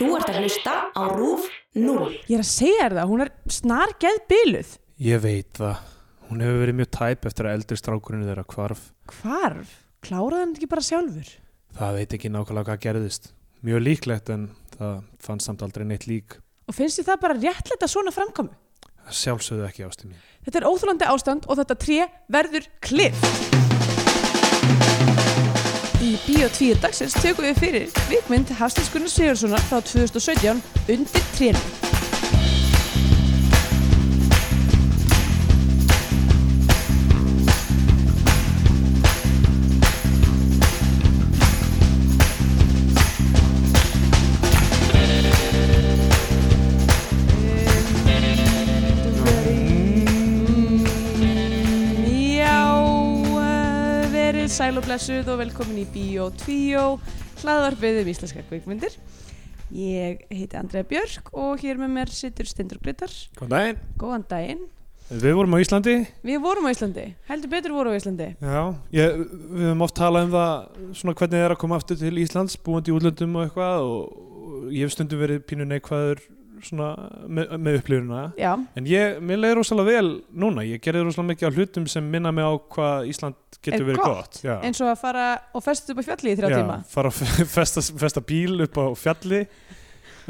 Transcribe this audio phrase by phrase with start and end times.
[0.00, 1.42] Þú ert að hlusta á RÚF
[1.76, 2.04] 0.
[2.24, 4.70] Ég er að segja þér það, hún er snar geð byluð.
[5.04, 5.82] Ég veit það.
[6.30, 8.86] Hún hefur verið mjög tæp eftir að eldri strákurinn þeirra hvarf.
[9.12, 9.76] Hvarf?
[10.00, 11.34] Kláraði hann ekki bara sjálfur?
[11.76, 13.30] Það veit ekki nákvæmlega hvað gerðist.
[13.60, 16.38] Mjög líklegt en það fannst samt aldrei neitt lík.
[16.64, 18.56] Og finnst þið það bara réttlega svona framkomu?
[19.04, 20.28] Það sjálfsögðu ekki ástu mín.
[20.48, 23.68] Þetta er óþólandi ástand og þetta tré verður kliff.
[26.26, 31.89] 2 dagsins tökum við fyrir vikmynd Hafstins Gunnar Sigurðssonar frá 2017 Undir trénum.
[54.60, 56.80] Sæl og blessuð og velkomin í Bíó 2,
[57.40, 58.92] hlaðvarpið um íslenska kvikmyndir.
[59.72, 63.14] Ég heiti Andrea Björk og hér með mér situr Stendur Grytar.
[63.38, 63.78] Góðan daginn.
[64.02, 64.66] Góðan daginn.
[65.08, 65.94] Við vorum á Íslandi.
[66.28, 68.26] Við vorum á Íslandi, heldur betur vorum á Íslandi.
[68.36, 68.60] Já.
[68.98, 70.52] Ég, við höfum oft talað um það
[71.00, 74.68] svona hvernig það er að koma aftur til Íslands, búandi í útlöndum og eitthvað og
[74.76, 76.20] ég hef stundum verið pínu neikvæður
[76.66, 76.88] svona
[77.28, 78.20] með, með upplifuna.
[78.38, 80.10] Já, En ég, mér leiði rosalega vel
[80.44, 80.64] núna.
[80.66, 84.02] Ég gerði rosalega mikið á hlutum sem minna mig á hvað Ísland getur Er verið
[84.04, 84.40] gott.
[84.42, 84.64] gott.
[84.64, 86.78] Eins og að fara og festast upp á fjalli í þrjá tíma.
[86.88, 89.42] fara að fe- festa, festa bíl upp á fjalli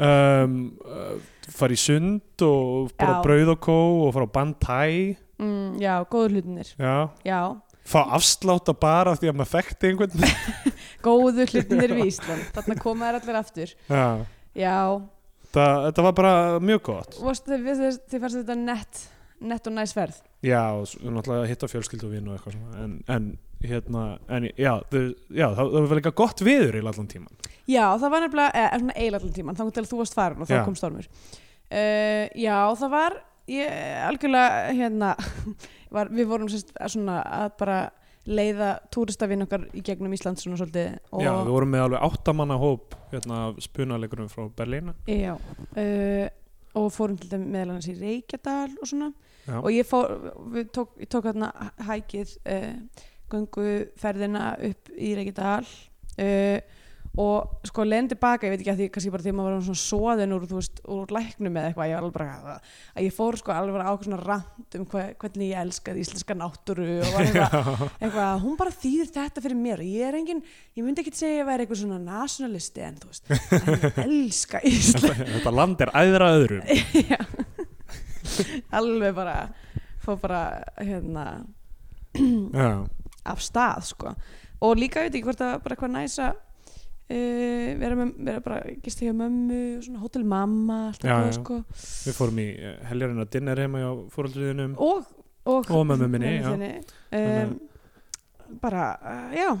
[0.01, 1.17] um, uh,
[1.51, 6.35] fara í sund og bara brauð og kó og fara á bandhæ Mm, já, góður
[6.35, 6.67] hlutinir.
[6.77, 7.09] já.
[7.25, 7.39] Já,
[7.89, 10.25] fá afslátt að bara því að maður þekkti einhvern
[11.07, 12.43] góður hlutinir við Ísland.
[12.53, 13.71] Þarna koma þær allir aftur.
[13.89, 14.03] já.
[14.53, 14.75] Já,
[15.55, 17.69] það, þetta var bara mjög gott þið,
[18.21, 19.03] fannst þetta nett,
[19.51, 20.19] nett og næs ferð.
[20.45, 24.73] já, og náttúrulega hitta fjölskyldu og vinn og eitthvað svona en, en hérna, en já,
[24.89, 28.51] þau, já það, það var eitthvað gott viður í allan tíman Já, það var nefnilega,
[28.57, 30.61] eða svona eiginlega allan tíman, þá til að þú varst farin og þá Já.
[30.65, 31.05] kom stormur.
[31.71, 33.13] Uh, já, það var,
[33.53, 33.75] ég,
[34.09, 35.11] algjörlega, hérna,
[35.95, 37.77] var, við vorum sérst svona að bara
[38.29, 40.97] leiða túristafinn okkar í gegnum Ísland svona svolítið.
[41.09, 46.27] Og, já, við vorum með alveg áttamanna hóp hérna, spunalegurum frá Berlína Já, uh,
[46.77, 49.11] og fórum til þeim meðal annars í Reykjadal og svona.
[49.47, 50.13] já, Og ég fór,
[50.53, 51.49] við tók, ég tók hérna
[51.89, 55.65] hækið, uh, gönguferðina upp í Reykjadal.
[56.19, 56.59] Uh,
[57.19, 59.63] og sko leiðin tilbaka, ég veit ekki að því kannski bara því að maður var
[59.65, 62.53] svona svoðin úr, veist, úr læknum eða eitthvað, ég var alveg bara
[62.95, 66.85] að ég fór sko alveg á svona rant um hva, hvernig ég elskaði íslenska náttúru
[67.01, 69.83] og var eitthvað, eitthvað, hún bara þýðir þetta fyrir mér.
[69.83, 70.39] Og ég er engin,
[70.79, 74.31] ég myndi ekki segja að ég væri eitthvað svona nationalisti en þú veist, en ég
[74.31, 75.25] elska Ísland.
[75.35, 77.19] Þetta land er æðra öðrum Já.
[78.79, 79.35] alveg bara
[80.05, 80.41] fór bara
[80.79, 81.25] hérna
[83.31, 84.15] af stað sko.
[84.61, 86.29] Og líka veit ekki hvort það bara eitthvað næsa
[87.11, 91.33] uh, vera, með, vera bara gist hjá mömmu og svona hótel mamma Já, já.
[91.37, 91.59] sko.
[92.07, 95.11] Við fórum í eh, heljarinn að dinner heima hjá fóröldriðinum og,
[95.45, 96.33] og, Og mömmu minni,
[97.11, 97.53] um,
[98.63, 99.51] bara, uh, já.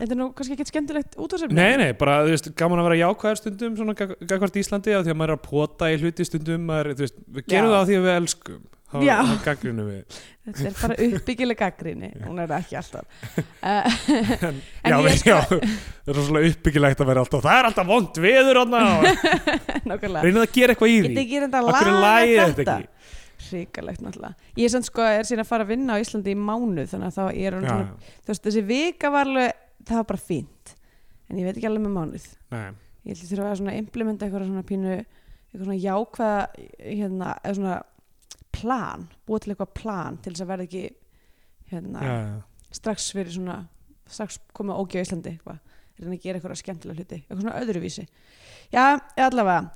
[0.00, 3.00] Þetta er nú kannski ekki skemmtilegt útvarsefni Nei, nei, bara, þú veist, gaman að vera
[3.02, 6.24] jákvæðar stundum svona gag- gagvart Íslandi af því að maður er að pota í hluti
[6.24, 7.72] stundum maður, þú veist, við gerum Já.
[7.74, 8.62] það af því að við elskum
[10.50, 13.26] þetta er bara uppbyggileg gaggrinni hún er ekki alltaf.
[13.62, 13.98] Uh,
[14.48, 17.90] en, En já, sko- já, það er rosalega uppbyggilegt að vera alltaf það er alltaf
[17.90, 18.60] vond viður
[20.26, 21.12] reynið að gera eitthvað í því.
[21.78, 22.76] hverju laga lagið þetta?
[22.80, 22.96] ekki?
[23.50, 24.50] Ríkalegt náttúrulega.
[24.58, 27.16] Ég er sko er síðan að fara að vinna á Íslandi í mánuð þannig að
[27.16, 30.74] þá er Já, svona, þú veist þessi vika var alveg það var bara fínt.
[31.30, 32.26] En ég veit ekki alveg með mánuð.
[32.52, 32.66] Nei,
[33.08, 36.42] ég ég þurfa að svona implementa eitthvað svona pínu eitthvað svona jákvæða
[36.84, 37.78] hérna, eða svona
[38.60, 40.84] plan búa til eitthvað plan til þess að verða ekki
[41.70, 42.70] hérna, já, já.
[42.80, 43.58] strax fyrir svona
[44.10, 45.36] strax koma ógjá á Íslandi
[46.00, 48.06] reyna að gera eitthvað skemmtilega hluti eitthvað svona öðruvísi.
[48.72, 48.84] Já,
[49.26, 49.70] allavega.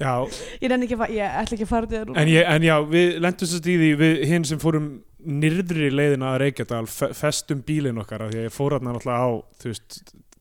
[0.00, 0.14] Já,
[0.62, 3.18] ég, nenni ekki að ég ætla ekki að fara til það en, en já, við
[3.20, 4.86] lendum í því við hinn sem fórum
[5.20, 9.20] nyrðri leiðina að Reykjadal fe- festum bílinn okkar af því að ég fór hann náttúrulega
[9.20, 9.98] á þú veist,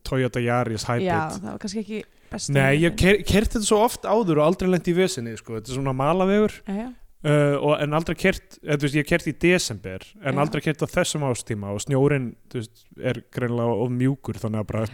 [0.08, 1.09] Toyota Yaris Hybrid.
[1.09, 2.00] Já, það var kannski ekki
[2.31, 5.58] best Nei, ég hef kert þetta svo oft áður og aldrei lent í vesinni, sko,
[5.58, 9.29] þetta er svona malavegur uh, og, en aldrei kert, eða, þú veist, ég hef kert
[9.29, 10.41] í desember en Já.
[10.46, 14.70] aldrei kert á þessum ástíma og snjórin, þú veist, er greinlega of mjúkur þannig að
[14.73, 14.85] bara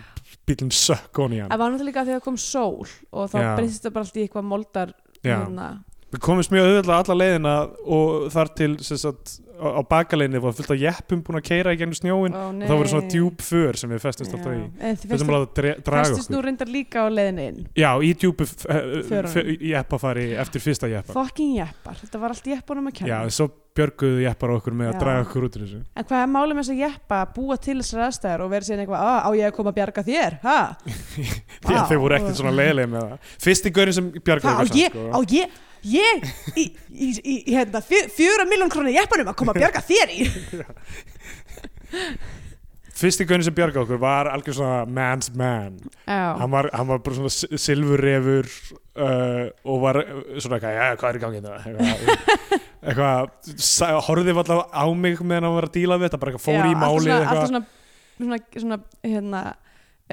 [0.46, 1.52] bílinn sökk honi hann.
[1.52, 4.50] Það var náttúrulega líka það kom sól og þá breytist það bara allt í eitthvað
[4.52, 4.96] moldar
[5.26, 5.70] hérna.
[6.16, 7.56] Við komumst mjög auðvitað alla leiðina
[7.96, 11.80] og þar til sem sagt, á, bakaleiðinni var fullt af jeppum búin að keira í
[11.80, 14.64] gegnum snjóin Ó, og það voru svona djúp för sem við festumst alltaf í.
[15.06, 17.62] Þurfum festist- að draga festist nú okkur reyndar líka á leiðinni inn.
[17.78, 19.54] Já, í djúpu Förunum.
[19.72, 21.14] jeppafari eftir fyrsta jeppa.
[21.16, 23.12] Fucking jeppar, þetta var allt jeppunum að kenna.
[23.14, 25.00] Já, svo björguðu jeppar okkur með að Já.
[25.04, 25.80] draga okkur út í þessu.
[26.00, 27.18] En hvað er málið með þess að jeppa?
[27.26, 29.76] Að búa til þessar aðstæður og vera síðan eitthvað, "Ah, á ég að koma að
[29.76, 30.78] bjarga þér, ha?
[31.76, 33.20] já, þeir voru ekkert svona leiðilega með það.
[33.44, 35.50] Fyrsti gaurin sem bjargaði Hvað, á okkur
[35.90, 36.26] ég,
[36.58, 40.20] í, í, í, í hérna, fjögurra miljón krónu jeppanum að koma að bjarga þér í?
[42.96, 45.74] fyrsti gaurin sem bjargaði okkur var algjör svona man's man
[46.08, 50.78] Já, hann var, hann var bara svona si- silfurrefur uh, og var uh, svona eitthvað,
[50.78, 55.58] já, hvað er í gangi þetta eitthvað, eitthvað sa- horfði alltaf á mig meðan hann
[55.60, 57.64] var að díla við þetta, bara eitthvað fór já, í máli alltaf svona, eitthvað, svona,
[58.24, 58.80] svona, svona,
[59.12, 59.44] hérna,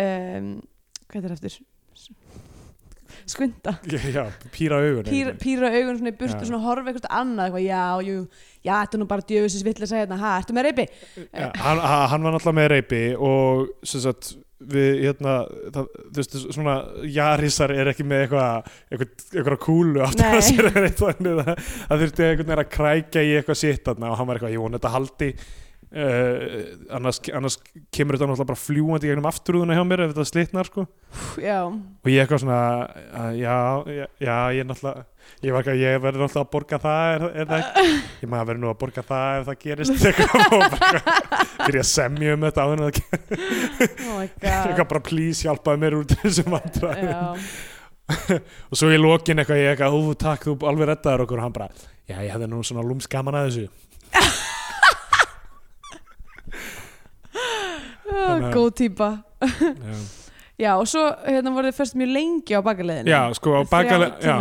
[0.06, 0.50] um,
[1.06, 1.60] hvað er þetta eftir?
[3.30, 3.76] Skvinda.
[4.16, 4.24] já,
[4.54, 8.16] píra augun Pýra, pýra augun svona í burtu, svona horfa eitthvað annað, eitthvað, já, jú,
[8.62, 10.88] já, þetta er nú bara djöfusins vittlis að hérna, ha, ertu með reypi?
[11.26, 14.34] já, hann, hann var náttúrulega með reypi og sem sagt
[14.72, 15.36] við, hérna,
[15.74, 16.76] það, þú veist, svona
[17.14, 21.50] jarisar er ekki með eitthvað eitthvað, eitthvað kúlu aftur að sér eða neitt þannig að
[21.56, 24.78] það þurfti einhvern veginn að krækja í eitthvað sitt og hann var eitthvað, ég vona
[24.78, 25.30] þetta haldi
[25.92, 27.58] uh, annars, annars
[27.94, 30.84] kemur þetta náttúrulega bara fljúandi gegnum afturúðuna hjá mér ef þetta slitnar sko.
[31.42, 33.56] Já, og ég eitthvað svona uh, já,
[33.86, 35.04] já, já, ég er náttúrulega
[35.42, 37.90] ég, var ég verður náttúrulega að borga það er, er það
[38.22, 39.92] ég maður verður nú að borga það ef það gerist
[41.66, 44.02] byrja að semja um þetta áður en það gerist.
[44.08, 47.20] Oh eitthvað bara please hjálpaði mér út þessum vandra Já,
[48.70, 51.40] og svo í lokin eitthvað ég eitthvað, ú takk þú alveg reddaður okkur.
[51.40, 51.68] Og hann bara,
[52.08, 53.68] já ég hefði nú svona lúms gaman að þessu
[58.54, 59.10] góð típa.
[60.62, 63.10] já, og svo hérna voru þið fyrst mjög lengi á bakaleiðinu.
[63.10, 64.34] já sko á bakale- já,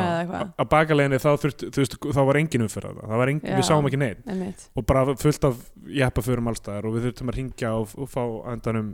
[0.54, 3.56] á bakaleginni þá þurft, þú veist, þá var engin umfyrða það var engin, Já.
[3.58, 4.68] við sáum ekki neitt Einmitt.
[4.76, 5.56] og bara fullt af
[5.88, 8.22] jeppaförum allstaðar og við þurftum að ringja og, og fá
[8.54, 8.92] andanum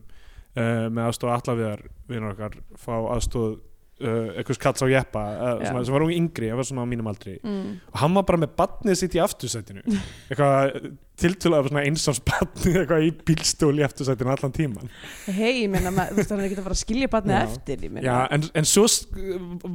[0.55, 3.59] uh, með aðstóð allaviðar vinnur okkar, fá aðstóð
[4.01, 5.69] uh, eitthvað kalls á jeppa uh, Já.
[5.71, 7.73] svona, sem var ung yngri, það var svona á mínum aldri Mm.
[7.93, 9.83] og hann var bara með badnið sitt í aftursætinu
[10.29, 14.89] eitthvað tiltölulega svona einsás badnið eitthvað í bílstól í aftursætinu allan tíman
[15.25, 17.43] Hei, ég meina, ma- þú veist, hann er ekki að fara að skilja barnið Já.
[17.49, 17.87] eftir.
[18.05, 18.87] Já, en, en svo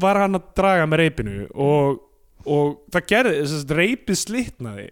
[0.02, 2.02] var hann að draga með reypinu og,
[2.46, 4.88] og það gerði, þess að reypið slitnaði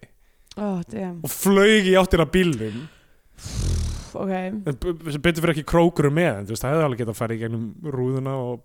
[0.90, 2.34] damn, og flög í áttina að
[4.12, 5.10] bílnum ok.
[5.14, 7.40] Sem betur fyrir ekki krókurum með þú veist, það hefði alveg getað að fara í
[7.40, 7.64] gegnum
[7.96, 8.60] rúðuna og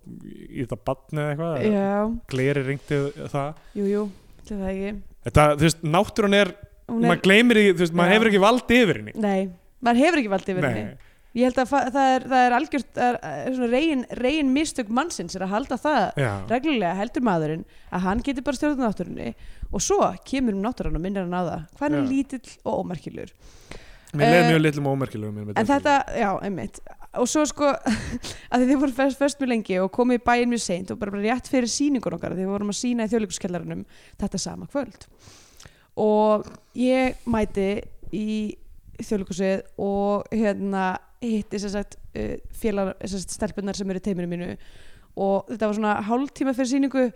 [0.46, 1.96] í þetta batni eða eitthvað Já,
[2.34, 3.00] gleri ringti
[3.32, 3.64] það.
[3.80, 4.04] Jú, jú,
[4.46, 4.92] til það ekki.
[5.28, 6.54] þetta, þú veist, náttúran er,
[6.86, 9.16] Hún maður gleymir því, þú veist, maður hefur ekki vald yfir henni.
[9.18, 9.48] Nei,
[9.82, 10.86] maður hefur ekki valdið yfir henni.
[11.36, 14.92] Ég held að það er, það er algjört, það er, er svona reygin, reygin mistök
[14.96, 19.26] mannsins er að halda það já, reglulega heldur maðurinn að hann getur bara stjórnum náttúrunni.
[19.68, 19.98] Og svo
[20.30, 21.66] kemur um náttúrun og minnir hann á það.
[21.76, 22.08] Hvað hann er Já.
[22.14, 23.34] lítill og ómerkilegur
[24.18, 26.80] mér leið Eh, mjög litlum og ómerkilegum en þetta, já, einmitt.
[27.16, 27.70] Og svo sko,
[28.52, 31.14] að þið voru fyrst, fyrst mjög lengi og komið í bæinn mjög seint og bara,
[31.14, 33.86] bara rétt fyrir sýningun okkar, því við vorum að sína í þjóðleikuskellarinum
[34.20, 35.08] þetta sama kvöld.
[35.96, 36.44] Og
[36.76, 37.70] ég mæti
[38.12, 38.28] í
[39.00, 40.90] þjóðleikusið og hérna
[41.24, 44.52] hitti sem sagt uh, félag, sem sagt stelpunar sem eru í teiminu mínu.
[45.16, 47.06] Og þetta var svona hálftíma fyrir sýningu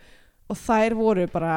[0.50, 1.55] og þær voru bara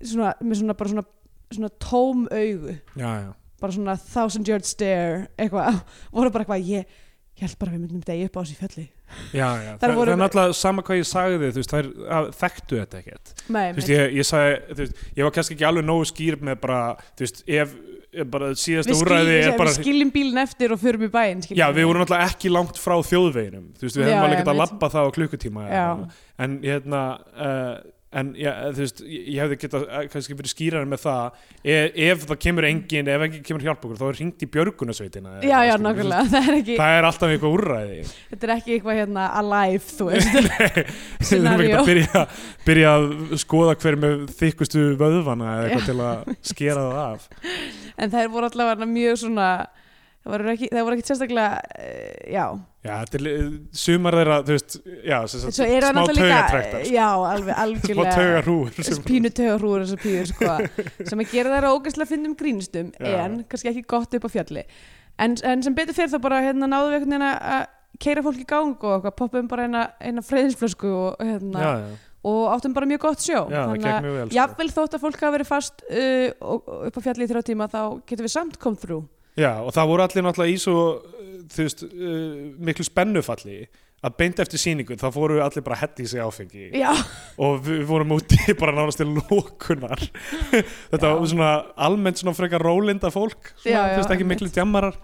[0.00, 1.04] svona, með svona bara svona,
[1.52, 2.76] svona tóm augu.
[2.96, 5.80] Já, já, bara svona thousand yard stare eitthvað,
[6.16, 6.98] voru bara eitthvað ég,
[7.40, 8.86] held bara við myndum degi upp á þessi fjalli.
[9.32, 9.70] Já, já.
[9.80, 13.32] Það, það er náttúrulega sama hvað ég sagði þú veist, þær að, þekktu þetta ekkert.
[13.46, 16.38] Nei, þú veist, ég, ég sagði, þú veist, ég var kannski ekki alveg nógu skýr
[16.50, 16.82] með bara,
[17.14, 17.78] þú veist, ef,
[18.30, 21.86] bara síðasta úræði er bara við skiljum bílinn eftir og förum í bæinn Já, við
[21.86, 25.06] vorum náttúrulega ekki langt frá þjóðveginum Þú veist, við hefum alveg getað að labba það
[25.06, 25.66] á klukkutíma.
[26.40, 27.02] En hérna
[27.36, 27.76] uh,
[28.10, 32.24] En já, þú veist, ég hefði getað eh, kannski verið skýrari með það ef, ef
[32.26, 35.74] það kemur engin, ef engin kemur hjálp okkur þá er hringt í björgunasveitina já, já,
[35.78, 38.00] nákvæmlega, það er ekki Það er alltaf eitthvað úrræði.
[38.32, 40.34] Þetta er ekki eitthvað hérna alive, þú veist.
[41.20, 42.24] Við erum ekki að byrja,
[42.66, 43.06] byrja að
[43.44, 47.28] skoða hver með þykkustu vöðvana eða eitthvað til að skera það af.
[47.94, 49.50] En þær voru allavega mjög svona
[50.20, 52.44] það voru ekki, það voru ekki sérstaklega uh, já,
[52.80, 53.32] Já, li-
[53.76, 58.14] sumar þeirra, þú veist, já, sem smá taugatrektar líka já, alveg Smá algjörlega.
[58.16, 60.54] taugarúur sem- pínu taugarúur þessar píur sko,
[61.10, 63.16] sem að gera þær ógæslega fyndum grínistum Já.
[63.26, 64.64] en kannski ekki gott upp á fjalli.
[65.20, 67.68] En, en sem betur fyrir þá bara hérna, náðum við einhvern veginn að-
[68.00, 71.98] keira fólk í gang og eitthvað, poppum bara eina, eina freyðinsflösku og, hérna, Já, já,
[72.30, 73.42] og áttum bara mjög gott sjó.
[73.52, 74.76] Já, Þannig að gekk mjög vel sko.
[74.80, 77.68] þótt að fólk hafa verið fast uh, og, og upp á fjalli í þrjá tíma
[77.72, 79.04] þá getum við samt come through
[79.38, 82.34] Já, og það voru allir náttúrulega í svo uh, þú veist, uh,
[82.70, 83.60] miklu spennufalli
[84.00, 86.70] að beint eftir sýningu þá fóru allir bara hetta í sig áfengi.
[86.80, 86.88] Já,
[87.44, 90.00] og við vorum úti bara nánast til lókunar
[90.90, 91.12] þetta Já.
[91.12, 94.96] var svona almennt svona frekar rólinda fólk svona, Já, þú veist ekki miklu djammarar.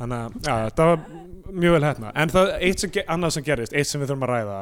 [0.00, 1.02] Þannig að þetta var
[1.50, 4.32] mjög vel hérna en það eitt sem, annað sem gerist, eitt sem við þurfum að
[4.34, 4.58] ræða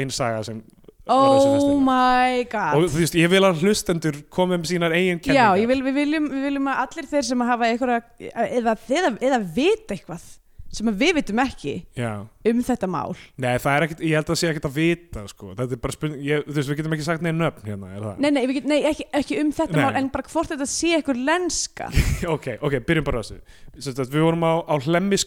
[0.00, 0.62] ein saga sem
[1.12, 2.76] oh my god.
[2.78, 5.60] Og þú veist, ég vil að hlustendur komið með sínar eigin Já, kenningar.
[5.62, 8.00] ég vil, við, viljum, við viljum að allir þeir sem hafa einhverja
[8.58, 10.26] eða, eða, eða vita eitthvað
[10.68, 12.10] sem við vitum ekki Já.
[12.50, 15.22] um þetta mál Nei, það er ekkit, ég held að það sé ekkit að vita
[15.30, 15.52] sko.
[15.56, 18.04] þetta er bara spurning, ég, þú veist, við getum ekki sagt neina nöfn hérna, er
[18.04, 18.20] það?
[18.24, 19.82] Nei, nei, get, nei ekki, ekki um þetta Nei.
[19.84, 21.88] mál en bara hvort þetta sé einhver lenska
[22.36, 23.40] ok, ok, byrjum bara þessu
[24.08, 25.18] Við vorum á, á Hlemmi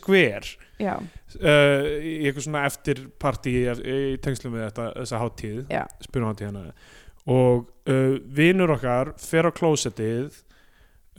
[0.82, 6.48] Já, uh, í eitthvað svona eftirparti í, í tengslum við þetta, þessa hátíð já, spyrumhátíð
[6.48, 6.64] hérna
[7.30, 10.40] og uh, vinur okkar fer á klósettið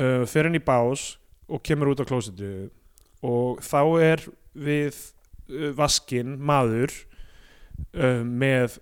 [0.03, 1.13] uh, fer inn í bás
[1.47, 2.73] og kemur út á klósettið
[3.23, 6.95] og þá er við uh, vaskinn maður
[7.95, 8.79] uh, með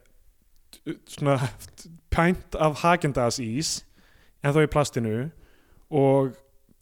[1.11, 1.37] svona
[2.15, 3.81] pænt af Hagendas ís
[4.43, 5.15] en þá í plastinu
[5.91, 6.35] og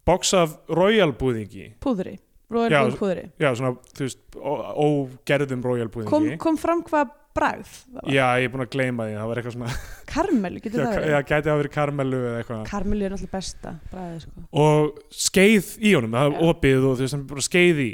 [0.08, 1.72] box af Royal búðingi.
[1.82, 2.16] Púðri
[2.48, 3.26] Royal Blue púðri.
[3.36, 6.10] já svona þú veist ógerðum Royal búðingi.
[6.12, 7.12] Kom, kom fram hvað
[7.44, 8.12] það var?
[8.14, 9.72] Já, ég er búin að gleyma því, það var eitthvað svona
[10.12, 11.12] Karmelu, getur það verið?
[11.12, 14.44] já, gæti að vera karmelu eða eitthvað Karmelu er náttúrulega besta bragðið sko.
[14.64, 17.90] og skeið í honum, það var opið og þú veist, hann bara skeið í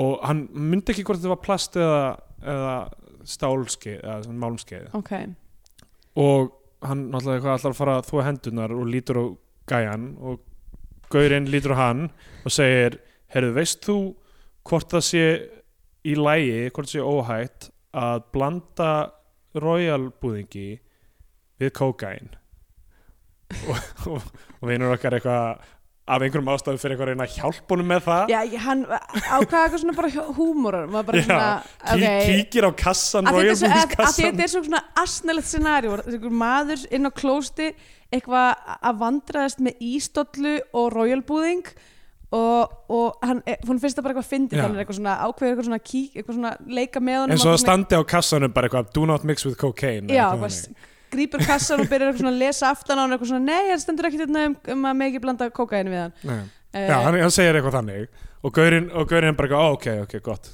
[0.00, 2.02] og hann myndi ekki hvort þetta var plast eða,
[2.54, 2.74] eða
[3.34, 5.12] stálskeið eða svona málmskeið Ok,
[6.24, 6.52] og
[6.86, 9.24] hann náttúrulega eitthvað allar að fara þúa hendunar og lítur á
[9.70, 10.40] gæjan og
[11.12, 12.06] gaurinn lítur á hann
[12.46, 12.96] og segir,
[13.34, 13.96] heyrðu, veist þú
[14.70, 15.24] hvort það sé
[16.06, 18.92] í lægi, hvort það sé óhætt að blanda
[19.58, 20.68] royal búðingi
[21.60, 22.30] við kókain
[23.66, 25.62] og, og, og vinur okkar eitthvað
[26.10, 28.32] af einhverjum ástæðu fyrir eitthvað að reyna að hjálpa honum með það.
[28.32, 30.88] Já, hann ákvaða eitthvað svona bara húmórar
[31.20, 31.50] Já, svona,
[31.84, 32.24] Kí, ok.
[32.26, 33.68] kíkir á kassan, að royal þetta
[34.26, 35.92] er er svona asnalegt scenari
[36.34, 37.70] maður inn á klósti
[38.10, 41.70] eitthvað að vandraðast með ístollu og royal búðing
[42.30, 44.62] og, og hann, er- hún finnst það bara eitthvað fyndið Já.
[44.62, 47.62] þannig eitthvað svona ákveður eitthvað svona, kík, eitthvað svona leika með honum eins og að
[47.64, 50.06] standi á kassanum bara eitthvað do not mix with cocaine.
[50.14, 50.26] Já,
[51.10, 53.82] grípur kassan og byrjar eitthvað svona að lesa aftan á hann eitthvað svona, nei, það
[53.82, 56.14] stendur ekkert hérna um, um að megi blanda kókaini við hann.
[56.30, 56.42] Nei.
[56.70, 58.06] uh, Já, hann, hann segir eitthvað þannig.
[58.40, 60.44] Og gaurinn, og gaurinn bara eitthvað, ó, ok, ok, gott.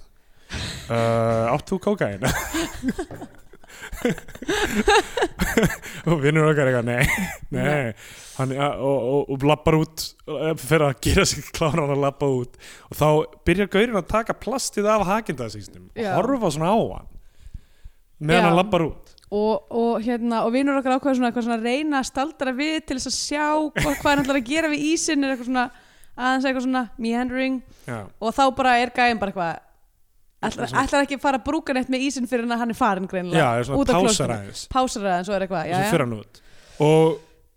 [0.88, 2.24] Uh, Átt þú kókain?
[6.08, 7.04] og vinnur okkar eitthvað, nei,
[7.52, 7.92] nei
[8.36, 12.28] hann, og, og, og lappar út eh, fyrir að gera sig klára hann að lappa
[12.30, 12.56] út.
[12.90, 13.08] Og þá
[13.48, 17.12] byrjar gaurinn að taka plastið af hakindasísnum og horfa svona á hann
[18.18, 18.48] meðan Já.
[18.48, 19.12] hann lappar út.
[19.26, 23.10] Og, og hérna og vinnur okkar ákveður svona, svona reyna að staldra við til þess
[23.10, 25.64] að sjá hvað, hvað hann ætlar að gera við ísinn er eitthvað svona
[26.16, 27.58] aðeins eitthvað svona meandering.
[27.88, 29.64] Já, og þá bara er gæðin bara eitthvað
[30.46, 32.78] ætlar, ætlar ekki að fara að brúka neitt með ísinn fyrir hann að hann er
[32.78, 34.36] farin já greinilega er svona út af pásar klósettinu.
[34.36, 36.42] aðeins pásar aðeins og er svo fyrir hann út.
[36.86, 37.16] Og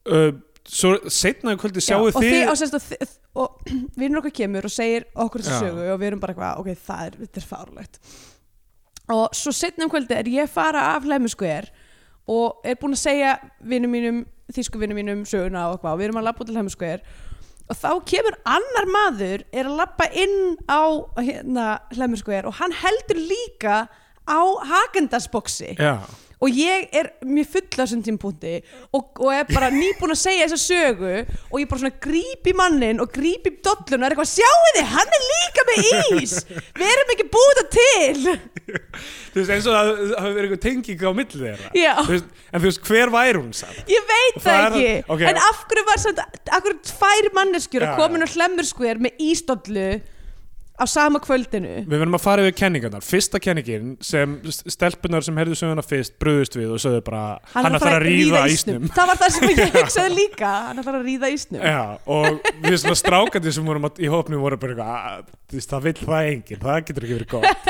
[0.09, 0.29] uh,
[0.69, 4.67] svo setna í kvöldi Já, sjáu og, þið og, og, þið, og vinnur okkar kemur
[4.69, 7.47] og segir okkur þessu sögu og við erum bara eitthvað, ok, það er, þetta er
[7.49, 8.01] fárlegt
[9.09, 11.71] og svo setna um kvöldi er ég fara af hlæmuskver
[12.29, 13.31] og er búin að segja
[13.65, 14.21] vinnum mínum,
[14.53, 17.03] þýsku vinnum mínum söguna og eitthvað og við erum að labba út til hlæmuskver
[17.69, 20.37] og þá kemur annar maður er að labba inn
[20.69, 20.81] á
[21.17, 23.83] hérna, hlæmuskver og hann heldur líka
[24.29, 26.05] á hakendasboksi Já,
[26.39, 28.53] og ég er mjög full á þessum tímpúnti
[28.95, 31.13] og, og er bara nýbúin að segja þessa sögu
[31.51, 34.69] og ég bara svona gríp í mannin og gríp í dollun og er eitthvað sjáu
[34.77, 36.35] þið, hann er líka með ís.
[36.79, 38.37] Við erum ekki búið það til.
[39.33, 41.73] Þú veist eins og það hafi verið eitthvað tenging á milli þeirra.
[42.09, 44.93] Veist, en þú veist hver væri hún samt ég veit það, ekki.
[45.13, 45.25] ok.
[45.31, 49.89] en af hverju var samt, af hverju tvær manneskjur að komin á hlemmurskuðir með ísdollu
[50.79, 51.73] á sama kvöldinu.
[51.83, 53.03] Við verðum að fara yfir kenningarnar.
[53.03, 57.75] Fyrsta kenningin sem stelpunar sem heyrðu söguna fyrst bröðust við og sögðu bara hann, hann
[57.79, 58.87] ætlar að ríða ísnum.
[58.95, 60.53] það var það sem ég hugsaði líka.
[60.69, 61.61] Hann ætlar að ríða ísnum.
[61.67, 65.87] Já, og við svona strákandi sem vorum að- í hópnum voru bara eitthvað "Ah, það
[65.89, 67.69] vill það enginn, það getur ekki verið gott.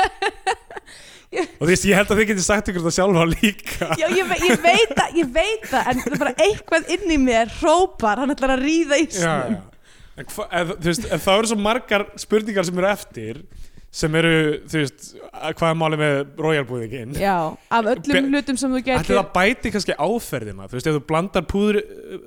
[1.30, 3.86] Og þú veist, ég held að þið getur sagt ykkur það sjálfa líka.
[4.00, 7.18] Já, ég, ég veit það, ég veit það en það er bara eitthvað inn í
[7.22, 9.54] mér hrópar, hann ætlar að ríða já, ísnum.
[9.54, 9.60] Já.
[9.60, 9.79] Hva,
[10.20, 13.42] en, þá eru svo margar spurningar sem eru eftir
[13.90, 14.32] sem eru,
[14.70, 17.34] þú veist, að- hvað er málið með royalbúðingin Já,
[17.74, 20.68] af öllum hlutum sem þú getur það bæti kannski áferðina?
[20.70, 21.78] Þú veist, ef þú blandar púður,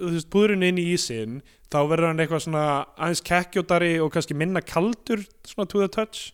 [0.02, 1.38] þú veist, púðurinn inn í ísinn
[1.72, 2.66] þá verður hann eitthvað svona
[3.00, 6.34] aðeins kekkjótari og kannski minna kaldur svona to the touch?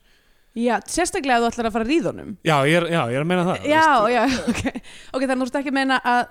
[0.58, 2.32] Já, sérstaklega ef þú ætlar að fara að ríða honum.
[2.44, 4.16] Já, ég er, já, ég er að meina það Já, veist.
[4.16, 4.82] já, ok.
[5.13, 6.24] Ok, þannig að þú ert ekki að meina að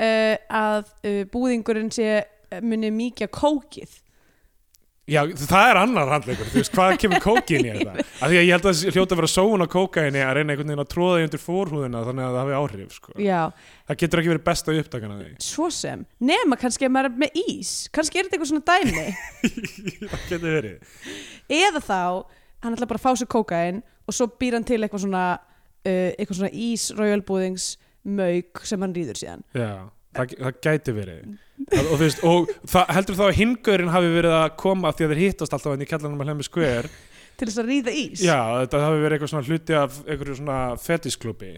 [0.00, 2.08] uh, að uh, búðingurinn sé
[2.64, 4.00] muni mikið kókið
[5.06, 7.92] Já, það er annar handleikur, þú veist, hvað kemur kókin í þetta?
[8.24, 10.72] Af því að ég held að hljóta að vera sóun á kókaini að reyna einhvern
[10.72, 13.14] veginn að tróða því undir fórhúðina þannig að það hafi áhrif, sko.
[13.22, 13.38] já,
[13.86, 15.30] Það getur ekki verið besta upptakana því.
[15.46, 19.06] svo sem nema kannski að maður er með ís kannski er þetta eitthvað svona dæmi
[20.10, 20.76] það getur verið.
[21.62, 22.00] eða þá,
[22.66, 23.78] hann ætla bara að fá sér kókain
[24.10, 27.70] og svo býr hann til eitthvað svona uh, eitthvað svona ís rauðalbúðings
[31.56, 34.92] sem hann og, þú veist, og það, heldur þá að hingurinn hafi verið að koma
[34.92, 36.90] því að þeir hittast alltaf enn í kjallanum að hlemmi skver
[37.36, 38.24] til þess að rýða ís?
[38.24, 41.54] Já, þetta hafi verið eitthvað svona hluti af einhverju svona fetisklubbi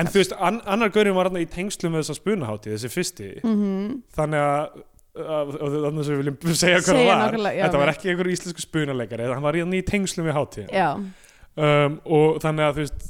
[0.00, 3.32] en þú veist, an, annar gaurinn var hann í tengslu með þessa spunahátti, þessi fyrsti.
[3.44, 4.78] Mm þannig að
[5.20, 7.38] og þannig að við viljum segja hvað það var.
[7.50, 10.38] já, þetta var ekki einhver íslensku spunaleikari hann var í í tengslu með
[10.70, 13.08] já, um, og þannig að þú veist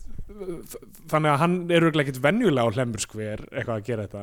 [1.11, 4.23] þannig að hann er örugglega ekkert venjulega á hlemur skver eitthvað að gera þetta.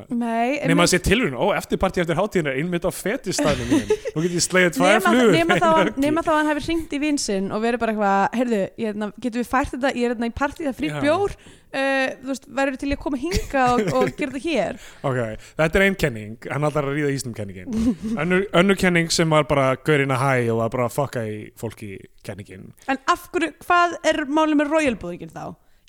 [0.70, 4.34] Nema að sé tilhörun, ó, eftirparti eftir hátíðin er innmitt á fetistæðinu mín nú get
[4.38, 6.02] ég slegið tvær nema, flugur nema, þá, að- höggi.
[6.06, 9.42] nema þá að hann hefur hringt í vinsinn og verið bara eitthvað, heyrðu, hérna, getum
[9.42, 11.02] við fært þetta ég er hérna í partíð að frýtt Já.
[11.04, 14.80] bjór uh, þú veist, verður til að koma hinga og, og gera þetta hér?
[15.08, 15.20] Ok,
[15.60, 16.36] þetta er ein kenning.
[16.50, 17.94] Hann allar að ríða ísnum kenningin.
[18.18, 21.38] Önnur, önnur kenning sem var bara gaurinn að hæ og var bara að fokka í
[21.60, 21.96] fólki
[22.26, 22.72] kenningin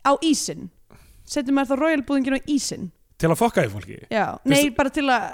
[0.06, 0.70] á ísinn.
[1.30, 2.90] Setjum maður þá royalbúðingin á ísinn.
[3.20, 4.00] Til að fokka í fólki?
[4.10, 5.28] Já, nei, bara til að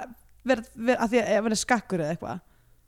[0.46, 2.44] vera, vera, að að vera skakkur eða eitthvað.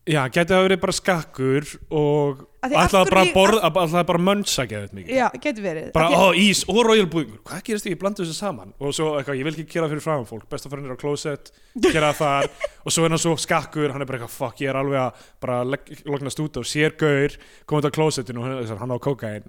[0.08, 4.06] Já, geti það verið bara skakkur og Af því af ætlaði bara að borða, ætlaði
[4.08, 5.10] bara að mönsa geðið mikið.
[5.18, 5.90] Já, getur verið.
[5.94, 8.72] Bara, ó, að- ís og royalbúðingur hvað gerist því, ég blandi þessu saman.
[8.80, 10.48] Og svo, eitthvað, ég vil ekki gera fyrir fræðan fólk.
[10.48, 11.52] Best að fara niður á klósett,
[11.92, 12.48] gera þar.
[12.88, 15.28] Og svo er hann svo skakkur, hann er bara eitthvað fuck, ég er alveg að
[15.44, 15.60] bara
[16.08, 17.36] lognast út og sér gaur,
[17.68, 19.44] komið á klósettinu og hann, á kókain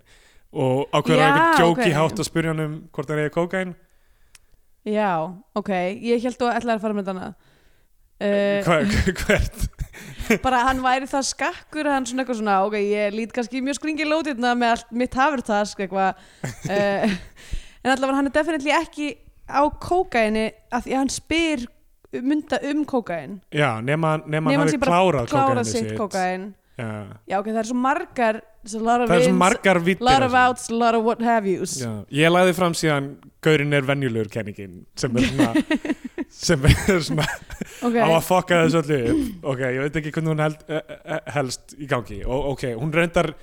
[0.50, 1.96] og ákveður að einhver djóki ok.
[1.98, 3.76] hátt að spyrja hann um hvort hann eigi kókain
[4.90, 5.12] já,
[5.60, 9.68] ok, ég held að ætlaði að fara með þarna uh, Hva- hvert?
[10.46, 14.06] Bara hann væri það skakkur hann svona eitthvað svona, ok, ég lít kannski mjög skringi
[14.06, 16.20] lótiðna með allt mitt hafurtask eitthvað.
[16.70, 17.18] Uh,
[17.84, 19.10] en allavega hann er definitely ekki
[19.50, 21.66] á kókaini að því að hann spyr
[22.26, 26.48] mynda um kókain já, nema, nema, Nema hann hafi klárað kókain
[26.80, 27.20] já.
[27.30, 30.70] já, ok, það er svo margar of það er svo margar vittir lot of outs,
[30.72, 31.78] lot of what have yous.
[31.82, 33.12] Já, ég lagði fram síðan
[33.44, 35.52] Gaurinn er venjulegur kenningin sem er svona
[36.48, 37.28] sem er svona
[37.86, 41.78] ok, á að fokka þessu öllu ok, ég veit ekki hvernig hún held, eh, helst
[41.80, 42.24] í gangi.
[42.28, 43.34] Og ok, hún reyndar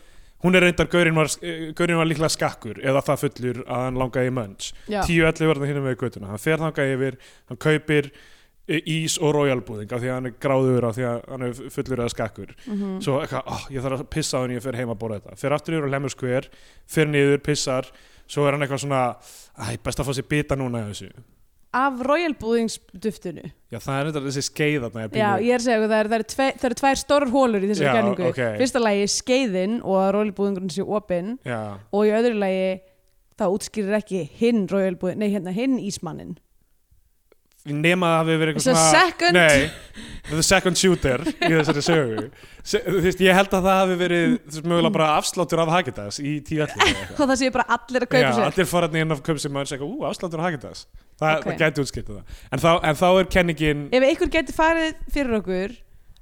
[0.45, 1.31] hún er reyndar, Gaurinn var,
[1.76, 5.61] gaurinn var líklega skakkur eða það fullur að hann langaði í mönns já, 10-11 var
[5.62, 7.16] það hinum við göttuna hann fer þangað yfir,
[7.49, 8.11] hann kaupir
[8.67, 12.02] ís og royalbúðing af því að hann er gráður af því að hann er fullur
[12.02, 12.57] eða skakkur.
[12.67, 12.99] Mhm.
[13.05, 15.39] svo eitthvað, oh, ég þarf að pissa á henni ég fer heim að borða þetta,
[15.39, 16.50] fer aftur yfir á lemur skver
[16.87, 17.91] fer niður, pissar.
[18.26, 19.17] Svo er hann eitthvað svona,
[19.55, 21.13] æ, best að fá sér bita núna í þessu,
[21.76, 25.81] af royalbúðingsduftinu já það er þetta þessi skeið þarna í Já, ég er að segja,
[25.83, 28.29] það eru er tve, eru tvær stórar hólur í þessari kenningu.
[28.31, 28.43] ok.
[28.63, 31.35] Fyrsta lagi skeiðin og að royalbúðingurinn sé opinn.
[31.93, 32.67] Og í öðru lagi
[33.37, 36.37] það útskýrir ekki hinn hérna hinn ísmannin
[37.73, 39.71] nema að það hafi verið eitthvað svona second nei,
[40.31, 42.25] the second shooter í þessari sögu.
[42.67, 46.21] Se, þú veist, ég held að það hafi verið veist, mögulega bara afsláttur af Hagitas
[46.23, 48.45] í tíu allir og það sé bara allir að kaupa sér.
[48.50, 50.87] allir fór inn á kaup sem maður segja, ú, afsláttur af Hagitas.
[51.17, 51.47] Það, Ok.
[51.47, 52.39] það gæti útskipt það.
[52.52, 55.76] En þá, en þá er kenningin Ef einhver geti farið fyrir okkur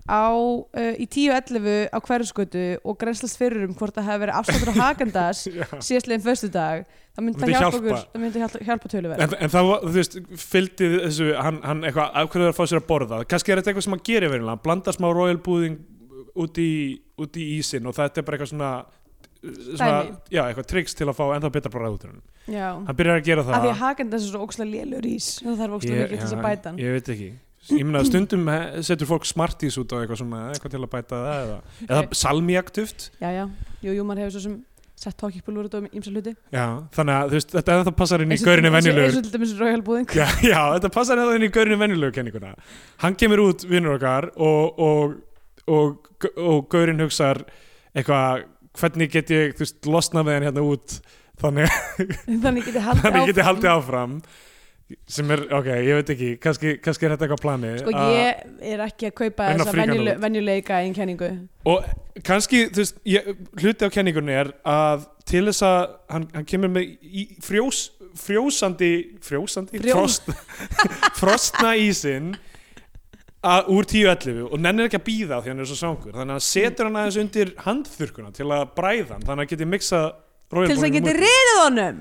[0.04, 4.72] á, uh, í 10.11 á hverjuskötu og grenslast fyrir um hvort það hefur verið afsláttur
[4.72, 5.64] á Hagendas já.
[5.80, 8.02] síðastlegin föstu dag það myndi það hjálpa hjálpa.
[8.12, 9.24] það myndi hjálpa, hjálpa töluverð.
[9.24, 12.64] En, en það, þú veist, fylgdi þessu, hann, hann eitthvað, af hverju það að fá
[12.68, 13.22] sér að borða?
[13.30, 15.80] Kannski er þetta eitthvað sem hann gerir verilega, hann blandar smá royal búðing
[16.44, 16.70] út í,
[17.20, 18.70] út í ísin og þetta er bara eitthvað svona,
[19.70, 22.06] svona já, eitthvað tricks til að fá ennþá betra bara úr
[22.50, 23.70] hann byrjar að gera af því það.
[23.70, 26.74] að Hagendas er svo ókslega lélur ís það þarf ókslega mikið til þess að bæta
[26.82, 27.30] ég veit ekki
[27.72, 28.48] ég meina stundum
[28.84, 33.10] setur fólk smartís út á eitthvað svona, eitthvað til að bæta það eða, eða salmiaktuft
[33.22, 33.44] Já, já,
[33.86, 34.56] jú, jú, maður hefur svo sem
[35.04, 36.32] sett tókikpulur út á ímsa hluti.
[36.54, 40.26] Já, þannig að veist, þetta ennþá passar inn í og- og- og dæmis royalbúðing já,
[40.46, 42.52] já, þetta passar ennþá inn í gaurinni venjulegu kenninguna.
[43.02, 45.16] Hann kemur út vinnur okkar og, og,
[45.68, 47.42] og, og gaurin hugsar
[47.94, 48.46] eitthvað
[48.78, 50.96] hvernig get ég, þú veist, losna með hann hérna út?
[51.42, 51.68] Þannig,
[52.46, 54.12] þannig geti haldið þannig get ég haldið áfram
[55.16, 58.82] sem er, ok, ég veit ekki kannski, kannski er þetta eitthvað plani Sko ég er
[58.86, 60.22] ekki að kaupa þessa fríka hann venjule, út.
[60.24, 61.30] venjuleika í kenningu
[61.72, 61.90] og
[62.28, 63.28] kannski, þú veist, ég,
[63.62, 65.78] hluti af kenningunni er að til þess að
[66.14, 67.84] hann, hann kemur með í, frjós,
[68.20, 68.90] frjósandi
[69.24, 69.80] frjósandi?
[69.82, 70.28] Frjó- Frost,
[71.20, 72.34] frostna ísinn
[73.44, 76.38] að, úr 10.11 og nennir ekki að býða því hann er svo svangur þannig að
[76.38, 80.02] hann setur hann aðeins undir handþurkuna til að bræða hann, þannig að hann geti mixa
[80.54, 82.00] til þess að geti riðið honum.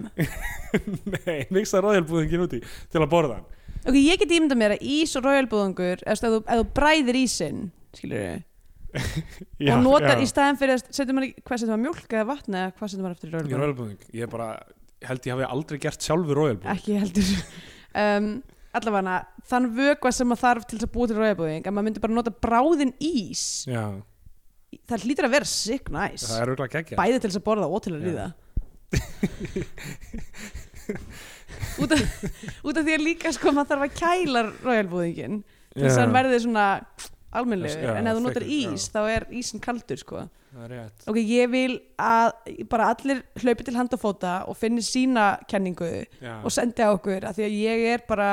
[1.17, 3.49] Nei, mixa royalbúðingin út í til að borða hann.
[3.83, 7.65] Ok, ég geti ímynda mér að ís og royalbúðingur eða þú, ef þú bræðir ísinn
[7.97, 8.43] skilur
[9.65, 10.23] já, og notar já.
[10.23, 13.03] í staðin fyrir að setja maður, hvað setja maður mjólk eða vatn eða hvað setja
[13.03, 14.47] maður eftir rauðbúðing, ég bara
[15.03, 17.35] held ég hafi aldrei gert sjálfur rauðbúðing ekki heldur.
[17.93, 18.39] Um,
[18.73, 22.01] allavega þann vökva sem maður þarf til þess að búa til rauðbúðing að maður myndi
[22.01, 23.43] bara nota bráðin ís.
[23.69, 23.83] Já,
[24.89, 26.39] það hlýtur að vera sick nice.
[26.97, 28.25] Bæði til þess að borða og til að ríða
[31.82, 31.99] út, af,
[32.63, 35.41] út af því að líka sko maður þarf að kæla rauðbúðingin
[35.73, 36.67] til þess að hann verði svona
[37.34, 40.19] almennlegur, Já, en ef þú notar ís þá er ísin kaldur sko.
[41.10, 42.34] Ok, ég vil að
[42.69, 45.89] bara allir hlaupi til hand og fóta og finni sína kenningu
[46.21, 48.29] Já, og sendi á okkur af því að ég er bara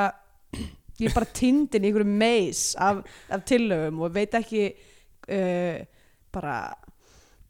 [1.01, 3.01] ég er bara tindin í einhverju meis af,
[3.33, 5.81] af tillögum og veit ekki uh,
[6.31, 6.55] bara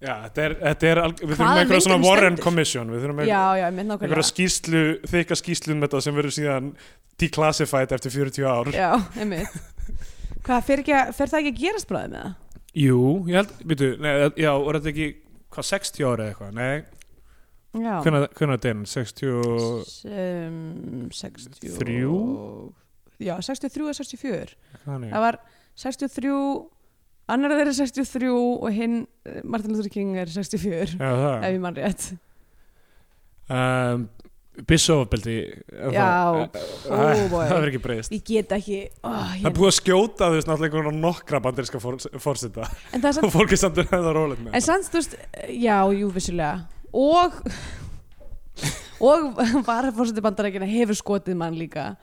[0.01, 2.43] já þetta er, þetta er alg- við þurfum einhverja svona Warren stendur?
[2.47, 3.19] Commission við þurfum
[3.91, 4.29] nákvæmlega.
[4.31, 6.71] skýrslu þykka skýrslu um þetta sem verður síðan
[7.21, 8.71] declassified eftir 40 ár.
[8.73, 8.89] Já,
[9.21, 9.59] einmitt.
[10.41, 12.33] Hvað, fer, ekki, fer það ekki að gerast bráðið með það?
[12.81, 14.11] Jú, ég held, býtu, nei,
[14.41, 15.07] já, var þetta ekki
[15.51, 16.83] hvað, 60 ára eða eitthvað, nei.
[17.71, 19.59] Já, hvernig er þetta inn, 60 og
[20.11, 22.15] um, 63 Þrjú?
[23.21, 25.37] já, 63 og 64 þannig, það var
[25.79, 26.33] 63
[27.34, 31.62] annar þeirra er 63 og hinn eh, Martin Luther King er 64 já, ef ég
[31.63, 32.12] mann rétt.
[33.52, 34.10] Um,
[34.67, 35.36] Bissofabeldi
[35.96, 36.50] Já,
[36.84, 37.46] það boy.
[37.48, 38.15] það verður ekki breyðist.
[38.15, 42.67] Ég get ekki ó, það er búið að skjóta þú veist náttúrulega nokkra bandarinska fórseta
[42.91, 45.15] en það er og samt, fólk er samt að það með en samt þú veist
[45.56, 46.56] já, jú, vissulega.
[46.91, 47.39] Og
[49.08, 51.96] og varafórseti bandarækina hefur skotið mann líka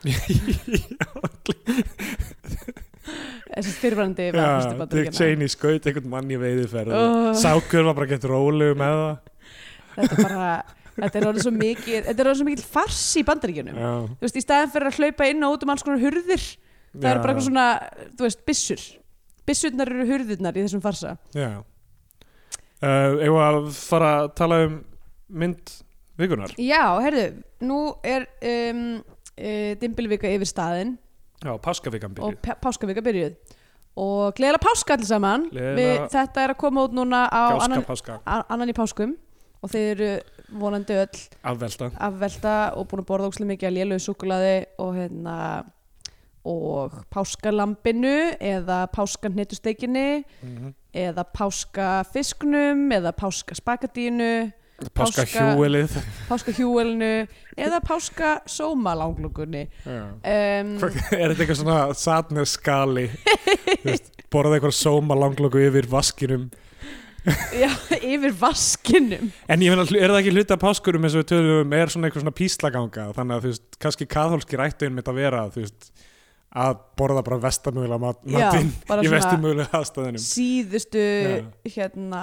[3.49, 4.49] þessi styrfandi Já,
[4.92, 7.31] Dick Cheney skaut einhvern mann í veiðiferð Oh.
[7.38, 9.33] Sákur var bara gett rólegu með það.
[9.99, 10.51] Þetta er bara
[10.99, 13.79] þetta er orðið svo er svo mikið fars í bandaríkjunum.
[13.79, 16.47] Já, þú veist, í staðin fyrir að hlaupa inn og út um alls konar hurðir
[16.99, 17.66] það eru bara eitthvað svona,
[18.18, 18.87] þú veist, byssur.
[19.49, 21.16] Byssurnar eru hurðirnar í þessum farsa.
[21.37, 21.51] Já.
[22.79, 24.81] Uh, Eigum við að fara að tala um
[25.29, 25.73] mynd
[26.18, 27.27] vikunar já, herðu,
[27.66, 30.97] nú er um, uh, dimbilvika yfir staðin
[31.44, 33.37] Já, páskavikan og byrjuð pá- páskavika byrjuð.
[33.98, 35.48] Og gleðilega páska allir saman.
[35.53, 37.83] Við, þetta er að koma út núna á annan,
[38.48, 39.16] annan í páskum.
[39.62, 40.11] Og þeir eru
[40.61, 41.88] vonandi öll Afvelta.
[41.98, 45.38] afvelta og búin að borða ókslega mikið að lélögu súkulaði og hérna
[46.48, 54.53] og páskalambinu eða páskanhetusteikinni mm eða páskafisknum eða páskaspakatínu
[54.95, 55.95] Páska Páska- hjúelið
[56.29, 57.27] páskahjúelinu
[57.59, 60.03] eða páskasómalanglugunni Já.
[60.23, 60.71] Um,
[61.19, 63.09] Er þetta eitthvað svona sadness skali
[64.31, 66.51] Borðað eitthvað sóma langlöku yfir vaskinum.
[67.57, 69.31] Já, yfir vaskinum.
[69.49, 72.09] En ég meina, er það ekki hluti af páskurum eins og við töluðum er svona
[72.11, 73.07] eitthvað svona píslaganga?
[73.17, 75.88] Þannig að þú veist, kannski kaþólski rættu einmitt að vera þú veist,
[76.62, 78.71] að borða bara vestamögulega mat, matinn
[79.05, 81.43] í vestamögulega aðstæðinum síðustu Já.
[81.75, 82.23] hérna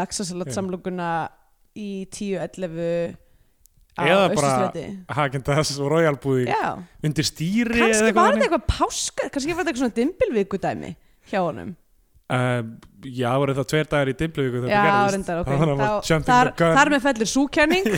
[0.00, 1.12] laxasalatsamluguna
[1.78, 3.16] í 10-11
[3.92, 4.72] á Eða bara-
[5.18, 6.46] Hagendas og Royal búði
[7.04, 10.92] undir stýri kannski var þetta eitthvað páska kannski var þetta eitthvað svona dimbilvíkudæmi
[11.30, 11.76] hjá honum.
[12.32, 12.62] Uh,
[13.02, 14.82] Já, voru það tveir dagar í Dimblivíku Já,
[15.12, 15.48] reyndar, ok.
[15.50, 16.76] Þannig að Þá- jumping þar, the gun.
[16.78, 17.88] þar með fellir súkenning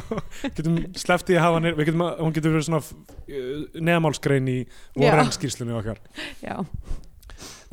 [0.56, 4.56] getum sleppti að hafa hann getum, hún getur verið svona uh, neðamálskrein í
[4.98, 6.00] Warren skýrslunni okkar.
[6.42, 6.56] Já,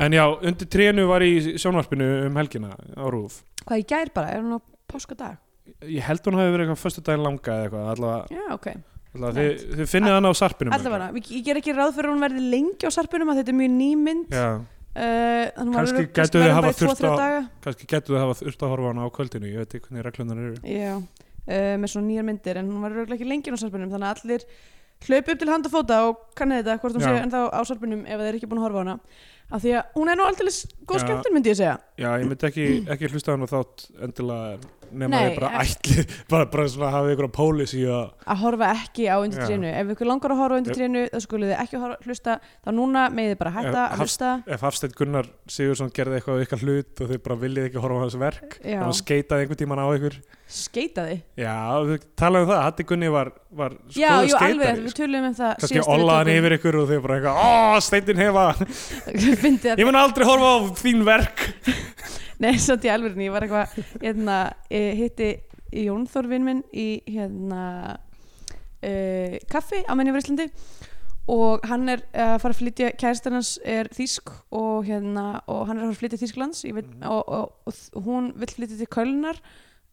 [0.02, 4.36] En já, undir trénu var í sjónvarpinu um helgina á Rúf hvað í gær bara,
[4.36, 4.60] er hún á
[4.92, 5.40] páskadag?
[5.86, 8.68] Ég held hún hafi verið eitthvað föstu daginn langa eða eitthvað allavega, Já, ok.
[9.16, 12.26] allavega þið, þið finnið hann á sarpinum Allavega, ég ger ekki ráð fyrir að hún
[12.26, 14.34] verði lengi á sarpunum að þetta er mjög ný mynd.
[14.36, 18.92] Já, uh, Kannski þau verður hafa þurft á- kannski getur þið hafa þurft að horfa
[18.92, 20.58] hana á kvöldinu Ég veit ekki hvernig reglunar eru.
[20.66, 24.10] Já, uh, með svona nýjar myndir en hún var örugglega ekki lengi á sarpunum þannig
[24.10, 24.46] að allir
[25.02, 27.10] hlaupi upp til hand og fóta og kannið þetta hvort hún Já.
[27.10, 29.00] sé ennþá á sarpunum ef þeir eru ekki búin að horfa á hana.
[29.52, 31.04] Af því að hún er nú alltaf góð Já.
[31.06, 31.78] skemmtun myndi ég segja.
[31.98, 34.60] Já, ég myndi ekki, ekki hlusta á hann og þátt endilega
[34.92, 39.08] nema Nei, ég bara ætli bara, bara svona hafið ykkur pólicy að að horfa ekki
[39.08, 39.48] á undir Já.
[39.50, 42.36] trénu ef ykkur langar að horfa á undir trénu þá skulið þið ekki horfa, hlusta.
[42.66, 44.30] Þá núna megið þið bara hætta Ef að hlusta.
[44.58, 47.98] ef Hafsteinn Gunnar Sigursson gerði eitthvað á ykkar hlut og þið bara viljið ekki horfa
[47.98, 48.78] á hans verk Já.
[48.80, 50.16] og hann skeitaði einhvern tíman á ykkur.
[50.52, 51.56] Skeita þið Já,
[51.88, 54.82] við talaðum um það, Hatti Gunni var, var Já, skoður jú, alveg, skeitari.
[54.84, 57.38] við tölum um það kannski tókum- yfir ykkur og þið bara eitthvað,
[62.42, 64.38] Nei, samt í alvörinni, ég var eitthvað hérna,
[64.74, 65.36] eh, hitti
[65.72, 67.98] Jón Þorvin minn í hérna
[68.82, 70.48] uh, kaffi á menni yfir Íslandi
[71.32, 75.78] og hann er að fara að flytja kæristan hans er þýsk og hérna og hann
[75.78, 77.04] er að fara að flytja ég veit, Mhm.
[77.08, 79.38] og, og, og, hún vill flytja til Kölnar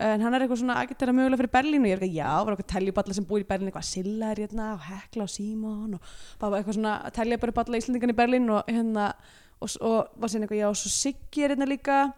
[0.00, 2.54] en hann er eitthvað svona agitera mögulega fyrir Berlín og ég er eitthvað, já, var
[2.56, 6.00] eitthvað teljuballa sem búið í Berlín eitthvað Silla er hérna og Hekla og Símon og
[6.40, 9.12] eitthvað svona að telja bara balla Íslandingan í Berlín og hérna
[9.61, 12.12] og var síðan eitthvað, já, og svo Siggi er hérna líka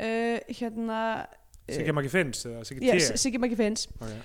[0.00, 1.00] uh, hérna
[1.68, 2.96] Siggi Maggi Finns eða Siggi T?
[3.00, 3.86] S- Siggi Maggi Finns.
[4.00, 4.18] Okay.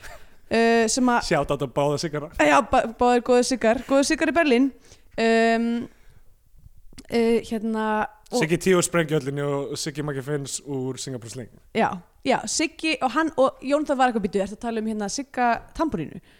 [0.51, 4.31] uh, sem að Sjátt átt að báða Siggara Já, bá- báðir góður sigar Góður sigar
[4.33, 4.71] í Berlín.
[5.19, 5.69] Um,
[7.11, 7.85] uh, Hérna
[8.29, 11.49] Siggi T úr Sprengjöllinni og Siggi Maggi Finns úr Singapore Sling.
[11.73, 11.89] Já,
[12.27, 15.09] já, Siggi og hann og Jón það var eitthvað býtu Ertu að tala um hérna
[15.09, 16.35] Sigga tamburínu Eh,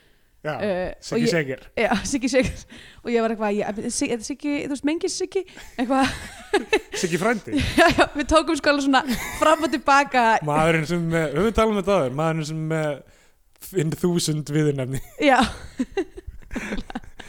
[1.04, 1.64] Siggi ég- Segir.
[1.76, 2.62] Já, Siggi Sigur
[3.04, 5.44] Og ég var eitthvað, ég, Siggi, Siggi, þú veist, mengis Siggi?
[5.76, 6.14] Eitthvað,
[7.02, 7.60] Siggi Frændi?
[7.76, 9.04] Já, já, við tókum sko alveg svona
[9.42, 10.24] Fram og tilbaka.
[10.48, 15.02] Maðurinn sem, við höfum talað um þetta aður Maðurinn sem með inn þúsund viðurnefni.
[15.20, 15.42] Já,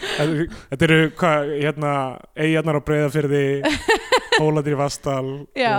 [0.00, 1.90] Þetta eru, hvað, hérna
[2.40, 3.40] Eyjarnar á Breiðafyrði
[4.40, 5.26] Hóladir í Vastal
[5.58, 5.74] já,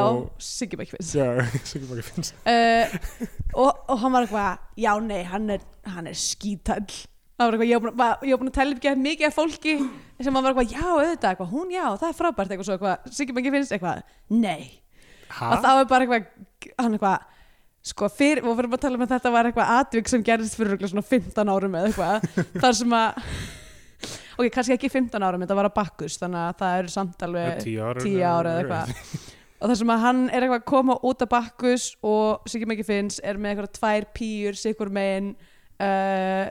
[0.46, 1.26] Siggi Bækfins Já,
[1.66, 2.30] Siggi Maggi Finns.
[2.46, 2.94] Uh,
[3.56, 5.64] og, og hann var eitthvað já nei, hann er,
[5.96, 6.84] hann er skítall
[7.42, 9.76] hann var eitthvað, ég var búin að- að tella ekki mikið af fólki
[10.22, 13.36] sem var eitthvað, já auðvitað, eitthvað, hún já, það er frábært eitthvað svo, eitthvað, Siggi
[13.38, 14.72] Bengi finnst eitthvað, nei.
[15.32, 15.50] Ha?
[15.56, 16.26] og þá er bara eitthvað,
[16.78, 17.28] hann eitthvað
[17.92, 20.76] sko, fyrir, og fyrir að tala um að þetta var eitthvað atvik sem gerðist fyrir
[20.76, 22.26] örugglega svona 15 árum eða eitthvað,
[22.62, 23.22] þar sem að
[24.38, 27.62] ok, kannski ekki 15 árum, þetta var að bakkus þannig að það eru samt alveg
[27.64, 29.32] Tíu ára tíu ára eða eitthvað.
[29.62, 32.86] og það sem að hann er eitthvað að koma út af bakkus og Siggi Maggi
[32.88, 35.32] Finns er með eitthvað tvær pýjur sikur megin
[35.82, 36.46] uh,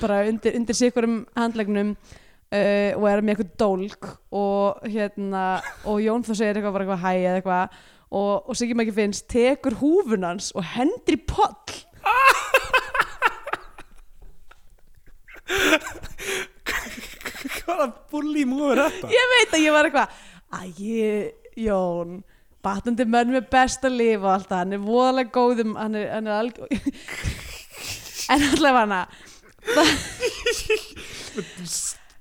[0.00, 4.10] bara undir, undir sikurum handlegnum uh, og er með eitthvað dólk
[4.42, 5.44] og hérna
[5.88, 7.80] og Jón þá segir eitthvað bara eitthvað hæ eða eitthvað
[8.12, 11.80] og, og Siggi Maggi Finns tekur húfun hans og hendur í poll
[17.62, 19.12] Hvaða bulli múið er þetta?
[19.12, 20.08] ég veit að ég var eitthvað
[20.52, 20.62] æ,
[21.62, 22.20] Jón
[22.62, 26.28] batandi menn með besta líf og allt það, hann er voðalega góðum hann er, hann
[26.30, 26.54] er alg
[28.30, 29.06] en allavega hana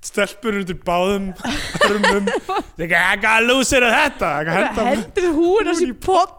[0.01, 1.29] Stelpur undir báðum
[1.83, 2.25] Hörmum
[2.79, 4.31] Hvað lúsir er þetta?
[4.47, 6.31] Hvað henda hendur húin hans í poll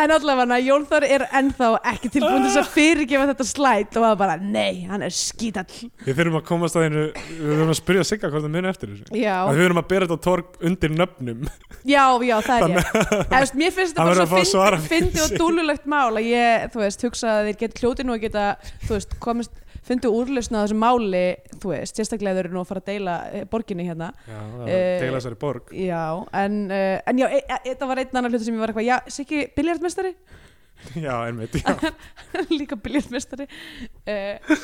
[0.00, 3.98] en allavega hana Jón Þór er ennþá ekki tilbúin til þess að fyrirgefa þetta slæt
[3.98, 5.66] og var bara, nei, hann er skítall
[6.06, 8.92] Við þurfum að komast að einu Við þurfum að spyrja Sigga hvort það muni eftir
[8.94, 9.20] þessu.
[9.20, 11.48] Já, að Við þurfum að bera þetta torg undir nöfnum.
[11.84, 14.86] Já, já, það er ég Eða, veist, mér finnst þetta bara að að svo fyrir
[14.90, 18.24] fyndi og dúlulegt mál að ég, þú veist, hugsa að þeir geta hljóti nú að
[18.26, 18.46] geta,
[18.86, 19.54] þú veist, komist
[19.90, 21.24] fundu úrlausna á þessu máli,
[21.58, 24.10] þú veist sérstaklega þeir eru nú að fara að deila eh, borginni hérna.
[24.28, 25.72] Já, það er deila þessari borg.
[25.74, 26.02] já,
[26.42, 28.86] en, uh, en já, e, e, þetta var einn annar hluti sem ég var eitthvað,
[28.86, 30.14] já, Siggi biljartmestari
[31.06, 31.74] Já, einmitt já.
[32.60, 34.54] líka biljartmestari uh,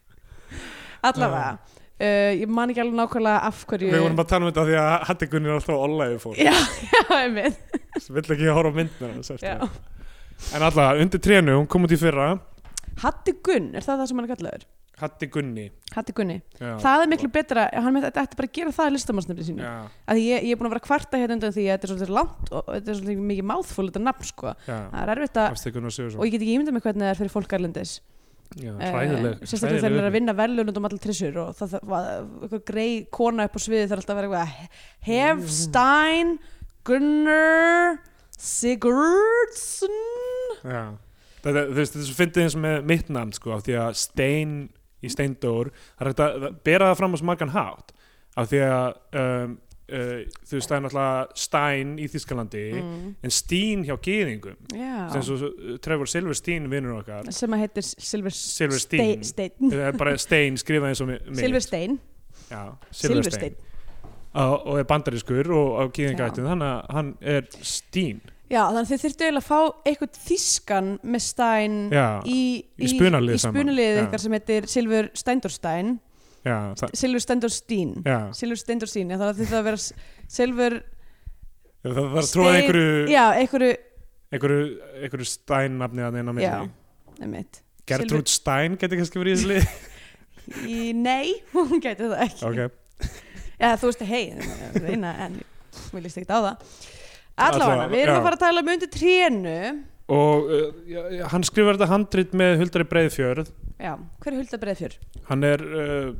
[1.10, 1.52] allavega
[2.00, 4.80] uh, ég man ekki alveg nákvæmlega af hverju Við vorum að tala um þetta því
[4.80, 6.40] að Hatti Gunni er alltaf ollæði fólk.
[6.40, 6.56] Já,
[6.88, 7.80] já, einmitt.
[8.00, 8.88] Sem vill ekki horfa
[9.36, 9.56] já.
[10.56, 12.32] En alltaf, undir trénu, hún kom út í fyrra
[12.98, 14.64] Hatti Gunn, er það það sem hann er kallaður?
[15.00, 15.62] Hatti Gunni.
[15.94, 16.74] Hatti Gunni, já.
[16.82, 19.62] það er miklu betra hann með þetta ætti bara að gera það í listamannsnefni sínu.
[19.64, 19.70] Já,
[20.04, 21.92] að því ég, ég er búin að vera kvarta hérna undan því að þetta er
[21.94, 24.76] svolítið langt og þetta er svolítið mikið máðfól þetta nafn sko, já.
[24.92, 27.12] Það er erfitt að Hafsteinn Gunnar og Sigursson ég get ekki ímyndað mig hvernig það
[27.14, 27.94] er fyrir fólk erlendis.
[28.60, 31.76] Já, Eh, hræðileg sérstaklega þegar það er að vinna verðlunum um allir trissur og það,
[31.86, 32.08] var
[32.42, 34.68] eitthvað grei kona upp á sviði þarf alltaf að vera eitthvað
[35.06, 36.32] Hef Stein
[36.84, 38.00] Gunnar
[38.36, 39.94] Sigurdsson
[40.66, 40.82] Já,
[41.44, 44.54] þetta, veist, þessu fyndið eins með mitt nafn sko, af því að Stein
[45.00, 47.92] í Steindór, það er hægt að bera það fram á svo margan hátt,
[48.40, 49.58] af því að um,
[49.90, 53.08] uh, þú veist, það er náttúrulega Stein í Þískalandi mm.
[53.26, 55.50] en Stín hjá Gýðingum sem Já, svo
[55.84, 57.30] Trevor Silverstein vinnur okkar.
[57.34, 59.24] Sem að heitir Silver Silverstein.
[59.26, 59.56] Stein.
[59.66, 61.30] Það er bara Stein skrifað eins og mitt.
[61.40, 61.98] Silverstein.
[62.94, 63.58] Silverstein.
[64.40, 69.02] Og er bandarískur og á Gýðingættin þannig að hann er Stín Já, þannig að þið
[69.04, 72.38] þurftu eiginlega að fá eitthvað þýskan með Stein Já, í,
[72.82, 73.58] í spunalið í saman.
[73.60, 75.92] spunalið ykkar sem heitir Silfur Steindorstein
[76.42, 78.16] það, Silfur Steindorstein já.
[78.34, 79.80] Silfur Steindorstein, þannig að þið þurftu að vera
[80.34, 83.70] Silfur það, það var að tróða einhverju Já, einhverju
[84.30, 84.66] einhverju,
[85.04, 86.34] einhverju Stein nafni að neina
[87.20, 87.62] einmitt.
[87.86, 92.50] Gertrúd Stein geti kannski verið í þessu lið í, Nei, hún gæti það ekki.
[92.50, 93.14] Ok,
[93.60, 94.24] Já, þú veist, hei,
[94.80, 95.38] reyna en
[95.94, 96.98] mér líst ekki á það
[97.36, 98.18] Allavega, við erum já.
[98.18, 99.56] að fara að tala um undir trénu.
[100.10, 103.52] Og uh, hann skrifar þetta handrit með Huldari Breiðfjörð.
[103.80, 104.96] Já, hver er Hulda Breiðfjör?
[105.30, 106.10] hann er uh,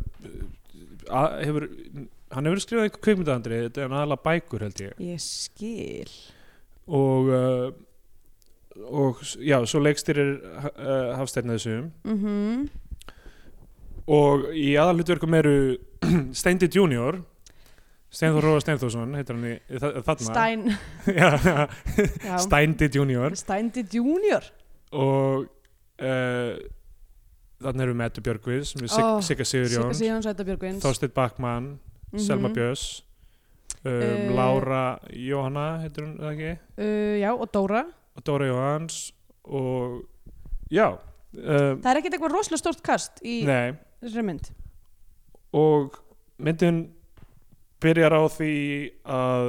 [1.11, 1.67] að, hefur,
[2.35, 5.01] hann hefur skrifað eitthvað kvikmyndahandrit þetta er aðalega bækur held ég.
[5.11, 6.13] Ég skil.
[6.91, 7.71] Og uh,
[8.87, 12.71] og já, svo leikstyrir uh, Hafsteinn þessum mm
[14.11, 15.53] og í aðalhutverkum eru
[16.41, 17.21] Steindi Junior
[18.11, 20.27] Steinþór Róa Steinþórsson heitir hann í, í þa- þarna.
[20.27, 20.63] Stein.
[22.45, 23.37] Steindi Junior.
[23.39, 24.43] Steindi Junior.
[24.99, 25.45] Og
[26.03, 26.57] uh,
[27.63, 30.83] þannig erum við Björgvís með Sig Ó, Sigga Sigga Sæta Björgvins.
[30.85, 31.71] Þorsteinn Bakmann,
[32.11, 32.25] Mhm.
[32.27, 32.89] Selma Björns.
[33.01, 33.07] Um,
[33.87, 36.49] Eh, Lára Jóhanna heitir hún það ekki?
[36.77, 37.85] Uh, já, og Dóra.
[38.19, 38.97] Og Dóra Jóhans
[39.45, 40.03] og
[40.71, 40.99] já
[41.33, 44.51] það er ekkert eitthvað rosalega stórt kast í þessari mynd.
[45.55, 45.95] Og
[46.43, 46.83] myndin
[47.83, 48.53] byrjar á því
[49.05, 49.49] að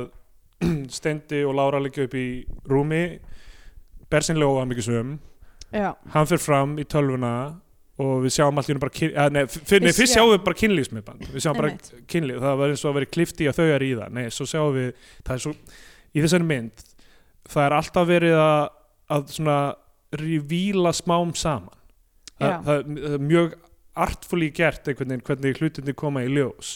[0.98, 2.26] Steindi og Lára liggja upp í
[2.70, 3.04] rúmi
[4.12, 5.18] bersinlega og amikisum
[6.14, 7.34] hann fyrir fram í tölvuna
[8.02, 10.58] og við sjáum hennu bara kyn, að, nei, fyr, nei, fyrst sjá- sjáum við bara
[10.58, 11.26] kynlífsmiðband.
[11.36, 11.72] Við sjáum bara
[12.10, 14.16] kynlíf, það var eins og að vera klift í að þau er í það.
[14.18, 14.88] Nei, svo sjáum við,
[15.28, 15.54] það er svo
[16.18, 16.82] í þessari mynd,
[17.52, 18.64] það er alltaf verið að,
[19.18, 19.58] að svona
[20.18, 21.78] revíla smám saman.
[22.42, 23.56] Það, það, það er mjög
[24.08, 26.74] artfully gert einhvern veginn hvernig hlutinni koma í ljós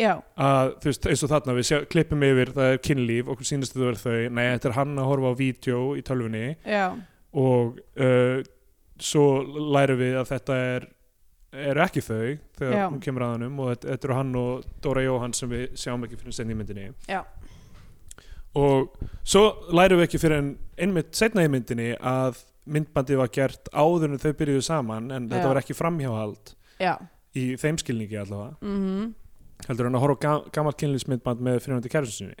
[0.00, 3.76] já, að þú veist eins og þarna við klippum yfir það er kynlíf okkur sýnast
[3.76, 4.18] þau er þau.
[4.34, 6.48] Nei þetta er hann að horfa á vídeo í tölvunni.
[6.64, 6.86] Já,
[7.34, 8.42] og uh,
[9.02, 9.24] svo
[9.74, 10.90] lærum við að þetta er
[11.54, 12.84] eru ekki þau þegar Já.
[12.88, 16.06] hún kemur að hannum og þetta, þetta eru hann og Dóra Jóhann sem við sjáum
[16.06, 16.88] ekki fyrir senni í myndinni.
[17.06, 17.20] Já,
[18.58, 18.94] og
[19.26, 22.38] svo lærum við ekki fyrir en einmitt setna í myndinni að
[22.70, 26.94] myndbandið var gert áður en þau byrjuðu saman en þetta var ekki framhjáhald já.
[27.36, 28.56] í þeim skilningi allavega.
[28.62, 29.12] Mm
[29.68, 32.36] heldur en að horfa á ga gamalt kynlýsmyndband með fyrirhundi kærustu sinni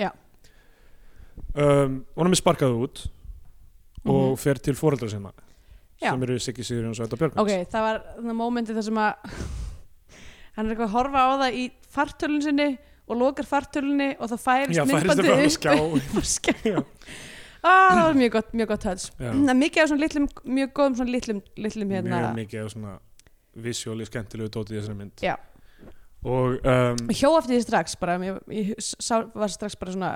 [0.00, 0.10] Já.
[1.54, 3.04] um, honum er sparkað út
[4.04, 4.38] og Mhm.
[4.38, 5.32] fer til fóreldra sinna
[6.02, 6.10] Já.
[6.10, 9.14] sem eru Siggi Sigurjóns og Edda Björgvins ok, það var þannig mómentið þar sem að
[10.56, 12.68] hann er eitthvað að horfa á það í fartölun sinni
[13.08, 15.30] og lokar fartölunni og það færist Já, færist það myndbandið
[16.18, 16.74] upp skjá.
[17.64, 21.10] ah, það var mjög gott, mjög gott höls mikið af svona litlum, mjög góðum svona
[21.14, 22.94] litlum, litlum hérna mjög mikið á svona
[23.54, 25.36] visjóli skemmtilegu dótið í þessari mynd Já.
[26.24, 30.12] Og um, hjó eftir því strax bara, ég, ég sá, var strax bara svona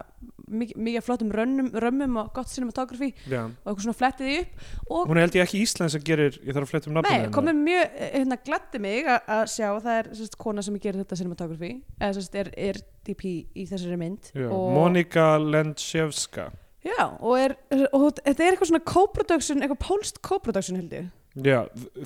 [0.49, 3.43] mikið, mikið flottum rönnum, römmum og gott cinematografi já.
[3.45, 6.65] og eitthvað svona flettið upp og hún held ég ekki Ísland sem gerir ég þarf
[6.65, 9.99] að fletta um nafnum Nei, komið mjög, hérna, gladdi mig að að sjá að það
[9.99, 14.33] er sérst, kona sem gerir þetta cinematography eða sérst, er, er DP í þessari mynd
[14.49, 16.49] Monika Lendshevska
[16.87, 17.57] já, og, er,
[17.93, 21.09] og þetta er eitthvað svona co-production, eitthvað pólst co-production held ég,
[21.45, 21.59] já,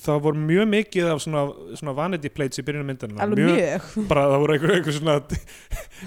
[0.04, 1.42] það voru mjög mikið af svona,
[1.78, 5.16] svona vanity plates í byrjunum myndina alveg mjög, bara það voru einhver, einhver svona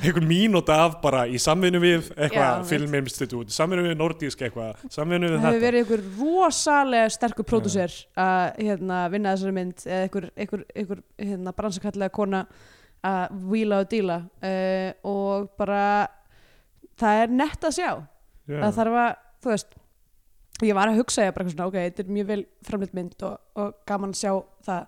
[0.01, 5.37] einhver mínúta af bara í samvinnu við eitthvað filminstitut samvinnu við nordísk eitthvað samvinnu við
[5.37, 5.65] það hefur þetta.
[5.65, 11.55] verið einhver rosalega sterkur pródúser að hérna, vinna þessari mynd eða einhver, einhver, einhver hérna,
[11.55, 12.45] bransakallega kona
[13.05, 15.81] að víla og díla uh, og bara
[16.99, 17.89] það er nett að sjá.
[18.45, 18.59] Já.
[18.61, 19.11] það þarf að,
[19.41, 19.75] þú veist
[20.63, 23.39] ég var að hugsa ég bara svona, ok, þetta er mjög vel framleitt mynd og,
[23.59, 24.31] og gaman að sjá
[24.67, 24.85] það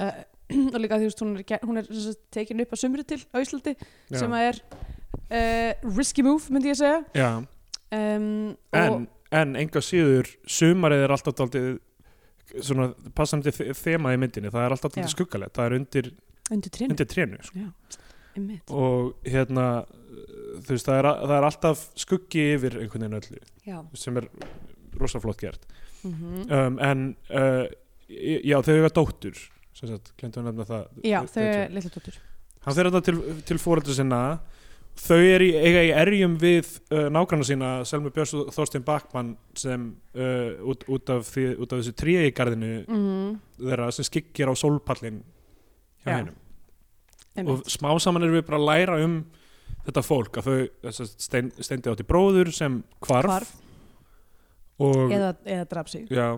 [0.00, 0.20] uh,
[0.74, 1.90] og líka því veist, hún er, hún er
[2.34, 4.16] tekin upp á sumri til á Íslandi Já.
[4.18, 9.04] sem að er uh, risky move, myndi ég að segja um, en, og,
[9.42, 11.70] en enga síður sumarið er alltaf daldið
[12.66, 15.06] svona passandi þe- þema í myndinni það er alltaf Já.
[15.12, 16.10] skuggalegt það er undir,
[16.50, 17.68] undir trénu undir trénu sko.
[18.74, 19.68] og hérna
[20.64, 24.26] þú veist það er, það er alltaf skuggi yfir einhvern veginn öllu já, sem er
[24.98, 25.66] rosa flott gert.
[26.02, 27.66] Mm um, en uh,
[28.10, 29.36] já þau eiga dóttur
[30.18, 32.16] glemtum að nefna það já þau er litla tóttur
[32.64, 34.22] hann fer þetta til, til fóreldur sinna.
[35.00, 39.30] Þau er í, eiga í erjum við uh, nágranna sína Selmu Björns og Þorstein Bakmann
[39.56, 39.86] sem
[40.18, 43.30] uh, út, út, af því, út af þessu tríi í garðinu mm,
[43.62, 45.22] þeirra sem skyggir á sólpallin
[46.02, 46.16] hjá Já.
[46.18, 49.14] hennum og smá saman erum við bara að læra um
[49.86, 53.54] þetta fólk að þau steindi átti bróður sem hvarf, Hvarf.
[54.80, 56.08] Og, eða, eða draf sig.
[56.10, 56.32] Já,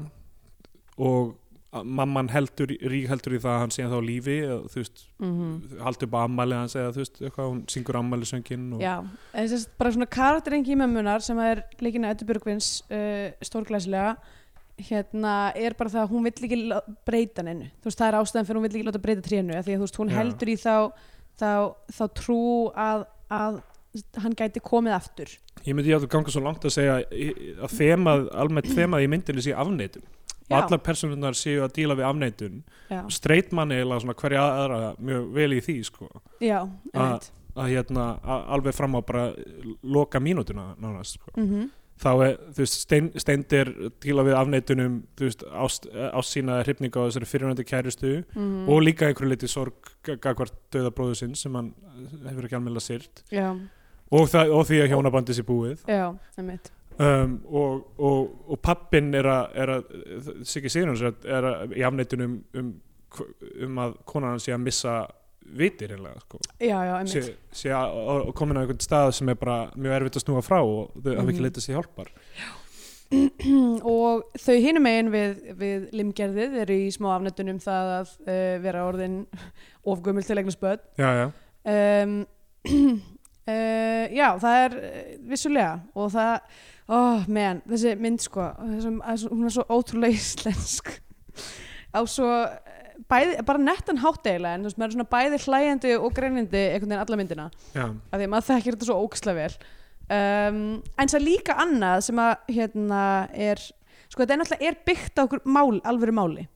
[0.99, 1.37] og
[1.73, 5.05] að mamman heldur, rík heldur í það að hann sé þá lífi eða, þú veist,
[5.23, 8.83] mm haldi upp á ammali hans eða þú veist, eitthvað, hún syngur ammali söngin og,
[8.83, 8.95] Já,
[9.33, 14.13] þess að bara svona karakterengi í mömmunar sem er leikina Eddu Björgvins uh, stórglæsilega
[14.83, 16.61] hérna er bara það að hún vill ekki
[17.09, 19.75] breyta hennu, þú veist það er ástæðan fyrir hún vill ekki láta breyta trénu, því
[19.75, 20.17] að þú veist hún Já.
[20.19, 20.77] heldur í þá,
[21.41, 21.53] þá,
[21.97, 22.43] þá trú
[22.77, 23.61] að, að
[24.23, 25.35] hann gæti komið aftur.
[25.67, 29.55] Ég myndi að ganga svo langt að segja að þemað, almennt þemað í myndinni sé
[29.57, 30.09] afneitun.
[30.53, 32.59] Og allar personunar séu að díla við afneitun.
[32.93, 36.09] Já, streit manni eða svona hverja aðra mjög vel í því sko.
[36.45, 36.59] Já,
[36.93, 37.31] einmitt.
[37.57, 39.25] að hérna a- alveg fram á bara
[39.83, 41.33] loka mínútuna nánast sko.
[41.37, 41.71] mm
[42.03, 43.71] þá er, þú veist, stein, steindir
[44.03, 45.45] díla við afneitunum, þú veist
[46.29, 48.69] sína hrifninga á þessari fyrirvændi kærustu -hmm.
[48.69, 51.75] og líka einhverju leiti sorg gagvart döða bróður sinn sem hann
[52.27, 53.57] hefur ekki almennilega syrt Já,
[54.13, 55.83] og, það, og því að hjónabandi sé búið.
[55.89, 56.07] Já,
[56.39, 56.71] einmitt.
[57.03, 59.57] Um, og, og, og pappin er að,
[60.47, 62.69] Siggi Sigurjóns er, að- í afneitunum um,
[63.67, 64.97] um að konan hans sé að missa
[65.59, 66.39] vitir einlega sko.
[66.63, 67.13] Já, já, einmitt.
[67.17, 67.33] Sé,
[67.65, 67.97] sé að,
[68.39, 71.33] komin á einhvern stað sem er bara mjög erfitt að snúa frá og þau hafa
[71.33, 71.47] ekki Mhm.
[71.49, 72.13] leitað sér hjálpar.
[73.13, 78.85] Og þau hinum megin við, við limgerðið eru í smá afnettunum það að uh, vera
[78.89, 79.19] orðin
[79.85, 80.39] ofgömmul til
[80.97, 81.27] já, já,
[81.69, 82.15] um,
[83.43, 84.99] Uh, já, það er uh,
[85.33, 85.73] vissulega.
[85.99, 86.61] Og það,
[86.95, 89.01] oh man þessi mynd sko, þessum,
[89.33, 90.93] hún er svo ótrúlega íslensk.
[91.93, 95.41] Á svo eh, bæði, bara nettan hátt eiginlega en þú veist, maður er svona bæði
[95.45, 97.47] hlæjandi og greinindi einhvern veginn alla myndina.
[97.75, 99.71] Já, af því að maður þekkir þetta svo ókslega vel.
[100.13, 100.63] Um,
[100.99, 103.61] en það er líka annað sem að hérna er
[104.13, 106.47] sko þetta er náttúrulega er byggt á okkur mál, alvöru máli.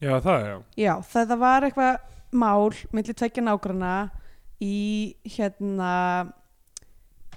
[0.00, 0.56] Já, það já.
[0.80, 3.94] Já, það, það var eitthvað mál milli tvekja nágrana
[4.64, 5.94] í hérna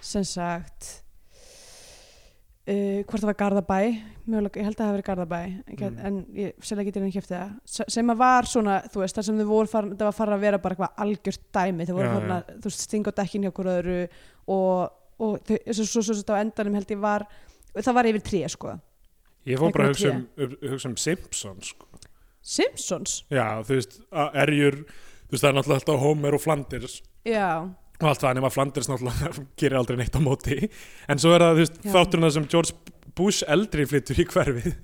[0.03, 0.99] sem sagt
[2.63, 3.77] Uh, hvort það var Garðabæ
[4.23, 5.97] mögulega, ég held að það hafi verið Garðabæ mm.
[6.07, 7.81] En ég sérlega getur henni kæfti það.
[7.91, 10.59] Sem að var svona, þú veist, þar sem þau voru það var farin að vera
[10.63, 11.87] bara eitthvað algjört dæmi.
[11.89, 13.97] Þau voru Já, farin að, þú veist, stinga á dekkin hjá okkur öðru
[14.55, 14.95] og,
[15.27, 17.27] og þau, svo, svo, svo, svo á endanum held ég var
[17.81, 18.79] það var yfir tré, sko.
[19.49, 22.03] Ég fór bara að hugsa um, hugsa um Simpsons sko.
[22.43, 23.99] Simpsons, já, þú veist,
[24.39, 27.49] erjur þú veist, það er náttúrulega alltaf Homer og Flanders já
[28.03, 30.57] og allt það nema Flanders náttúrulega gerir aldrei neitt á móti
[31.07, 32.73] en svo er það, þú veist, þátturinn það sem George
[33.15, 34.73] Bush eldri flyttur í hverfið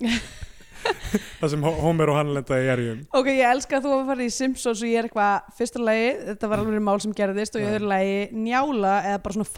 [1.40, 4.06] það sem Ho- Homer og hann lenda í erjum ok, ég elska að þú að
[4.10, 7.58] fara í Simpsons og ég er eitthvað, fyrsta lagi, þetta var alveg mál sem gerðist
[7.58, 7.68] og Já.
[7.74, 8.14] öðru lagi
[8.46, 9.48] njála eða bara svona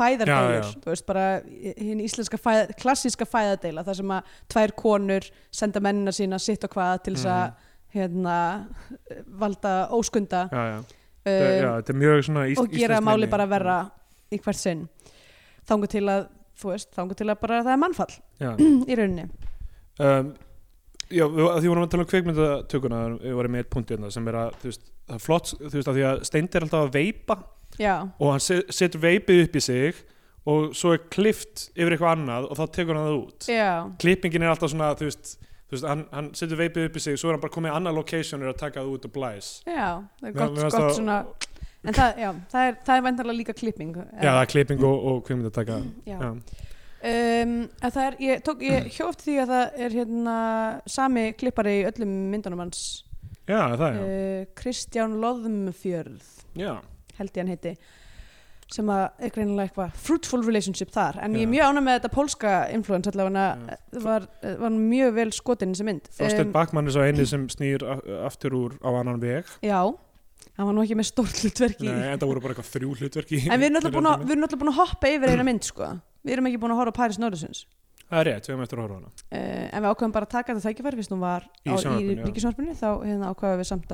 [0.73, 0.81] já.
[0.83, 1.27] þú veist, bara
[1.77, 6.75] hinn íslenska fæð, klassíska fæðardeila þar sem að tvær konur senda mennina sína sitt og
[6.75, 7.69] hvað til þess að Mhm.
[7.93, 8.37] hérna,
[9.29, 10.83] valda óskunda já, já.
[11.31, 13.77] Já, þetta er mjög svona ís, og gera máli bara verra
[14.33, 14.87] í hvert sinn.
[15.69, 16.25] Þangu til að,
[16.59, 18.15] þú veist, þangu til að bara það er mannfall.
[18.43, 18.51] Já.
[18.91, 19.27] í rauninni.
[20.03, 20.33] Um,
[21.13, 24.31] já, við, því vorum að tala um kveikmyndatökuna við varum með eitt punkt hérna sem
[24.33, 26.87] er að þú veist, það er flott, þú veist, að því að Steind er alltaf
[26.87, 27.37] að veipa
[27.81, 30.01] já, og hann se- setur veipið upp í sig
[30.49, 33.47] og svo er klift yfir eitthvað annað og þá tekur hann það út.
[34.03, 35.35] Klippingin er alltaf svona, þú veist,
[35.73, 37.77] þú veist hann, hann setur veipið upp í sig, svo er hann bara komið í
[37.79, 39.49] annað location og er að taka það út og blæs.
[39.65, 39.87] Já
[40.21, 41.17] það er gott, gott það- svona
[41.83, 45.07] en það, já, það er, það er væntanlega líka klipping já, það er klipping og,
[45.13, 46.19] og kveikmyndataka já.
[46.21, 46.35] já,
[47.03, 50.35] Um, að það er, ég, tók, ég hjó eftir því að það er hérna
[50.87, 52.83] sami klippari í öllum myndunum hans.
[53.49, 56.29] Já, það er uh, Kristján Loðmfjörð
[56.63, 56.77] já.
[57.19, 57.73] held ég hann heiti
[58.73, 62.11] sem að er greinilega eitthvað fruitful relationship þar en ég er mjög ánægð með þetta
[62.15, 63.35] pólska influence allavega
[63.93, 64.27] það var,
[64.63, 66.09] var mjög vel skotin þessi mynd.
[66.17, 67.85] Þorsteinn Um, Bakmann er svo eini sem snýr
[68.27, 69.45] aftur úr á annan veg.
[69.63, 69.83] Já,
[70.57, 72.97] hann var nú ekki með stórt hlutverk í Nei, en það voru bara eitthvað þrjú
[73.03, 74.45] hlutverk í en við erum náttúrulega búin að- í erum
[74.81, 75.93] hoppa yfir eina mynd sko.
[76.25, 77.65] við erum ekki búin að horfa Paris Norðursins
[78.13, 79.11] Það er rétt, við hefum eftir að horfa hana.
[79.33, 82.17] Uh, en við ákveðum bara að taka þetta tækifæri fyrst hún var Í í sjónvarpinu,
[82.19, 82.25] já.
[82.27, 83.31] ríkisjónvarpinu þá hérna,
[83.63, 83.93] við samt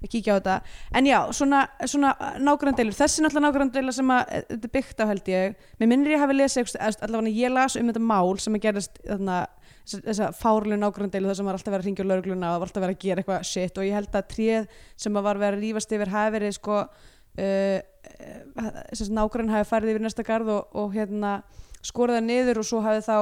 [0.00, 0.56] að að kíkja á þetta
[0.96, 5.04] en já, svona, svona nágranndeilur þessi náttúrulega nágranndeila sem að eh, þetta er byggt á
[5.10, 8.40] held ég, mér minnir ég hafi lesið einhvers- eða allavega ég las um þetta mál
[8.40, 9.38] sem að gerast þarna,
[9.84, 12.84] þessa, þessa fárlega nágranndeilu þar sem var alltaf verið að ringja laurugluna og var alltaf
[12.86, 15.64] verið að gera eitthvað shit og ég held að tréð sem að var verið að
[15.66, 17.78] rífast yfir hafi verið sko uh,
[18.64, 21.40] uh, nágrann hafi farið yfir næsta garð og, og hérna
[21.84, 23.16] skoraði niður og svo hafi þá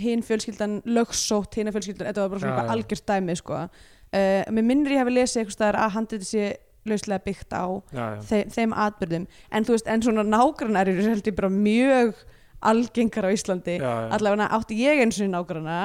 [0.00, 2.74] hinn fjölskyldan lögsótt hinn fjölskyldan, þetta var bara svona eitthvað já.
[2.74, 3.60] algjört dæmi sko.
[4.12, 6.46] Uh, mér minnir ég hafi lesið eitthvað staðar að handið sé
[6.86, 11.06] lauslega byggt á Já, já, þeim, þeim atbyrðum en þú veist, en svona nágrannar eru
[11.08, 12.20] held ég bara mjög
[12.66, 13.78] algengar á Íslandi.
[13.80, 15.80] Já, allavega átti ég eins og nágranna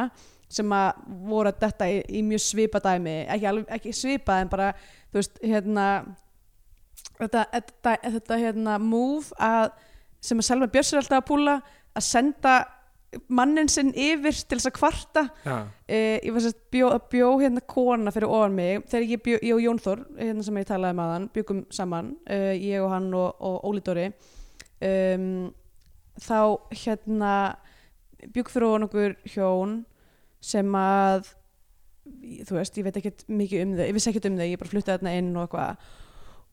[0.51, 3.21] sem að voru að detta í, í mjög svipa dæmi.
[3.31, 4.71] Ekki, ekki svipa en bara
[5.11, 5.87] þú veist, hérna
[7.19, 9.71] þetta, þetta, þetta hérna move að
[10.21, 11.55] sem að Selma Björns er alltaf að púla
[11.97, 12.55] að senda
[13.27, 15.23] mannin sinn yfir til þess að kvarta.
[15.91, 18.85] Uh, ég var sérst bjó, bjó hérna kona fyrir ofan mig.
[18.91, 22.13] Þegar ég bjó, ég og Jón Þór hérna sem ég talaði með hann, byggum saman
[22.29, 24.05] uh, ég og hann og, og Óli Dóri.
[24.81, 25.51] Um,
[26.21, 26.37] þá
[26.83, 27.33] hérna
[28.33, 29.75] bygg fyrir ofan okkur hjón
[30.41, 31.31] sem að
[32.47, 34.71] þú veist, ég veit ekkert mikið um þau ég vissi ekkert um þau, ég bara
[34.71, 35.83] fluttaði þarna inn og eitthvað.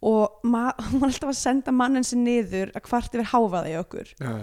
[0.09, 4.11] Og ma- hún var alltaf að senda mannin sinni niður að kvart yfir háfaði okkur.
[4.21, 4.35] Já.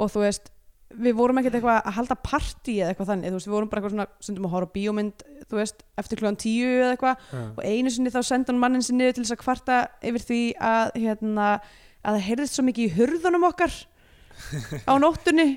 [0.00, 0.50] og þú veist
[0.98, 3.80] við vorum ekkert eitthvað að halda partí eða eitthvað þannig, þú veist, við vorum bara
[3.80, 7.42] eitthvað svona stundum að horfa bíómynd, þú veist, eftir kljóðan tíu eða eitthvað já.
[7.46, 9.80] og einu sinni þá senda hann mannin sinni til þess að kvarta
[10.10, 11.48] yfir því að hérna,
[12.02, 13.76] að það heyrðist svo mikið í hurðunum okkar
[14.90, 15.48] á nóttunni.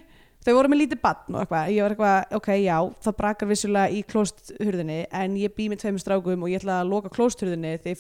[0.44, 1.70] Þau voru með lítið badn og eitthvað.
[1.72, 6.04] Ég var eitthvað, ok, já, það brakar vissulega í klósthurðinni en ég bý með tveimur
[6.04, 7.96] strákum og ég ætla að loka klósthurðinni þegar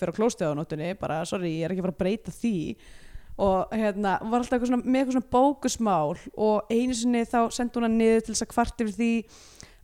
[3.41, 7.79] og hérna, var alltaf eitthvað svona, með eitthvað svona bókusmál og einu sinni þá sendi
[7.79, 9.13] hún hann niður til þess að kvart yfir því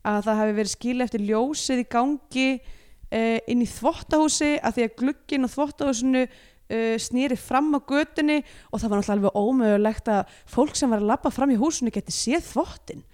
[0.09, 4.85] að það hafi verið skil eftir ljósið í gangi uh, inn í þvottahúsi að því
[4.85, 8.39] að glugginn á þvottahúsinu uh, snýri fram á götunni
[8.69, 11.93] og það var náttúrulega alveg ómögulegt að fólk sem var að labba fram í húsinu
[11.95, 13.05] geti séð þvottin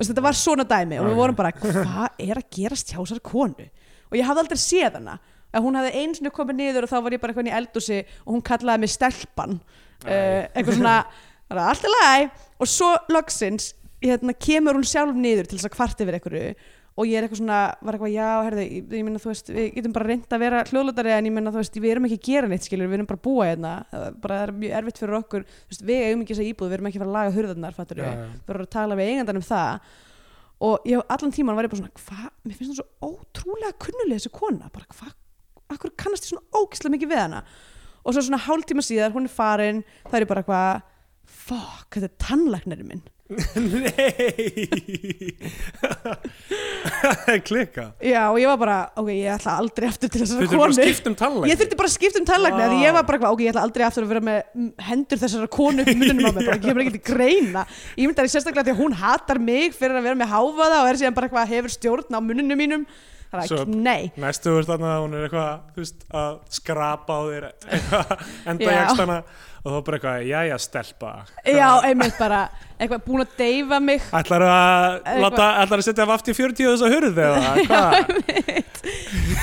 [0.00, 3.66] þetta var svona dæmi og við vorum bara, hvað er að gerast hjá þessar konu?
[4.10, 5.18] Og ég hafði aldrei séð hana
[5.50, 8.00] að hún hafði einu sinni komið niður og þá var ég bara eitthvað í eldúsi
[8.24, 9.60] og hún kallaði mig stelpan.
[10.04, 10.96] Uh, eitthvað svona,
[11.50, 12.28] bara, allt í lagi?
[12.60, 16.52] Og svo loksins hérna, kemur hún sjálf niður til þess að kvart yfir einhverju
[17.00, 19.68] og ég er eitthvað svona, var eitthvað já, herðu, ég, ég minna þú veist, við
[19.76, 22.26] getum bara reynd að vera hljóðlátari en ég minna þú veist, við erum ekki að
[22.26, 25.00] gera neitt skilur, við erum bara að búa hérna, það bara það er mjög erfitt
[25.00, 27.34] fyrir okkur, veist, við eigum ekki þessa íbúð, við erum ekki að fara að laga
[27.38, 27.94] hurðarnar, við
[28.50, 29.94] erum að tala við eigandan um það.
[30.60, 34.18] Og ég allan tíman var ég bara svona, hvað, mér finnst það svo ótrúlega kunnuleg
[34.18, 35.14] þessi kona, bara hvað,
[35.74, 37.40] akkur kannast ég svona ógislega mikið við hana.
[38.00, 40.84] Og svo svona hálftíma síðar, hún er farin, það er ég bara eitthvað,
[41.44, 43.04] fuck, þetta er tannlæknarinn minn.
[43.30, 45.30] Nei.
[47.46, 50.58] Klikka Já, og ég var bara, ok, ég ætla aldrei aftur til þessara Þú þurfum
[50.58, 50.74] bara konu.
[50.74, 51.50] að skipta um tannlækni?
[51.52, 52.34] Ég þurfti bara að skipta um Vá.
[52.40, 52.74] wow.
[52.80, 54.38] Ég var bara, ok, ég ætla aldrei aftur að vera með
[54.88, 57.62] hendur þessara konu upp í mununum á mig bara kemur ekki til greina.
[57.94, 60.76] Ég myndi að ég sérstaklega því að hún hatar mig fyrir að vera með háfaða
[60.82, 62.82] og er síðan bara eitthvað hefur stjórn á mununum mínum
[63.30, 67.22] Það er ekki, nei Næstu veist þarna að hún er eitthvað veist, að skrapa á
[67.28, 67.46] þér
[68.50, 68.74] enda Já.
[68.80, 69.20] jakstana
[69.60, 71.10] og þá bara eitthvað, jæja stelpa.
[71.44, 72.38] Já, einmitt bara,
[72.80, 74.06] eitthvað búin að deyfa mig.
[74.16, 77.98] Ætlar að setja vaft í 40 þess að hurð eða hvað?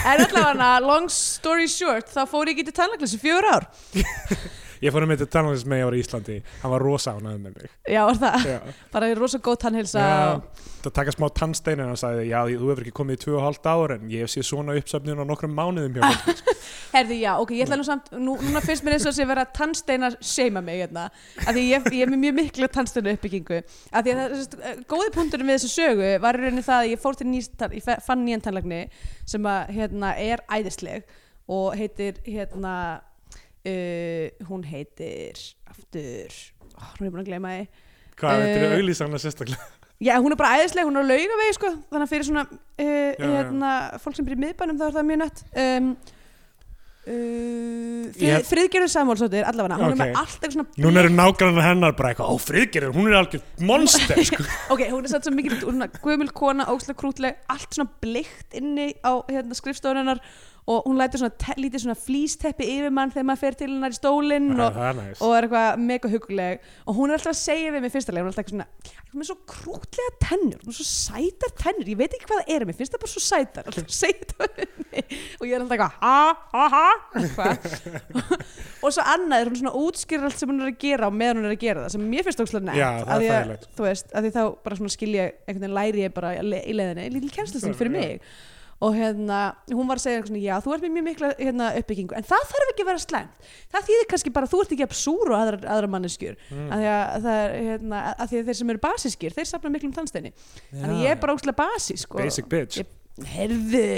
[0.08, 3.70] En allavega, long story short þá fór ég ekki til tannlæknis í fjör ár
[4.84, 6.40] Ég fór að mynda tannlæknis með ég var í Íslandi.
[6.62, 7.76] Hann var rosa ánægð með mig.
[7.88, 8.60] Já, var það, Já.
[8.94, 10.08] bara rosa góð tannhilsa
[10.88, 13.94] það taka smá tannstein en hann sagði, já, þú hefur ekki komið í 2,5 ár
[13.96, 15.98] en ég hef séð svona uppsöfnun á nokkrum mánuðum
[16.96, 19.46] Herði, já, ok, ég ætla nú samt, nú, núna finnst mér eins og sé vera
[19.58, 21.08] tannsteina seima mig hérna,
[21.44, 23.60] af því ég, ég er með mjög mikla tannsteina uppbyggingu,
[23.92, 24.58] af því að það, sest,
[24.94, 27.92] góði punkturinn við þessu sögu var í rauninni það að ég fór til nýst, ég
[28.08, 28.82] fann nýjan tannlagni
[29.28, 31.08] sem að, hérna, er æðisleg
[31.58, 32.74] og heitir, hérna,
[33.68, 36.38] uh, hún heitir, aftur,
[36.78, 37.68] ó, hún er búin að gleyma því,
[38.18, 41.54] Hvað, þetta Eh, eru auglýsangna sérstaklega Já, hún er bara æðisleg, hún er á laugavegi
[41.58, 43.28] sko, þannig að fyrir svona uh, já.
[43.34, 43.70] hérna,
[44.04, 45.88] fólk sem byrja í miðbænum þá er það mjög nett um,
[47.08, 49.96] uh, frið, Friðgerður Samúlsdóttir allavega, hún Ok.
[49.96, 53.18] er með allt eitthvað svona Núna eru nágrannar hennar bara eitthvað, ó, friðgerður, hún er
[53.22, 54.46] algjör monster, sko.
[54.76, 58.92] ok, hún er satt svo mikið svona, gömul kona, óslega krútleg allt svona bleikt inni
[59.02, 60.22] á hérna, skrifstofunennar
[60.68, 63.98] og hún lætur svona lítið svona flýsteppi yfir mann þegar maður fer til hennar í
[63.98, 65.22] stólinn og, næst.
[65.24, 68.28] og er eitthvað mega huguleg og hún er alltaf að segja við mig fyrstulega hún
[68.28, 70.60] er alltaf eitthvað svona, hún er svo krútlega tennur?
[70.66, 73.14] Hún er svo sætar tennur, ég veit ekki hvað það er mér finnst það bara
[73.14, 73.72] svo sætar
[75.40, 76.20] og ég er alltaf eitthvað ha,
[76.52, 76.88] ha, ha?
[78.84, 81.40] Og svo annað er hún svona útskýrir allt sem hún er að gera og meðan
[81.42, 82.52] hún er að gera það sem mér finnst er
[83.72, 86.76] því að, því þá bara svona skilja einhvern veginn læri ég bara í le- í
[86.78, 88.22] leiðinni lítil kennslusting fyrir mig
[88.78, 89.38] og hérna,
[89.74, 92.44] hún var að segja svona, já, þú ert með mjög mikla hérna, uppbyggingu, en það
[92.52, 93.48] þarf ekki að vera slæmt.
[93.74, 96.68] Það þýðir kannski bara að þú ert ekki að súru aðra, aðra manneskjur, Mm.
[96.76, 96.86] að
[97.34, 100.34] er, hérna, að því að þeir sem eru basískir, þeir safna miklum tannsteini,
[100.70, 102.78] þannig að ég er bara óslega basísk og, Basic bitch.
[102.78, 102.88] ég,
[103.34, 103.90] herðu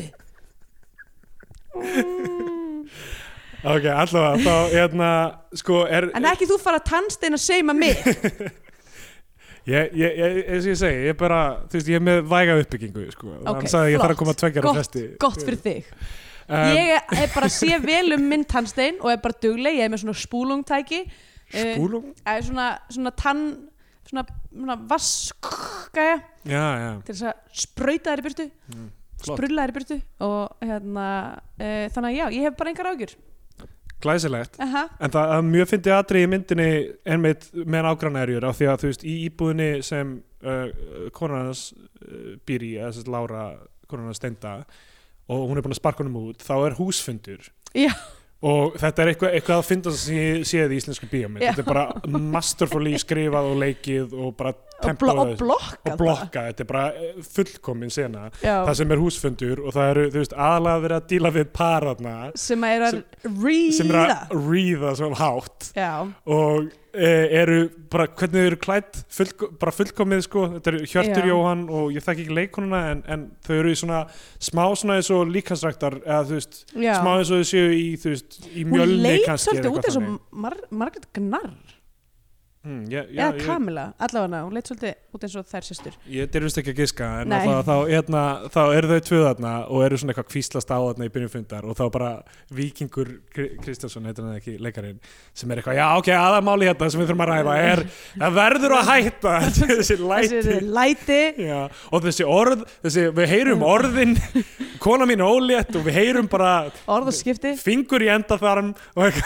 [1.76, 2.90] mm.
[3.60, 5.08] Ok, allavega, þá, hérna,
[5.60, 6.08] sko, er...
[6.16, 8.00] en ekki þú fara að tannsteina seima mig
[9.70, 11.40] Ég, ég, ég, eins og ég segi, ég er bara,
[11.70, 13.28] þú veist, ég er með væga uppbyggingu, sko.
[13.44, 14.20] Ok, Hann sagði að ég þarf að flott.
[14.24, 15.06] koma að tveggja á Gott, fresti.
[15.26, 15.94] gott fyrir þig
[16.50, 19.76] Um, ég er, er bara að sé vel um minn tannstein og er bara dugleg,
[19.78, 21.04] ég er með svona spúlungtæki
[21.54, 22.08] Eh, Spúlum?
[22.26, 23.44] eða svona, svona tann
[24.10, 26.16] svona, svona vaskgæja
[26.50, 29.36] Já, já, til þess að sprauta þær í burtu flott.
[29.36, 31.06] sprulla þær í burtu og hérna
[31.60, 33.14] e, þannig að já, ég hef bara engar ágjur
[34.04, 34.60] Glæsilegt.
[34.64, 34.86] Aha.
[35.04, 36.70] En það er mjög fyndið atrið í myndinni
[37.16, 40.14] einmitt með ágrannærjur af því að þú veist, í íbúðinni sem
[40.46, 43.44] uh, konarnas uh, býr í, eða að Lára
[43.90, 44.62] konarnas steinda
[45.30, 47.52] og hún er búin að sparka honum út, þá er húsfundur.
[47.78, 47.92] Já.
[48.40, 51.08] Og þetta er eitthvað, eitthvað að finna sem ég séð í íslensku.
[51.12, 51.28] Já.
[51.42, 55.44] Þetta er bara masterfully skrifað og leikið og bara og, blo templað og
[55.90, 58.62] og blokka, þetta er bara eh, fullkomin sena, Já.
[58.70, 62.68] það sem er húsfundur og það eru, veist, aðalega verið að díla við paraðna sem
[62.70, 63.00] er að
[63.76, 65.72] sem er ríða að ríða svona hátt.
[65.76, 65.92] Já,
[66.32, 67.58] og eru
[67.92, 71.30] bara, hvernig þau eru klætt fullko, bara fullkomið sko, þetta eru Hjörtur Já.
[71.30, 74.04] Jóhann og ég þekki ekki leikonuna en, en þau eru í svona
[74.42, 76.94] smá svona eins og líkansræktar eða þú veist, já.
[76.98, 79.76] smá eins og þau séu í þú veist, í hún mjölni leit kannski svolítið eða
[79.76, 81.69] út eins og Mar Margaret Gnarr
[82.66, 85.96] mm, já, já, eða ég, Kamila, allavega hún leit svolítið út eins og þær sýstur
[86.12, 89.86] ég dyrfist ekki að giska en þá, þá, hérna, þá eru þau tvö þarna og
[89.86, 92.12] eru svona eitthvað kvíslast á þarna í byrjun fundar og þá bara
[92.54, 95.00] Víkingur Kri- Kristjánsson heitir hann ekki leikarinn
[95.34, 97.82] sem er eitthvað, já ok, aðamáli hérna sem við þurfum að ræða er,
[98.20, 99.34] það verður að hætta.
[99.80, 100.30] Þessi læti.
[100.40, 101.20] Þessi læti.
[101.46, 101.60] Já,
[101.94, 104.16] og þessi orð, þessi, við heyrum orðin
[104.84, 106.52] kona mín ólétt og við heyrum bara
[107.64, 109.20] fingur í endaþarm og,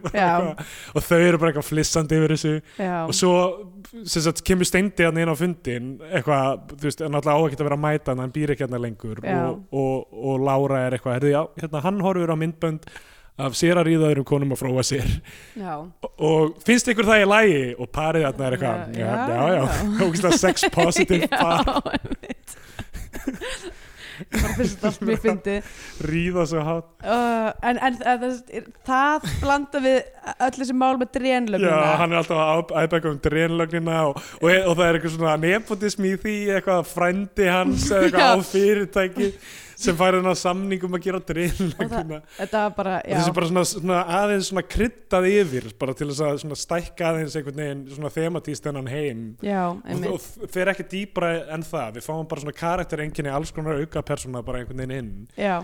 [0.96, 3.32] og þau eru bara eitthvað flissandi yfir þessu já, og svo
[4.04, 7.66] sagt, kemur steindi hann inn á fundin eitthvað, þú veist, hann alltaf á ekki að
[7.68, 9.20] vera að mæta hann, hann býr ekki hérna lengur.
[9.22, 12.88] Og, og, og Lára er eitthvað, herði, já, hérna hann horfur á myndbönd
[13.36, 15.08] af sér að ríða öðrum konum að fróa sér.
[15.60, 19.64] Og, og finnst ykkur það í lægi og parið þarna er eitthvað, já, Já, já,
[20.00, 21.62] já, sex positive par,
[24.16, 25.34] Já,
[26.06, 26.88] ríða svo hátt.
[27.04, 28.24] Uh, en, en það,
[28.86, 29.98] það blanda við
[30.36, 34.48] öll þessi mál með Já, drénlögnuna hann er alltaf að æbæka um dreinlögnina og, og,
[34.50, 38.32] og það er eitthvað svona nepotism í því, eitthvað frændi hans eitthvað Já.
[38.32, 39.30] á fyrirtæki
[39.76, 43.50] sem fær þennan samning um að gera dreinlögnina þetta var bara, og já, þessi bara
[43.52, 47.86] svona, svona aðeins svona kryddað yfir bara til þess að svona stækka aðeins einhvern veginn
[47.92, 49.24] svona thematíst þennan heim.
[49.44, 51.98] Já, og, og fer ekki dýbra en það.
[51.98, 55.12] Við fáum bara svona karakter enginni alls konar auka persóna bara einhvern veginn inn.
[55.36, 55.60] Já,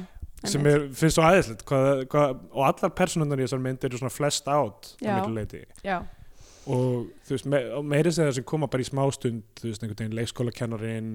[0.48, 4.94] sem er, finnst svo aðeinslegt og allar persónunar í þessar mynd eru svona flest átt
[4.98, 6.00] að miklu leiti já,
[6.70, 9.98] og þú veist, me, og meiri segja sem koma bara í smástund, þú veist, einhvern
[9.98, 11.12] veginn leikskólakennarinn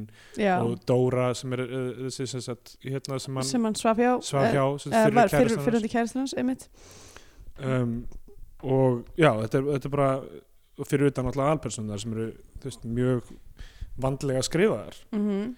[0.58, 4.50] og Dóra sem er uh, þessi sem sagt, hérna sem hann hann svaf hjá svaf
[4.52, 6.68] hjá, sem uh, fyrir var fyrir, fyrir hundi kærastan hans, einmitt.
[7.58, 8.02] Um,
[8.66, 10.12] og já, þetta er, þetta er bara
[10.88, 12.28] fyrir utan alltaf alpersonar sem eru
[12.58, 13.32] þú veist, mjög
[14.04, 15.00] vandlega skrifaðar.
[15.16, 15.56] Mm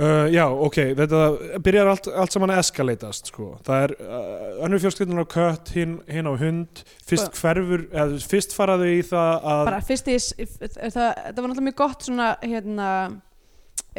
[0.00, 1.18] Uh, já, ok, þetta
[1.60, 3.50] byrjar allt, allt saman að eskalatast sko.
[3.66, 8.20] það er uh, önnur fjölskyldunar á kött hinn, hinn á hund fyrst Sko- hverfur, eða
[8.32, 12.30] fyrst faraðu í það að bara fyrst í það, það var náttúrulega mjög gott svona
[12.40, 12.88] hérna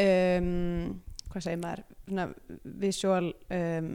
[0.02, 0.50] um,
[1.30, 1.86] hvað segir maður?
[2.10, 2.26] Svona
[2.88, 3.30] visual
[3.60, 3.94] um,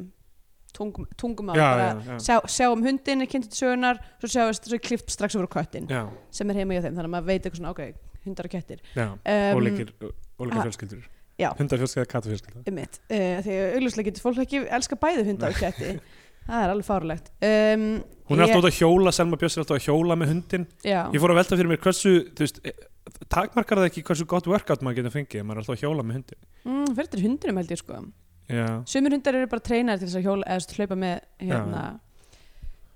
[0.79, 1.59] tungum, tungumál.
[1.59, 5.11] Já, bara já, já, Sjá, sjáum hundin er kynntu til sögunar svo sjáum svo klift
[5.13, 5.91] strax over köttin
[6.31, 7.85] sem er heima hjá þeim þannig að maður veit eitthvað svona ok,
[8.27, 8.83] hundar og kettir.
[8.95, 9.23] Um,
[9.59, 11.07] ólíkir ha- fjölskyldur.
[11.39, 15.97] Hundafjölskylda, kattafjölskylda því að augljóslega getur fólk ekki elska bæði hunda og ketti.
[16.49, 17.83] Það er alveg fárlegt um,
[18.31, 21.01] hún er alltaf út að hjóla, Selma Björns er alltaf að hjóla með hundin já,
[21.13, 22.87] ég fór að velta fyrir mér hversu veist, eh,
[23.29, 26.19] takmarkar það ekki hversu gott workout maður getur fengið, maður er alltaf að hjóla með
[26.19, 28.01] hundin mm, fyrir til hundinum held ég sko.
[28.49, 31.17] Já, sumir hundar eru bara treinar til þess að hjóla eða hlaupa með
[31.51, 31.85] hérna,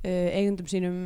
[0.01, 0.99] uh, eigundum sínum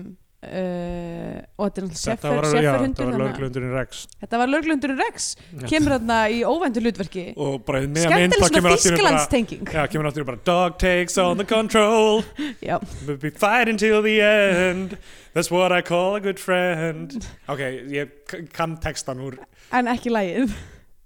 [0.45, 3.25] uh, og þetta er náttúrulega þetta var, seffer já, hundur þetta var þarna.
[3.25, 4.03] lögreglundurinn Rex.
[4.21, 5.29] Þetta var löglundurinn Rex.
[5.71, 7.25] Kemur þarna í óvæntu hlutverki.
[7.37, 12.23] Skemmtileg svona Þískalandstenging Já, kemur náttúrulega bara Dog takes all the control.
[13.07, 14.97] We'll be fighting till the end.
[15.35, 17.17] That's what I call a good friend.
[17.49, 17.61] Ok,
[17.93, 18.09] ég
[18.53, 19.39] kann textan úr
[19.75, 20.53] en ekki lægið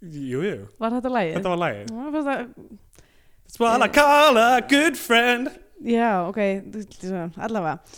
[0.01, 1.35] Jú, jú, var þetta lægið?
[1.37, 1.59] þetta var
[2.25, 2.79] það-
[3.51, 5.51] That's what I call a good friend
[5.81, 6.37] Já, ok,
[7.41, 7.81] allavega.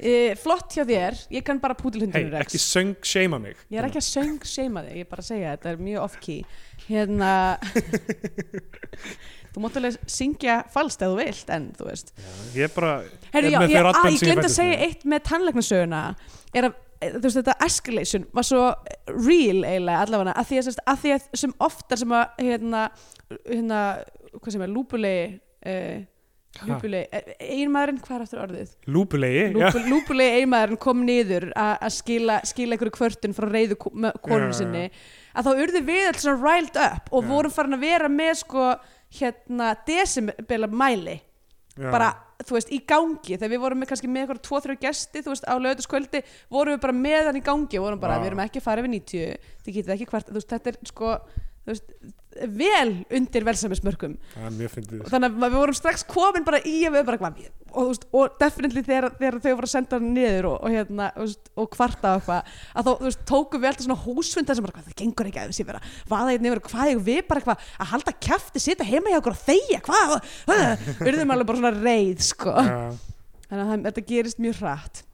[0.00, 2.46] E, Flott hjá þér, ég kann bara Hei, pútilhundurinn Rex.
[2.46, 3.58] ekki söng seima mig.
[3.68, 6.00] Ég er ekki að söng seima þig, ég er bara að segja þetta er mjög
[6.06, 6.38] off-key.
[6.86, 7.32] Hérna
[9.50, 12.08] Þú mátt alveg syngja falskt ef þú vilt en þú veist.
[12.54, 12.92] Ég er bara
[13.34, 13.78] Herri, Ég er já, ég, ég
[14.14, 16.00] ég glemt að segja eitt með tannlæknasöguna.
[16.54, 18.62] Er að eh, þú veist þetta escalation var svo
[19.10, 22.82] real eiginlega allavega að því að, að, því að sem oftar sem að hérna,
[23.42, 23.80] hérna
[24.38, 25.24] hvað sem er, lúpulegi
[25.74, 25.98] uh,
[26.66, 28.70] lúpulegi, einmaðurinn hvað er aftur orðið?
[28.90, 29.50] Lúpulegi já.
[29.54, 34.58] Lúpu, lúpulegi einmaðurinn kom niður að skila, skila einhverju kvörtun frá reyðu konun Já, já,
[34.58, 34.84] sinni
[35.30, 37.28] að þá urðu við alls svona riled up og Já.
[37.30, 38.64] vorum farin að vera með sko
[39.20, 41.20] hérna decibela mæli
[41.78, 41.86] Já.
[41.90, 42.08] bara,
[42.42, 45.32] þú veist, í gangi þegar við vorum með kannski með eitthvað tvo, þrjá gesti þú
[45.32, 48.42] veist, á lögutaskvöldi, vorum við bara með hann í gangi og vorum bara, við erum
[48.44, 51.14] ekki að fara yfir 90 þið getið ekki hvert, þú veist, þetta er sko
[51.68, 51.94] veist,
[52.54, 53.44] vel undir
[55.04, 57.40] og þannig að við vorum strax komin bara í að við bara hvað,
[57.82, 61.10] og, og definitely þegar, þegar þau voru að senda hann niður og, og, hérna,
[61.60, 64.88] og kvarta og eitthvað að þá veist, tókum við alltaf svona húsfunda sem bara, hvað,
[64.88, 65.82] það gengur ekki að þessi vera
[66.14, 69.36] vaða hérna yfir, hvað eigum við bara eitthvað að halda kjafti, sita heima hjá okkur
[69.36, 70.16] og þegja hvað,
[71.02, 72.56] við erum alveg bara svona reið sko,
[73.50, 75.04] þannig að þetta gerist mjög hrætt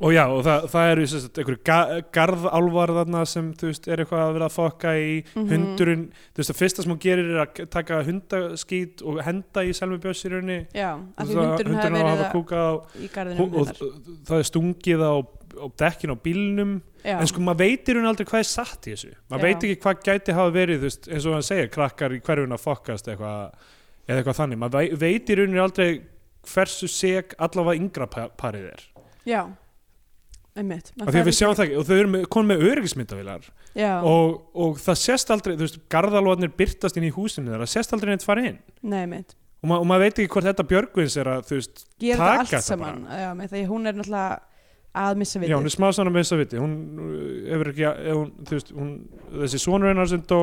[0.00, 1.02] Og já, og það, það eru
[1.38, 1.74] einhverju ga
[2.16, 5.10] garðálvar þarna sem þú veist, er eitthvað að vera að fokka í.
[5.36, 5.50] Mhm.
[5.52, 9.74] hundurinn, þú veist, það fyrsta sem hún gerir er að taka hundaskít og henda í
[9.76, 9.98] selmi
[10.32, 10.56] rauninni.
[10.74, 12.72] Já, af því hundurinn að verið hafa að, á
[13.04, 13.66] í garðinu og, og
[14.26, 16.72] það er stungið á, á dekkin á bílnum.
[17.04, 19.12] Já, en sko maður veitir hún aldrei hvað er satt í þessu.
[19.30, 22.22] Maður veit ekki hvað gæti hafa verið þú veist, eins og hann segir, krakkar í
[22.24, 23.52] hverjun að fokkast eitthvað,
[24.08, 24.58] eða eitthvað þannig.
[24.64, 25.90] Maður vei- veitir hún aldrei
[26.48, 28.82] hversu seg allavega yngra pa- parið er.
[29.28, 29.44] Já
[30.58, 30.90] einmitt.
[31.00, 33.92] Af því að við sjáum það ekki og þau eru með, konum með öryggismyndavilar já,
[34.06, 38.12] og, og það sést aldrei, þú veist, garðalvarnir byrtast inn í húsinu þeirra, sést aldrei
[38.14, 38.60] neitt fara inn.
[38.86, 39.04] Nei,
[39.64, 42.44] og, ma og maður veit ekki hvort þetta Björgvins er að, þú veist, gera Taka
[42.44, 44.42] þetta allt saman já, með því hún er náttúrulega
[44.94, 45.56] að missa já, vitið.
[45.58, 48.90] hún er smá svona að viti hún uh, hefur ekki, ef hún, þú veist hún,
[49.40, 50.42] þessi sonur hennar sem dó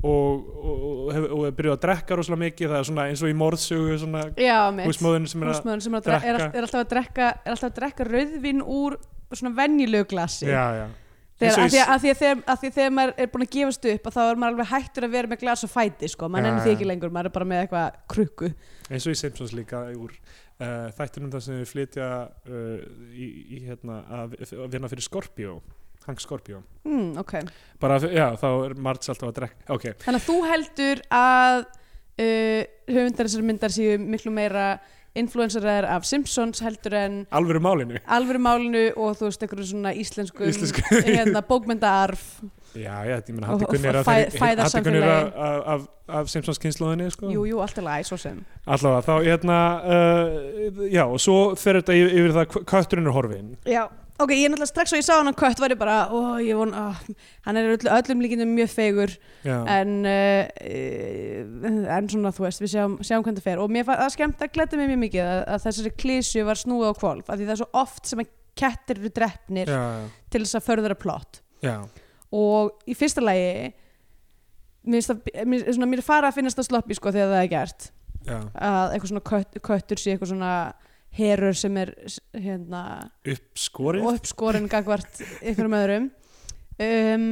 [0.00, 3.22] og, og, og, hef, og er byrjuð að drekka rosalega mikið, það er svona eins
[3.24, 6.92] og í morðsögu svona já, mitt húsmóðin sem er að húsmóðurinn sem er, að að
[6.92, 8.96] drekka er alltaf að drekka rauðvin úr
[9.38, 10.48] svona venjulegu glasi.
[10.50, 10.88] Já, já.
[11.40, 13.86] Þegar, að, því að, að, því þegar, að því þegar maður er búin að gefast
[13.88, 16.28] upp að þá er maður alveg hættur að vera með glas og fæti sko.
[16.28, 18.50] maður Já, nennir því ekki lengur, maður er bara með eitthvað krukku.
[18.90, 23.62] Eins og í Simpsons líka úr uh, þættinum þar sem við flytja uh, í, í
[23.70, 24.36] hérna að,
[24.68, 25.56] vinna fyrir Scorpio
[26.04, 26.62] Hank Scorpio.
[26.84, 27.34] Mm, ok.
[27.80, 32.62] Bara, já, þá er Marge alltaf að drekka ok, Þannig að þú heldur að uh,
[32.90, 34.70] höfundar þessar myndar séu miklu meira
[35.14, 40.46] influencerar af Simpsons heldur en alvöru málinu alvöru málinu og þú veist einhverju svona íslenskum
[40.46, 40.82] Íslensku.
[41.16, 42.22] hérna, bókmyndaarf
[42.74, 45.10] já, já, ég meina Og- og að fæ- þeirri- fæða Haddi Gunni samfélagi.
[45.10, 45.80] að- af, af,
[46.20, 47.26] af Simpsons kynnslóðinni sko.
[47.30, 51.80] Jú, jú, allt er læg, svo sem allavega, þá hérna uh, já, og svo fer
[51.80, 53.88] þetta yfir, yfir það hva- kötturinn er horfin Já,
[54.20, 56.38] ok, ég er náttúrulega strax og ég sá hann á kött var ég bara, ó,
[56.42, 56.92] ég von, ó,
[57.46, 59.14] hann er öll, öllum líkindum mjög fegur
[59.44, 63.62] já, en uh, en svona þú veist, við sjáum, sjáum hvernig það fer.
[63.62, 66.60] Og mér fannst það skemmt að gleda mig mjög mikið að, að þessari klísju var
[66.60, 69.82] snúið á kvolf af því það er svo oft sem að kettir eru drefnir já,
[70.32, 71.76] til þess að förðura plott já,
[72.34, 73.70] og í fyrsta lagi
[74.90, 75.08] mér
[75.46, 77.90] mér mér er fara að finnast það sloppi sko þegar það er gert.
[78.20, 80.54] Já, að eitthvað svona kött, köttur sé eitthvað svona
[81.18, 81.94] herur sem er
[82.36, 82.84] hérna
[83.26, 84.06] uppskorið?
[84.06, 86.08] og uppskorinn gagvart einhverjum öðrum.
[86.80, 87.28] Um,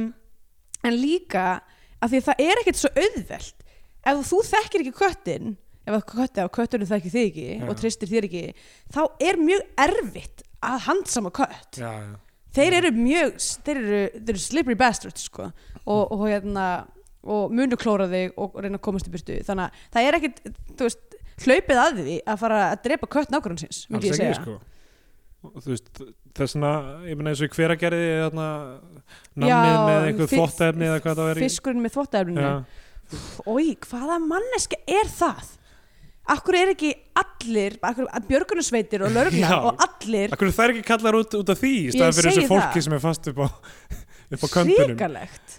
[0.85, 1.61] en líka
[1.99, 3.65] að því að það er ekkert svo auðvelt.
[4.09, 5.57] Ef þú þekkir ekki köttin
[5.89, 7.65] ef kötti á kötturinn þekkir þig ekki Já.
[7.65, 8.43] og tristir þér ekki
[8.93, 11.79] þá er mjög erfitt að handsama kött.
[11.79, 12.15] Já, já,
[12.55, 15.51] þeir eru mjög þeir eru, þeir eru slippery bastards sko.
[15.85, 16.65] og, og hérna
[17.29, 20.43] og munu klóra þig og reyna að komast í byrtu þannig að það er ekkert
[20.79, 21.08] þú veist,
[21.45, 24.37] hlaupið að því að fara að drepa kött nákvæmum síns myndi ég segja.
[24.39, 24.57] sko.
[25.63, 25.87] Veist,
[26.35, 26.71] þess vegna
[27.07, 28.01] ég meina eins og í hvera gerði
[28.35, 32.51] nammið með einhver þvóttefni eða hvað það var í fiskurinn með þvóttaefninu já,
[33.49, 35.55] Ói, hvaða manneska er það?
[36.29, 37.79] Akkur er ekki allir
[38.29, 39.15] björgunusveitir og Já.
[39.15, 42.51] lögreglan og allir akkur er ekki kallar út, út af því í staðan fyrir þessu
[42.51, 43.47] fólki sem er fast upp á
[44.43, 44.91] á köndunum?
[44.91, 45.55] hrikalegt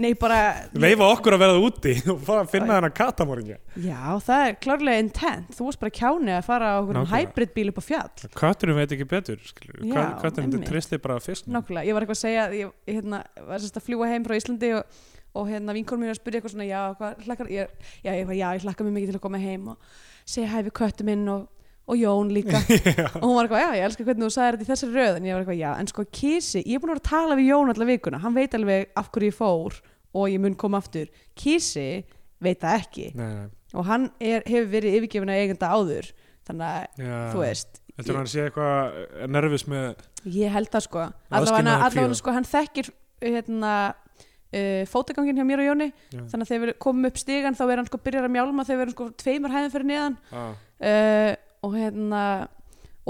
[0.00, 0.38] Nei, bara
[0.76, 5.04] leifa okkur að verða úti og fara að finna þennan katamóringja Já, það er klárlega
[5.04, 7.22] intent Þú varst bara kjáni að fara á okkur Nákvæmlega.
[7.30, 9.80] hybrid bíl upp á fjall kötturinn veit ekki betur skilur.
[9.88, 10.68] Já, kötturinn einmitt.
[10.68, 14.10] tristir bara fisk Nákvæmlega, ég var eitthvað að segja ég, hérna, var sérst að fljúa
[14.12, 15.00] heim frá Íslandi og,
[15.40, 17.72] og hérna vinkonum mér að spyrja eitthvað svona já, hvað hlakkar, ég,
[18.04, 19.96] já, ég, já, ég hlakka mér mikið til að koma heim og
[20.28, 21.48] segja hæfi köttu minn og,
[21.90, 22.60] og Jón líka.
[23.20, 25.18] Og hún var eitthvað, já, ég elska hvernig þú sagðir þetta í þessari röð.
[25.18, 27.38] En ég var eitthvað, já, en sko Kísi ég er búin að vera að tala
[27.40, 28.22] við Jón alla vikuna.
[28.22, 29.78] Hann veit alveg af hverju ég fór
[30.10, 31.10] og ég mun koma aftur.
[31.38, 31.88] Kísi
[32.42, 33.06] veit það ekki.
[33.18, 36.12] Nei, nei, og hann er, hefur verið yfirgefin að eigenda áður.
[36.50, 37.16] Þannig að, já.
[37.30, 41.02] þú veist Heldur hann sé eitthvað nervus með Ég held það sko.
[41.36, 42.88] Allavega, sko hann þekkir
[43.20, 45.90] hérna uh, fótagangin hjá mér og Jóni.
[46.12, 46.22] Já.
[46.32, 48.80] þannig að þegar við komum upp stigan þá er hann sko byrjar að mjálma þegar
[48.80, 50.18] við erum sko tveimur hæðum fyrir neðan.
[50.32, 51.32] Ah, uh,
[51.66, 52.22] og hérna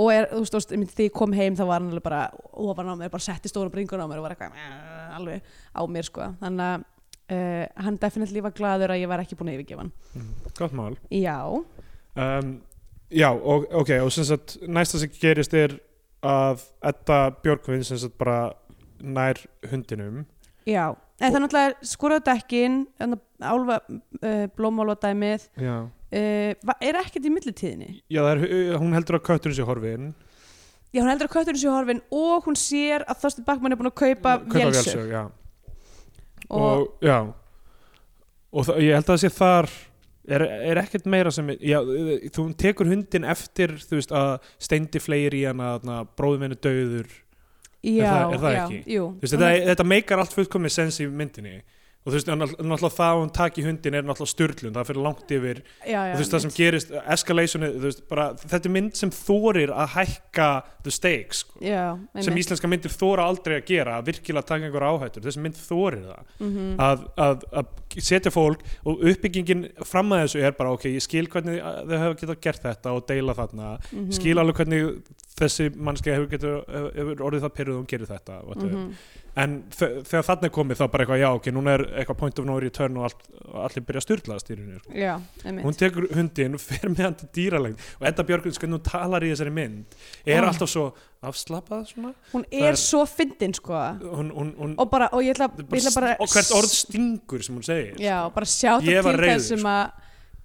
[0.01, 2.22] og er, þú veist, þegar ég kom heim þá var hann alveg bara
[2.62, 5.82] ofan á mér, bara setti stóra bringun á mér og var eitthvað eh, alveg á
[5.90, 6.30] mér sko.
[6.40, 6.86] Þannig að
[7.34, 9.92] uh, hann definitely var glaður að ég var ekki búin að yfirgefa hann.
[10.14, 10.98] Mm, gott mál.
[11.11, 12.59] Já, um,
[13.11, 15.74] Já, og, ok, og sem sagt næsta sem gerist er
[16.22, 18.53] að Edda Björkvinn sem sagt bara
[19.03, 19.40] nær
[19.70, 20.22] hundinum.
[20.68, 20.92] Já.
[21.20, 22.76] En það náttúrulega skoraðu dekkin
[23.42, 23.80] álfa,
[24.22, 25.48] uh, blómálfa dæmið.
[25.59, 25.74] Já,
[26.12, 27.90] uh, er ekkert í millitíðinni?
[28.11, 28.42] Já er,
[28.80, 30.11] hún heldur að kötturinn sé horfin
[30.90, 33.90] Já, hún heldur að kötturinn sé horfin og hún sér að Þorstein Bakmann er búin
[33.92, 35.12] að kaupa, Kaupa vélsög.
[36.48, 37.18] og, og, já.
[38.50, 39.68] Og það, ég held að það sé þar
[40.34, 41.78] er, er ekkert meira sem já,
[42.34, 44.30] þú tekur hundin eftir þú veist að
[44.62, 47.06] steindi fleir í hana bróðum henni döður
[47.86, 48.80] já, það- er það já, ekki?
[48.96, 51.61] Jú, veist, þetta, þetta meikar allt fullkomni sens í myndinni
[52.01, 55.32] og þú veist, náttúrulega það að hún taki hundin er náttúrulega styrlun, það fyrir langt
[55.36, 58.94] yfir já, já, og þú veist, það sem gerist, escalationi veist, bara, þetta er mynd
[58.96, 60.46] sem þorir að hækka
[60.86, 61.61] the stakes, sko.
[61.61, 61.82] já,
[62.24, 66.07] sem íslenska myndir þóra aldrei að gera að virkilega taka einhver áhættur, þessi mynd þorir
[66.09, 70.88] það mm að, að, að setja fólk og uppbyggingin fram að þessu er bara ok,
[70.94, 74.12] ég skil hvernig þau hefur getað gert þetta og deila þarna, Mhm.
[74.14, 75.03] skil alveg hvernig
[75.40, 76.62] þessi mannski hefur,
[76.94, 78.76] hefur orðið það pyrruð og hún gerir þetta whatever.
[78.76, 78.94] Mhm.
[79.37, 82.39] En þe- þegar þarna er komið þá bara eitthvað já ok, núna er eitthvað point
[82.39, 85.18] of no return og, allt, og allir byrja að styrlaðast í sko.
[85.45, 88.87] Einmitt hún tekur hundin og fer með hann til dýralegn og Edda Björgvins, hvernig hún
[88.91, 90.49] talar í þessari mynd er Oh.
[90.51, 90.85] alltaf svo
[91.22, 95.22] afslappað svona Hún það er er- svo fyndin sko hún, hún, hún, og bara, og
[95.22, 98.47] ég ætla, bara, ég ætla bara og hvert orð stingur sem hún segir Já, bara
[98.47, 99.68] sjá það til þess sem sko.
[99.68, 99.93] að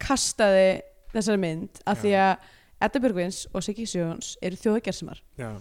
[0.05, 0.67] kastaði
[1.15, 2.01] þessari mynd Já.
[2.03, 2.51] því að
[2.85, 5.53] Edda Björgvins og Siggi Sjóns eru þjóðagersimar já,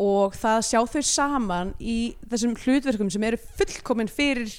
[0.00, 1.96] og það að sjá þau saman í
[2.30, 4.52] þessum hlutverkum sem eru fullkomin fyrir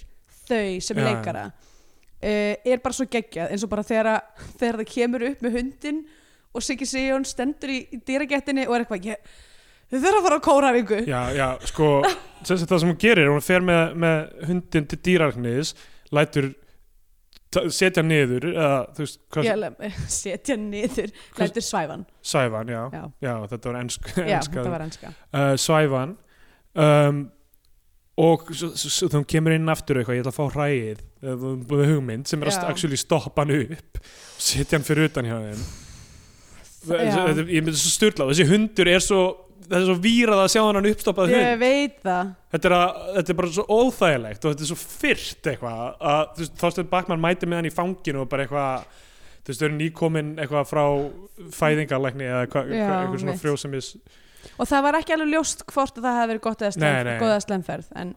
[0.47, 4.79] þau sem Já, leikara uh, er bara svo geggjað eins og bara þegar, að, þegar
[4.81, 6.03] það kemur upp með hundin
[6.53, 9.31] og Siggi Sigurjón stendur í, í dýragettinni og er eitthvað ég,
[9.89, 11.89] þau þurfa að fara á kórafingu já, já, sko
[12.43, 14.19] sem sagt það sem hún gerir, hún fer með, með
[14.49, 15.73] hundin til dýrarkniðis
[16.13, 16.51] lætur
[17.73, 19.51] setja niður eða þú veist, Ég
[20.19, 21.13] setja niður.
[21.39, 25.13] Lætur svæfan svæfan, já, já, já, þetta var ensk, já þetta var enska.
[25.33, 26.15] Uh, svæfan
[26.73, 27.21] um,
[28.23, 30.57] og hún kemur inn aftur eitthvað, ég ætla að fá
[31.23, 32.57] þú er búið hugmynd sem er að
[33.01, 34.01] stoppa hann upp
[34.37, 35.63] setja hann fyrir utan hjá þeim.
[36.83, 39.21] Þetta- myndi svo styrla þessi hundur er svo
[39.69, 41.43] það er svo vírað að sjá hann uppstoppað hund.
[41.43, 42.33] ég veit það.
[42.53, 45.81] Þetta er, að, þetta er bara svo óþægilegt og þetta er svo fyrt eitthvað
[46.13, 48.85] að þú veist, Þorstein Bakman mæti með hann í fanginu og bara eitthvað
[49.43, 50.83] þú veist, þau eru nýkomin eitthvað frá
[51.57, 52.75] fæðingarlækni eða eitthvað,
[53.17, 53.41] svona mitt.
[53.41, 53.89] frjósemis
[54.59, 57.91] og það var ekki alveg ljóst hvort að það hefði verið gott eða góða slemferð
[57.99, 58.13] en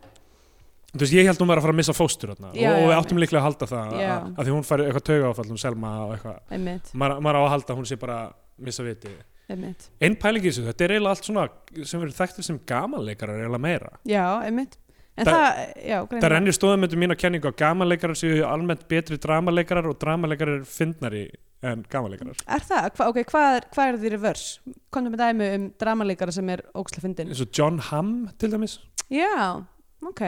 [0.96, 3.20] þú veist, ég held hún var að fara að missa fóstur Já, og, við áttum
[3.20, 4.10] líklega að halda það Já.
[4.10, 7.50] að, að því hún fær eitthvað tauga áfall um Selma og eitthvað, maður, á að
[7.54, 8.36] halda að hún sé bara að
[8.66, 9.16] missa vitið
[9.48, 11.44] einn pæling í þessu, þetta er eiginlega allt svona
[11.86, 13.92] sem verður þekktir sem gamanleikarar eiginlega meira.
[14.08, 14.76] Já, einmitt.
[15.16, 19.16] En Það- það, já, það rennir stóðum mín að kenningu að gamanleikarar séu almennt betri
[19.16, 21.30] dramaleikarar og dramaleikarar fyndnari
[21.62, 22.36] en gamanleikarar.
[22.46, 24.44] Er það, Hva, ok, hvað er, hvað er því revers
[24.92, 27.28] komum með dæmi um dramalegara sem er óksla fyndin.
[27.32, 28.78] Eins og John Hamm til dæmis.
[29.08, 29.64] Já,
[30.04, 30.22] ok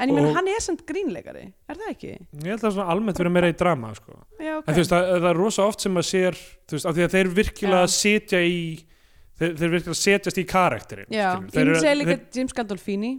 [0.00, 2.12] en ég menn hann er samt grínleikari, er það ekki?
[2.14, 4.16] ég held að það svona almennt verið meira í drama sko.
[4.40, 6.88] já, ok en þú veist, það, það er rosa oft sem að sér þú veist,
[6.90, 7.94] af því að þeir virkilega Já.
[7.98, 8.58] sitja í
[9.38, 13.12] þeir, þeir virkilega setjast í karakterin já, ég Þeir myndi segja líka James Gandolfini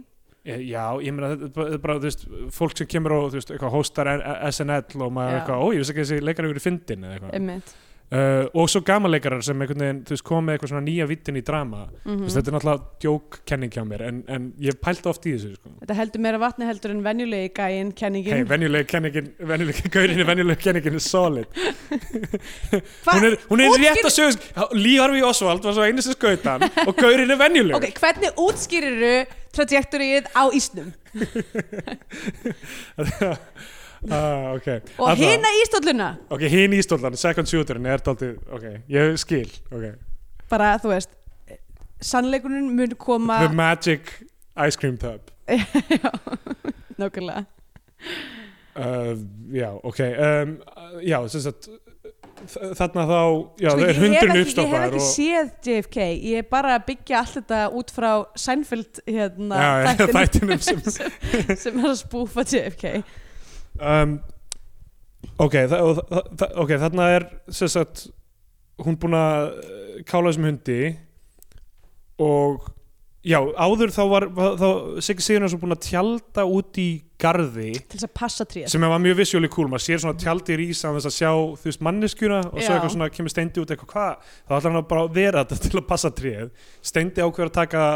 [0.46, 3.50] já, ég meina þetta er bara- er þú veist, fólk sem kemur og þú veist,
[3.56, 4.12] eitthvað hóstar
[4.52, 5.32] SNL og maður Já.
[5.32, 7.74] er eitthvað, ó, ég veist ekki að þessi leikar eru fyndin eða eitthvað einmitt
[8.14, 11.42] uh, og svo gamanleikarar sem veginn, þú veist, koma með eitthvað svona nýja vittin í
[11.46, 11.86] drama.
[12.04, 15.34] Mm Þú veist, þetta er náttúrulega djókkenning hjá mér en, en ég pælta oft í
[15.34, 15.72] þessu sko.
[15.82, 18.38] þetta heldur meira vatni heldur en venjulegi gæinn kenningin.
[18.38, 21.48] Hei, venjuleg kenningin venjuleg, gaurinni venjuleg kenningin er solid.
[23.06, 26.64] Hún er, hún er rétt að sögja Lee Harvey Oswald var svo einu sem skautan
[26.86, 29.14] og gaurin er venjuleg ok, hvernig útskýriru
[29.56, 30.92] trajektorið á ísnum
[34.10, 34.68] ah, ok,
[34.98, 39.86] og Alla- hina ístólluna ok, hinn ístóldan, second shooterin er daldið, ok, ég skil ok,
[40.52, 41.12] bara, þú veist
[42.04, 44.12] sannleikurinn mun koma the magic
[44.56, 45.32] ice cream tub.
[45.48, 46.10] Já,
[46.98, 47.44] nákvæmlega.
[48.76, 49.16] Uh,
[49.52, 50.50] já, ok um,
[51.00, 51.68] já, sem sagt
[52.76, 53.20] þarna þá,
[53.56, 56.74] já, Sko, það er hundurinn ekki, ég hef ekki og séð JFK ég er bara
[56.76, 60.82] að byggja allt þetta út frá Seinfeld hérna, Já, þættinum þættinum sem,
[61.56, 62.92] sem er að spúfa JFK
[63.80, 64.16] um,
[65.42, 68.06] ok, þa og þa þa ok, þarna er sagt
[68.82, 70.80] hún búin að eh, kála þessum hundi
[72.22, 72.66] og
[73.26, 74.26] já, áður þá var
[75.04, 76.88] Siggi Sigurðarsson búin að tjalda út í
[77.20, 77.70] garði.
[77.76, 80.92] Til þess að passa tríð sem var mjög visually cool, maður sér svona tjaldi rísa
[80.94, 81.30] þess að sjá,
[81.62, 84.80] þú veist, manneskjuna og svo eitthvað svona kemur steindi út eitthvað hvað, þá ætlar hann
[84.82, 86.50] að bara vera þetta til að passa tríð
[86.90, 87.86] steindi ákveður að taka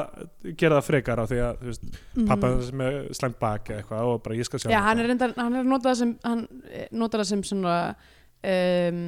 [0.62, 2.01] gera það frekar á því að, þú veist,
[2.33, 4.70] pappa sem er slæmt bak eða eitthvað og bara ég skal sjá.
[4.72, 7.47] Já, hann er, reyndar, hann er að nota það sem hann eh, notar það sem
[7.53, 7.78] svona
[8.57, 9.07] um,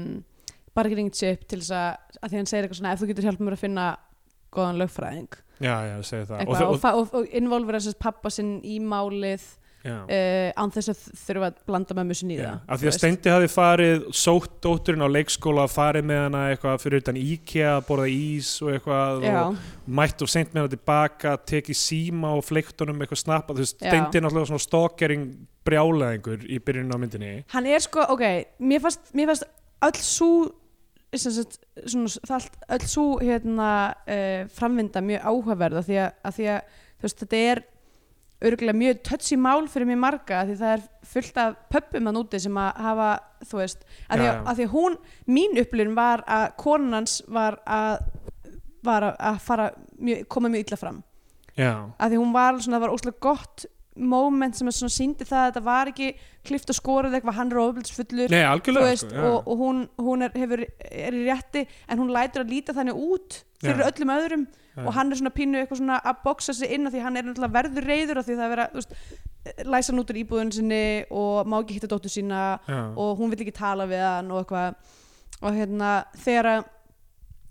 [0.77, 3.49] bargaining chip til þess að, að því hann segir eitthvað svona ef þú getur hjálpað
[3.49, 3.91] mér að finna
[4.53, 5.41] góðan lögfræðing.
[5.63, 6.39] Já, já, segir það.
[6.43, 9.45] Eitthvað, og, og, og, og involvera þess pappa sinn í málið
[9.87, 12.97] uh, án þess að þurfa að blanda mömmu sinni í það af því að.
[12.97, 18.09] Steindi hafi farið sótt dótturinn á leikskóla farið með hana eitthvað fyrir utan að borða
[18.13, 19.27] ís og eitthvað
[20.01, 23.59] mætt og seint með hana tilbaka tekið síma og fleiktunum eitthvað snappa.
[23.59, 25.29] Steindi er náttúrulega svona stalkering
[25.67, 27.35] brjálæðingur í byrjunum á myndinni.
[27.55, 28.27] Hann er sko, ok
[28.63, 29.47] mér fannst,
[29.83, 30.33] öll svo
[31.21, 33.69] sagt, svona, það allt, öll svo hérna,
[34.09, 37.63] uh, framvinda mjög áhugaverð af því að, að því að veist, þetta er
[38.43, 40.81] örgulega mjög touchy mál fyrir mér marga því það er
[41.13, 43.11] fullt af pöppum að núti sem að hafa,
[43.47, 44.33] þú veist því Já, að, já.
[44.43, 44.97] að, því að hún,
[45.37, 48.09] mín upplifun var að konans var að
[48.83, 49.69] var að- að fara
[50.03, 51.03] mjög, koma mjög illa fram
[51.55, 53.67] Já, að því hún var svona, það var óslega gott
[53.97, 56.09] moment sem að svona síndi það að þetta var ekki
[56.49, 57.61] klift og skorið eitthvað hann er
[58.49, 62.45] algjörlega veist, sko, og, og hún, hún er, hefur, er í rétti en hún lætur
[62.45, 63.89] að líta þannig út fyrir Já.
[63.91, 64.87] öllum öðrum Já.
[64.87, 67.57] og hann er svona pínu eitthvað svona að boksa sig inn því hann er náttúrulega
[67.59, 71.59] verður reyður því það er verið að læsa hann út úr íbúðun sinni og má
[71.61, 72.43] ekki hitta dóttur sína
[72.97, 74.81] og hún vill ekki tala við hann og eitthvað
[75.43, 76.65] og hérna þegar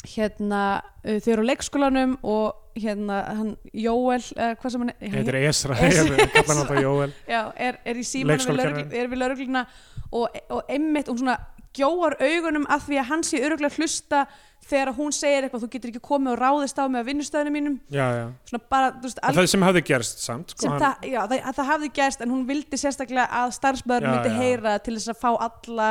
[0.08, 5.34] hérna uh, þau eru á leikskólanum og hérna hann Jóel eða hvað sem hann Þetta
[5.34, 6.18] er Esra, Esra.
[6.18, 8.62] ég kalla hann alltaf Jóel já, er, er í símanum
[8.92, 9.66] er við lögregluna
[10.12, 11.38] og, og einmitt, hún svona
[11.78, 14.26] gjóar augunum að því að hann sé öruglega hlusta
[14.62, 17.78] þegar hún segir eitthvað, þú getur ekki komið og ráðist á mig á vinnustöðinu mínum
[17.90, 18.60] já, já.
[18.70, 21.56] bara, veist, En það sem hafði gerst samt sko, sem hann, það, já, það, að
[21.58, 25.18] það hafði gerst en hún vildi sérstaklega að starfsmöður Já, myndi heyra til þess að
[25.24, 25.88] fá alla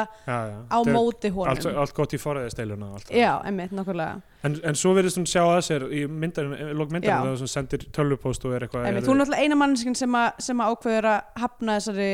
[0.70, 3.11] á er móti honum allt, allt gott í það.
[3.18, 6.95] já, emmitt, nokkulega en, en svo verðist hún sjá að sér í myndarinn, lók Já.
[6.95, 9.99] myndarinn þegar hún sendir tölvupóst og er eitthvað emmitt, er- hún er náttúrulega eina mannskinn
[9.99, 12.11] sem, sem ákveður að hafna þessari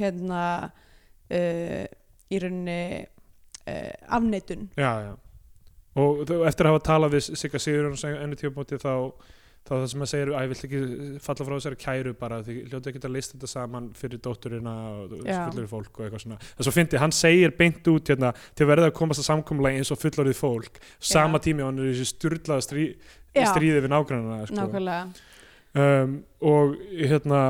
[0.00, 0.42] hérna
[1.30, 1.86] uh,
[2.30, 5.12] í rauninni uh, afneitun já, já.
[5.98, 8.94] og þú- eftir að hafa talað við Sigga Sigurjóns ennu tíumóti þá
[9.60, 10.78] þá það sem að segja, að ég vill ekki
[11.20, 14.72] falla frá þessari kæru bara, því hljóta ekki að lista þetta saman fyrir dótturina
[15.04, 15.42] og Já.
[15.44, 18.88] fullorðið fólk og eitthvað svona, en svo fyndi, hann segir beint út hérna, til verða
[18.88, 20.80] að komast að samkomulagi eins og fullorðið fólk,
[21.12, 22.86] sama tími og hann er í þessi styrlaða strí,
[23.36, 23.44] Já.
[23.52, 24.56] stríði við nágrannana sko.
[24.62, 25.02] nákvæmlega
[25.84, 26.16] um,
[26.54, 27.42] og hérna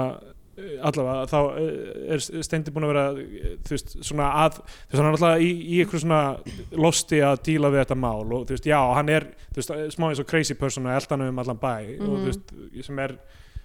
[0.86, 4.98] allavega þá eh, er Steindi búin að vera eh, þú veist svona að þú veist
[5.00, 6.22] hann er alltaf í, í eitthvað svona
[6.86, 10.08] losti að díla við þetta mál og þú veist já hann er þú veist smá
[10.10, 12.18] eins og crazy person að elda hann um allan bæ og Mhm.
[12.18, 13.16] þú veist sem er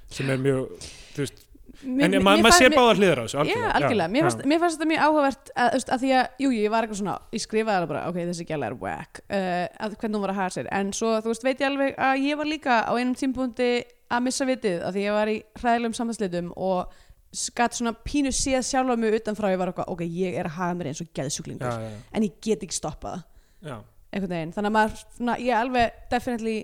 [0.09, 0.69] sem er mjög
[1.15, 1.41] þú veist
[1.85, 4.23] Mér- en maður mér ma fannst- sér mér- báðar hliðar á þessu Já, algjörlega, mér,
[4.25, 7.15] fannst, mér fannst þetta mjög áhugavert að, að því að, jú, ég var eitthvað svona
[7.35, 10.53] ég skrifaði alveg bara, ok, þessi gæla er whack uh, hvernig hún var að hafa
[10.55, 13.69] sér, en svo þú veist, veit ég alveg að ég var líka á einum tímpúndi
[14.11, 16.93] að missa vitið, að því ég var í hræðilegum samhanslitum og
[17.35, 20.77] skatt svona pínu séð sjálfa mig utanfrá ég var eitthvað, ok, ég er að hafa
[20.77, 23.25] mér eins og já, geðsjúklingur, já, já, en ég get ekki stoppað.
[23.59, 23.75] Það, já.
[24.11, 26.57] einhvern veginn, þannig að maður svona, ég alveg, definitely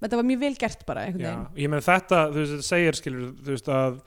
[0.00, 1.62] þetta var mjög vel gert bara, einhvern Já, veginn.
[1.62, 4.00] ég meina þetta, þú veist, þetta segir skilur, þú veist að,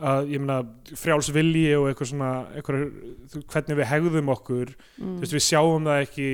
[0.00, 0.58] að ég meina
[0.96, 2.84] frjáls vilji og eitthvað svona eitthvað,
[3.52, 5.18] hvernig við hegðum okkur mm.
[5.20, 6.28] veist, við sjáum það ekki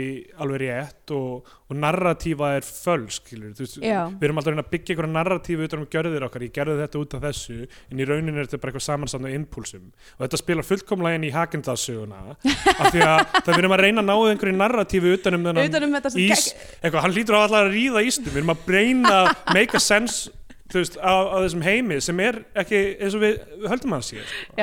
[0.45, 4.71] alveg rétt og, og narratífa er föl, skilur, þú veist, við erum alltaf að að
[4.75, 8.09] byggja einhverja narratífu utan um gjörðir okkar, ég gerði þetta út af þessu en í
[8.09, 12.23] rauninni er þetta bara eitthvað samanstæðan af impulsum og þetta spilar fullkomlega inn í Hagendassöguna
[12.37, 15.71] af því að það við erum að reyna að ná einhverju narratífu utan um þennan
[15.71, 16.49] utan um ís,
[16.81, 19.21] eitthvað, hann lítur á allar að ríða ístum við erum að breyna,
[19.55, 20.31] make a sense
[20.73, 24.07] þú veist, á, á þessum heimi sem er ekki eins og við, við höldum að
[24.09, 24.55] sé sko.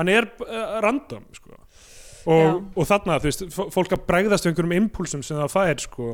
[0.00, 1.58] hann er uh, random sko.
[2.22, 3.44] Og, og þarna, þú veist,
[3.74, 6.12] fólk að bregðast einhverjum impulsum sem það fær sko.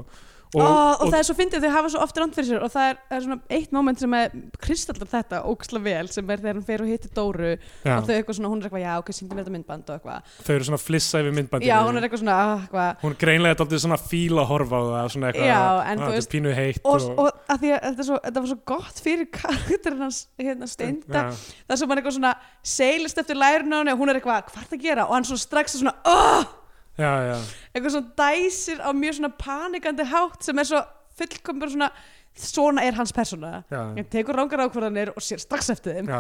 [0.54, 2.72] Og, og, og, það er svo fyndið þau hafa svo oft ránt fyrir sér og
[2.72, 6.58] það er, er svona eitt moment sem er kristallar þetta óksla vel sem er þegar
[6.58, 9.12] hann fer og hittir Dóru já, og þau eitthvað svona, hún er eitthvað, já, ok,
[9.16, 11.68] síndi mér þetta myndband og eitthvað, þau eru svona að flissa yfir myndbandinu.
[11.68, 13.02] Já, hún er eitthvað svona, ah, eitthvað.
[13.02, 15.88] Hún er greinlega dálítið svona fíla að horfa á það svona eitthvað, Já, en "Ah,
[15.88, 18.52] þetta er veist- pínu heitt og, og að því að þetta, er svo, þetta var
[18.52, 21.24] svo gott fyrir karakterinn hans hérna steinda,
[21.68, 24.78] það sem hann eitthvað svona seilist eftir henni og hún er eitthvað, hvað er það
[24.78, 25.06] að gera?
[25.08, 26.58] Og hann svona strax er svona, oh!
[26.98, 27.36] Já, já,
[27.74, 30.80] eitthvað svona dæsir á mjög svona panikandi hátt sem er svo
[31.18, 31.90] fullkom bara svona,
[32.38, 33.64] svona er hans persóna.
[33.70, 36.10] Hann tekur rángar ákvarðanir og sér strax eftir þeim.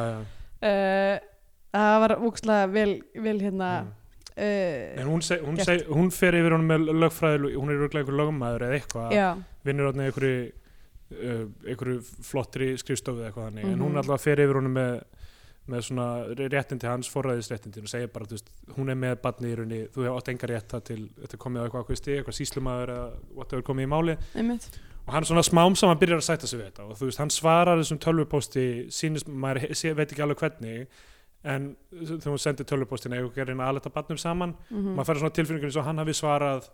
[0.58, 1.18] Uh,
[1.74, 3.68] það var úkslega vel, vel hérna
[4.38, 4.44] Mm.
[4.44, 8.04] uh, En hún, seg, hún, seg, hún fer yfir honum með lögfræði hún er örugglega
[8.06, 9.28] einhver lögmaður eða eitthvað já,
[9.66, 10.52] vinnur átni einhverju
[11.18, 13.64] uh, flottri skrifstofu eða eitthvað þannig.
[13.72, 13.98] En hún Mhm.
[14.02, 15.02] alltaf fer yfir honum með
[15.70, 16.06] með svona
[16.52, 20.06] réttindi hans forræðisréttindi og segir bara, þú veist, hún er með badni í rauninni, þú
[20.06, 23.66] hefur átt enga rétta til þetta komið á eitthvað ákveð stig, eitthvað síslumaður eða whatever
[23.68, 24.80] komið í máli einmitt.
[25.08, 27.32] Og hann svona smám saman byrjar að sætta sig við þetta og þú veist, hann
[27.32, 30.98] svarar þessum tölvupósti sínist, maður veit ekki alveg hvernig
[31.48, 31.70] en
[32.26, 34.56] hún sendir tölvupóstin eða ekki að aðleta badnum saman.
[34.68, 36.68] Mm maður færi svona tilfinningun eins og hann hafi svarað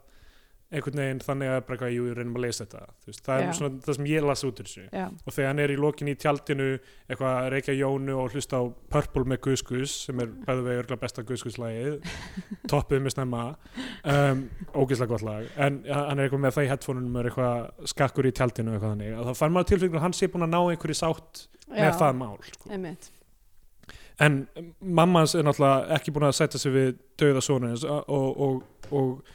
[0.75, 2.83] einhvern veginn þannig að bara eitthvað, jú, við reynum að leysa þetta.
[3.07, 3.47] Veist, það Já.
[3.47, 4.85] er svona það sem ég las út úr þessu.
[4.91, 8.61] Já, og þegar hann er í lokin í tjaldinu eitthvað að reykja jónu og hlusta
[8.61, 8.63] á
[8.95, 12.13] Purple með Guðskus sem er bæðu vegi örgulega besta Guðskuslagið
[12.73, 13.47] toppið með snemma.
[14.03, 15.51] Um, ógeðslega gott lag.
[15.57, 18.79] En hann er eitthvað með það í headphoneunum og er eitthvað skakkur í tjaldinu og
[18.79, 19.19] eitthvað þannig.
[19.19, 21.99] Að þá fann maður tilfinningun að hann sé búin að ná einhverju sátt með já,
[21.99, 22.71] það mál sko.
[24.23, 24.49] en
[24.81, 28.61] mamma hans er náttúrulega ekki búin að setja sig við dauða sonins og, og,
[28.91, 29.33] og,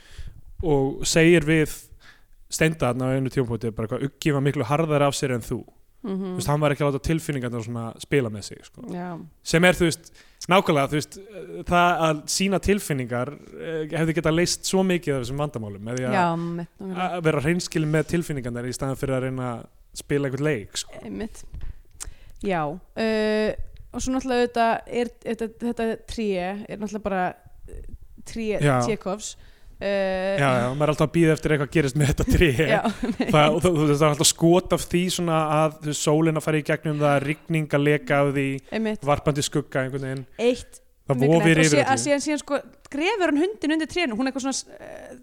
[0.64, 1.76] og segir við
[2.50, 5.62] steinda þarna á einu tímpúti bara eitthvað uggi var miklu harðar af sér en þú
[5.64, 8.84] mm þú veist, hann var ekki að láta tilfinningarnar svona spila með sig sko.
[9.44, 10.12] sem er, þú veist,
[10.48, 11.18] nákvæmlega þú veist,
[11.68, 16.06] það að sína tilfinningar eh, hefði getað leist svo mikið af þessum vandamálum með því
[16.08, 19.66] að, vera hreinskilin með tilfinningarnar í staðan fyrir að reyna að
[20.00, 21.04] spila einhvern leik sko.
[22.48, 23.52] já uh,
[23.92, 27.24] og svo náttúrulega auðvitað er, þetta, þetta tríi er náttúrulega bara
[28.30, 28.80] tríi Já.
[28.86, 29.34] Tjekovs
[29.80, 32.50] uh, já, já, maður er alltaf að býða eftir eitthvað gerist með þetta trí
[33.34, 36.68] það, það er alltaf skot af því svona að þú veist, sólin að fara í
[36.70, 39.10] gegnum það rigning að leka af því einmitt.
[39.10, 40.28] varpandi skugga einhvern veginn.
[40.50, 42.04] Eitt það vofir yfir að öllu.
[42.04, 42.62] síðan, síðan sko
[42.94, 45.18] grefur hann hundin undir trénu hún er eitthvað svona uh,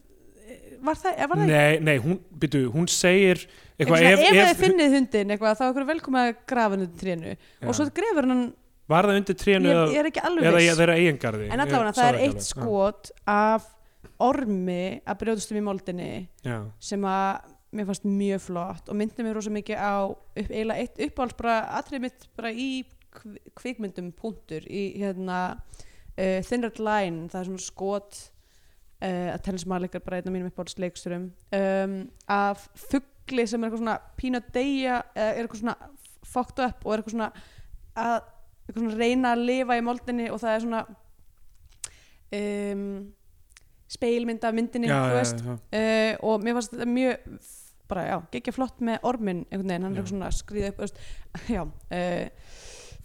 [0.87, 3.43] var það, var það nei, nei, hún, byrju, hún segir
[3.77, 7.35] eitthvað, ef, ef, ef, þið finnið hundin eitthvað, þá er velkomið að grafa undir trénu.
[7.35, 7.67] Já.
[7.67, 8.45] og svo grefur hann
[8.91, 12.47] var það undir trénu ég, eða, er ekki þeirra eigingarði en allavega það er eitt
[12.47, 13.67] skot af
[14.23, 16.11] ormi að brjóðast um í moldinni
[16.47, 20.85] já, sem að mér fannst mjög flott og myndi mér rosa mikið á upp, eiginlega
[20.85, 22.69] eitt uppáhalds bara atrið mitt bara í
[23.17, 28.21] kv- kvikmyndum punktur í hérna uh, Thin Red Line, það er svona skot
[29.03, 31.29] uh, að er bara einn af mínum uppáhalds leiksturum
[31.59, 31.99] um,
[32.31, 35.77] af fugli sem er eitthvað svona pínu að deyja eða er eitthvað svona
[36.27, 37.33] fucked up og er eitthvað svona
[37.97, 38.17] að
[38.67, 40.81] eitthvað svona reyna að lifa í moldinni og það er svona
[42.37, 42.87] um,
[43.89, 47.43] speilmynd af myndinni já, já, uh, og mér fannst þetta mjög
[47.87, 51.03] bara já, geggja flott með ormin einhvern veginn, hann er svona að skrýða upp veist,
[51.57, 52.55] já uh,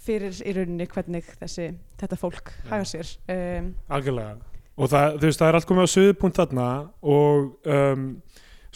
[0.02, 1.68] fyrir í rauninni hvernig þessi
[2.02, 3.10] þetta fólk haga sér.
[3.30, 4.40] Um, algjörlega.
[4.82, 6.68] Og það, þú veist, það er allt komið á suðupunkt þarna
[7.14, 8.06] og um,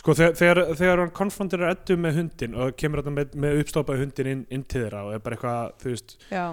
[0.06, 4.28] sko þegar, þegar, hann konfronterar eddu með hundin og kemur þetta með, með uppstoppaði hundin
[4.30, 6.44] inn, inn til þeirra og er bara eitthvað, þú veist já,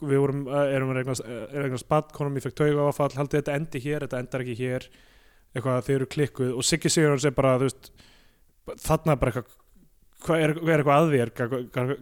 [0.00, 3.84] við vorum, uh, erum að regnast bad, konum ég fekk tauga áfall, haldið þetta endi
[3.84, 4.88] hér, þetta endar ekki hér
[5.54, 6.54] eitthvað þeir eru klikkuð.
[6.56, 7.92] Og Siggi Sigurðans er bara, þú veist
[8.88, 9.60] þarna bara eitthvað
[10.24, 11.32] hvað er, er eitthvað að þér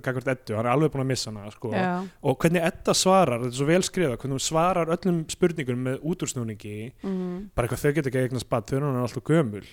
[0.04, 1.72] gagvart Eddu, hann er alveg búin að missa hana sko.
[1.74, 1.88] já,
[2.22, 6.04] og hvernig Edda svarar, þetta er svo vel skrifa hvernig hún svarar öllum spurningunum með
[6.12, 9.64] útúrsnúningi mm, bara eitthvað þau geta ekki eignast bad, þau eru hann alltaf gömul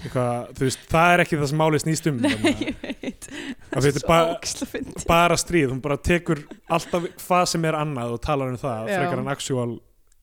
[0.00, 2.32] eitthvað, veist, það er ekki það sem málið snýst um nei,
[2.62, 3.28] ég veit.
[3.72, 8.60] Er bara- bara stríð, hún bara tekur alltaf hvað sem er annað og talar um
[8.60, 8.98] það Já.
[8.98, 9.70] frekar en actual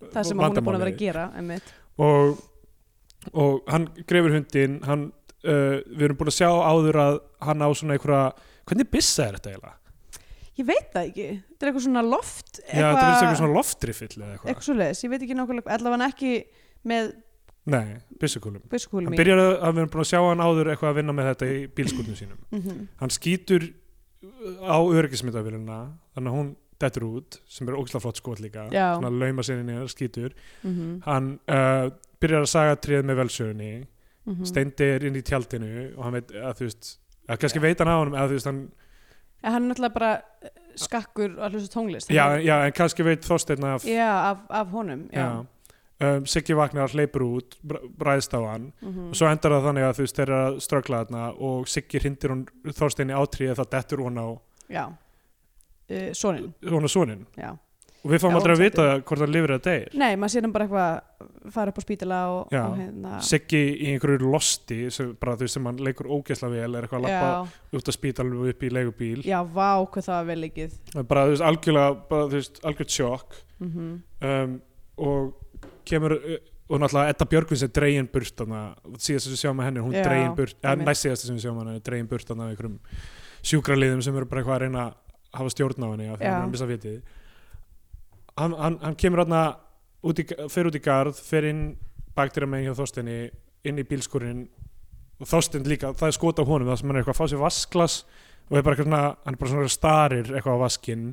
[0.09, 1.25] það sem hún er búin að vera að gera
[1.99, 2.43] og,
[3.33, 5.09] og hann grefur hundin hann,
[5.43, 8.23] uh, við erum búin að sjá áður að hann á svona einhverja
[8.69, 9.75] hvernig byssa er þetta eiginlega?
[10.59, 14.09] ég veit það ekki, þetta er eitthvað svona loft Já, þetta verður eitthvað svona loftrifill
[14.09, 14.49] eitthvað.
[14.49, 16.31] Eitthvað svo leiðis, ég veit ekki nákvæmlega allavega ekki
[16.89, 17.11] með
[17.69, 20.89] Nei, byssukúlum byskúlum Hann byrjar að, að við erum búin að sjá hann áður eitthvað
[20.89, 22.87] að vinna með þetta í bílskutnum sínum mm -hmm.
[23.03, 23.69] hann skýtur
[24.65, 25.79] á öryggismyndavélina
[26.15, 28.95] þannig að hún dettur út sem er ógæslega flott skot líka Já.
[28.95, 33.87] svona lauma sinni skýtur Mm hann uh, byrjar að saga tríð með velsögunni
[34.29, 34.45] -hmm.
[34.45, 36.91] Steindi er inn í tjaldinu og hann veit að þú veist
[37.29, 38.61] að kannski veit hann á honum eða þú veist hann
[39.39, 40.11] En hann er náttúrulega bara
[40.43, 44.37] eh, skakkur að hlusta tónlist já, Hann- já, en kannski veit Þorsteinn af já af,
[44.49, 45.19] af honum já.
[45.19, 45.45] já.
[45.99, 47.57] Um, Siggi Vagnar hleypur út
[47.99, 48.69] bræðist á hann.
[48.79, 49.09] Mhm.
[49.11, 51.99] og svo endar það þannig að þú veist þeir eru að ströggla þarna og Siggi
[51.99, 54.27] hrindir hún Þorsteinn í átriði það dettur hún á.
[55.89, 57.49] Uh, Sonin hún á sonin já.
[58.05, 59.89] og við fáum aldrei að vita hvort hann lifir eða deyr.
[59.97, 63.19] Nei, maður sér hann bara eitthvað fara upp á spítala og, og hérna.
[63.25, 67.01] Siggi í einhverju losti sem, bara, þú veist, sem hann leikur ógeðsla vel er eitthvað
[67.01, 69.19] að lappa út af spítalum og upp í leigubíl.
[69.27, 70.79] Já, vá, hvað það var vel leikið.
[71.01, 73.39] Bara þú veist algjörlega bara, þú veist, algjörð sjokk.
[73.59, 74.57] Mm um,
[74.99, 75.33] og
[75.89, 76.35] kemur uh,
[76.69, 78.43] og náttúrulega Edda Björgvins er dregin burt
[79.01, 81.47] síðast sem við sjáum að henni hún Já, dregin burt, eða næst síðast sem við
[81.47, 82.77] sjáum að henni er dregin burt af einhverjum
[83.49, 84.93] sjúkraliðum sem eru bara eitthvað að reyna að
[85.39, 86.53] hafa stjórn á henni hann er
[88.59, 89.23] hann, hann, kemur
[90.21, 91.63] í, fer út í garð, fer inn
[92.15, 93.17] baktir með hjá Þorsteini,
[93.67, 94.45] inn í bílskurinn
[95.19, 97.33] og Þorstein líka, það er skot á honum það sem hann er eitthvað að fá
[97.33, 97.97] sér vasklas
[98.49, 101.09] og er svona, hann er bara svona starir eitthvað á vaskinn.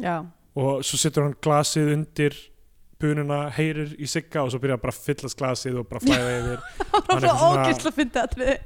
[0.00, 0.14] Já,
[0.58, 2.38] og svo setur hann glasið undir
[3.00, 6.64] bununa, heyrir í sigga og svo byrjar bara að fyllast glasið og bara flæða yfir.
[6.90, 8.56] Það Hann er svo svona- ógæsla að finna atriði.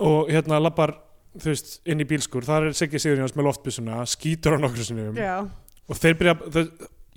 [0.00, 0.94] Og hérna lappar
[1.38, 5.14] þú veist, inn í bílskur, þar er Siggi Sigurjóns með loftbissuna, skýtur hann okkur sinnum.
[5.20, 5.36] Já,
[5.86, 6.64] og þeir byrja þau,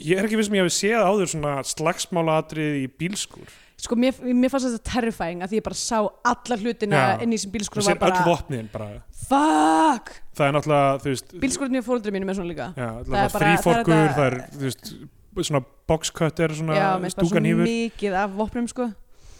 [0.03, 3.55] ég er ekki viss sem ég hafi séð áður svona slagsmála atrið í bílskur.
[3.83, 5.97] Sko mér, mér fannst þetta terrifying að því ég bara sá
[6.29, 7.15] alla hlutina Já.
[7.25, 9.01] inn í sem bílskur þú var bara vopnin bara.
[9.25, 10.13] Fuck!
[10.37, 12.69] Það er náttúrulega, bílskurinn í fóruldri mínu með svona líka.
[12.77, 14.93] Já, Það er það bara- þrýforkur, það er það er, þú veist
[15.41, 18.89] svona boxcutter, svona Já, svo stúkanýfur mikið af vopnum sko.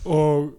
[0.04, 0.52] Og,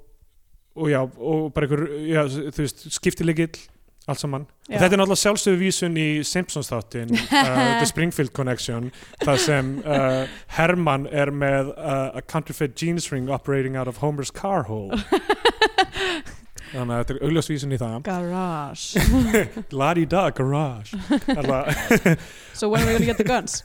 [0.77, 3.59] og já, og bara einhver já, þú veist, skiptilegill
[4.05, 4.75] allt saman, Já.
[4.77, 8.91] og þetta er náttúrulega sjálfsögðu vísun í Simpsons þáttin uh, The Springfield Connection
[9.25, 10.27] þar sem uh,
[10.59, 14.93] Herman er með uh, a counterfeit jeans ring operating out of Homer's car hole
[16.73, 17.97] þannig að þetta er augljóst vísun í það.
[18.07, 18.85] Garage.
[19.83, 20.97] La-di-da garage.
[22.55, 23.65] So when are we gonna get the guns?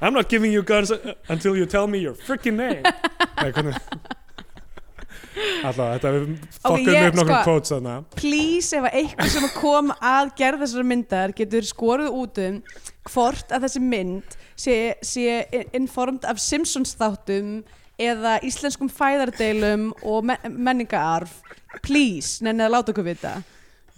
[0.00, 0.92] I'm not giving you guns
[1.28, 2.84] until you tell me your freaking name.
[5.64, 6.26] Alltaf, þetta við
[6.62, 7.94] fokkum ég- upp nokkrum sko- quotes þarna.
[8.14, 12.60] Please, ef að eitthvað sem kom að gerð þessar myndar getur skoruð út um
[13.10, 15.40] hvort að þessi mynd sé, sé
[15.74, 17.56] informed af Simpsons þáttum
[18.00, 21.36] eða íslenskum fæðardeilum og men menningaarf
[21.84, 23.34] please, nennið að láta okkur vita.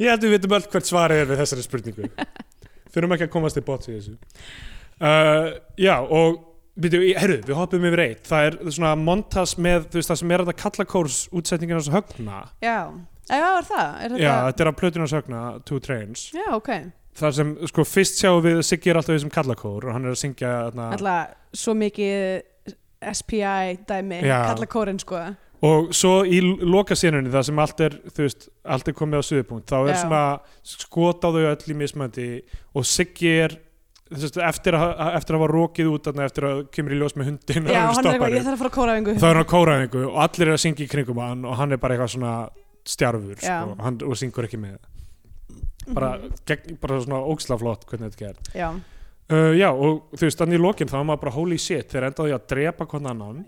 [0.01, 2.11] Ég held við vitum öll hvert svarið er við þessari spurningu.
[2.92, 4.16] Þurfum ekki að komast til bots í þessu.
[4.96, 6.42] Uh, Já, og
[6.76, 8.25] herru, við hoppum yfir eitt.
[8.29, 12.42] Það er svona montas með veist, það sem er þetta kallakórs útsetningin hans högna.
[12.64, 12.92] Já,
[13.30, 13.88] já, er það?
[13.88, 14.22] Er þetta...
[14.22, 16.29] Já, þetta er af plötunars högna, Two Trains.
[16.37, 16.72] Já, ok.
[17.16, 20.12] Þar sem, sko, fyrst sjáum við Siggi er alltaf í þessum kallakór og hann er
[20.12, 22.42] að syngja Alltaf svo mikið
[23.14, 25.20] SPI dæmi, kalla kórin sko.
[25.66, 29.76] Og svo í lokasenunni það sem allt er, veist, allt er komið á suðupunkt þá
[29.78, 30.00] er Já.
[30.03, 30.24] svona
[30.68, 32.26] skot á þau öll í mismöndi
[32.76, 33.54] og Siggi er
[34.12, 37.70] veist, eftir að, eftir að hafa rokið út eftir að kemur í ljós með hundin
[37.72, 40.03] Já, hann er eitthvað, ég þarf að fara að kórafingu þá er hann á kóraðingu
[40.11, 42.34] og allir er að syngja í kringum hann og hann er bara eitthvað svona
[42.87, 43.57] stjarfur Já.
[43.64, 44.76] sko, hann, og syngur ekki með.
[45.96, 46.12] Bara,
[46.46, 48.68] gegn, bara svona ógslaflott hvernig þetta gerð Já,
[49.32, 52.08] uh, já og þú veist þannig í lokin þá var maður bara holy shit þeir
[52.11, 53.44] endaði að drepa hvern annan.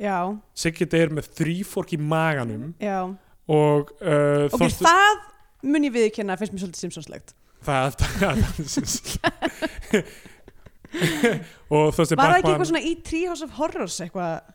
[0.59, 2.71] Siggi er með þrýfork í maganum.
[2.83, 3.01] Já.
[3.49, 5.27] Og uh, Ok, Þorsteinn- það
[5.73, 7.35] mun ég viðkynna finnst mér svolítið Simpsonslegt.
[7.65, 8.37] Það, það
[11.69, 14.55] og þú veist Var það ekki eitthvað svona í Treehouse of Horrors eitthvað?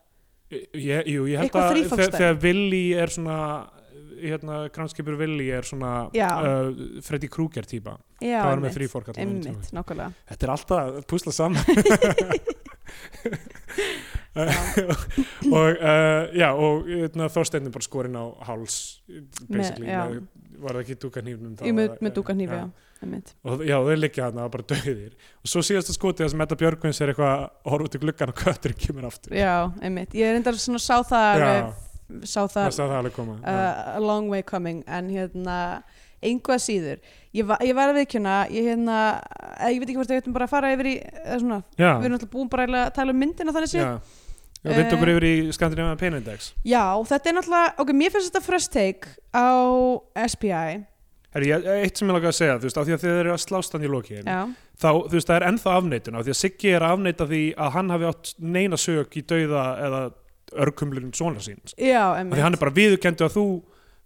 [0.54, 3.36] Ég, jú, ég held að þegar, þegar Willy er svona
[4.20, 6.30] hérna, kránskipur Willy er svona Já.
[6.40, 7.96] uh, Freddy Krueger típa.
[8.20, 9.58] Já, það var með einmitt, þrýfork allan þennan tíma.
[9.58, 10.10] Einmitt, nákvæmlega.
[10.32, 11.64] Þetta er alltaf að pusla saman.
[15.54, 18.78] Og uh, já og hérna, Þorsteinn er bara skorinn á háls
[19.46, 20.00] basically, já.
[20.10, 20.24] með,
[20.58, 22.66] var það ekki dúka hnífnum Jú, með, með dúka hnífi, já,
[23.04, 23.30] einmitt.
[23.46, 27.02] Og já, þeir liggja þarna bara döðir og svo síðasta skotið það sem Edda Björgvins
[27.04, 29.36] er eitthvað að horfa út í gluggan og kötturinn kemur aftur.
[29.38, 29.54] Já,
[29.86, 31.50] einmitt, ég er reyndar svona sá það Já.
[32.24, 35.58] Sá það það sá það alveg koma uh, a long way coming en hérna,
[36.24, 37.00] einhvað síður.
[37.34, 38.98] Ég, va ég var að viðkjöna ég hérna,
[39.58, 42.06] eh, ég veit ekki hvort ég veitum bara að fara yfir í eða svona, við
[42.08, 43.84] erum alltaf búin bara að tala um myndina þannig séð.
[43.84, 44.22] Já.
[44.64, 46.52] já við Eh, yfir í Scandinavian Pain Index.
[46.64, 49.52] Já, þetta er náttúrulega, ok, mér finnst þetta first take á
[50.24, 50.84] SPI
[51.34, 53.30] Herri, ég, eitt sem ég laka að segja, þú veist, af því að þið eru
[53.34, 54.42] að slást hann í lokin Já,
[54.78, 57.72] þá, þú veist, það er ennþá afneitun af því að Siggi er afneita því að
[57.74, 60.02] hann hafi átt neina sök í dauða eða
[60.64, 61.74] örkumlurinn svona síns.
[61.78, 63.46] Já, emmitt því hann er bara viðurkendu að þú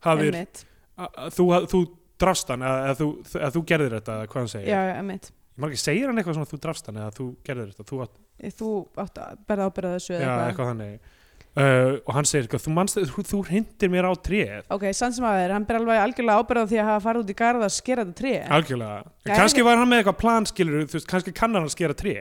[0.06, 0.62] hafir, Emmitt,
[0.96, 1.82] að, að, þú, að, þú
[2.22, 3.08] drafst hann eða, eða, þú,
[3.42, 4.72] eða þú gerðir þetta eða hvað hann segir.
[4.72, 7.70] Já, emmitt ég maður ekki, segir hann eitthvað svona þú drafst hann eða þú gerðir
[7.74, 8.18] þetta þú átt,
[8.54, 8.72] Þú
[9.02, 10.48] átt að berða ábyrða þessu já, eða eitthvað.
[10.52, 11.14] eitthvað þannig.
[11.58, 14.68] Uh, og hann segir eitthvað, þú, manst, þú, þú hindir mér á tréð.
[14.70, 17.32] Ok, sann sem að er, hann ber alveg algjörlega ábyrða því að hafa farið út
[17.32, 18.34] í garð að skera þetta tré.
[18.58, 21.72] Algjörlega, Já, en kannski var hann með eitthvað plan skilur, þú veist, kannski kannar hann
[21.72, 22.14] að skera tré.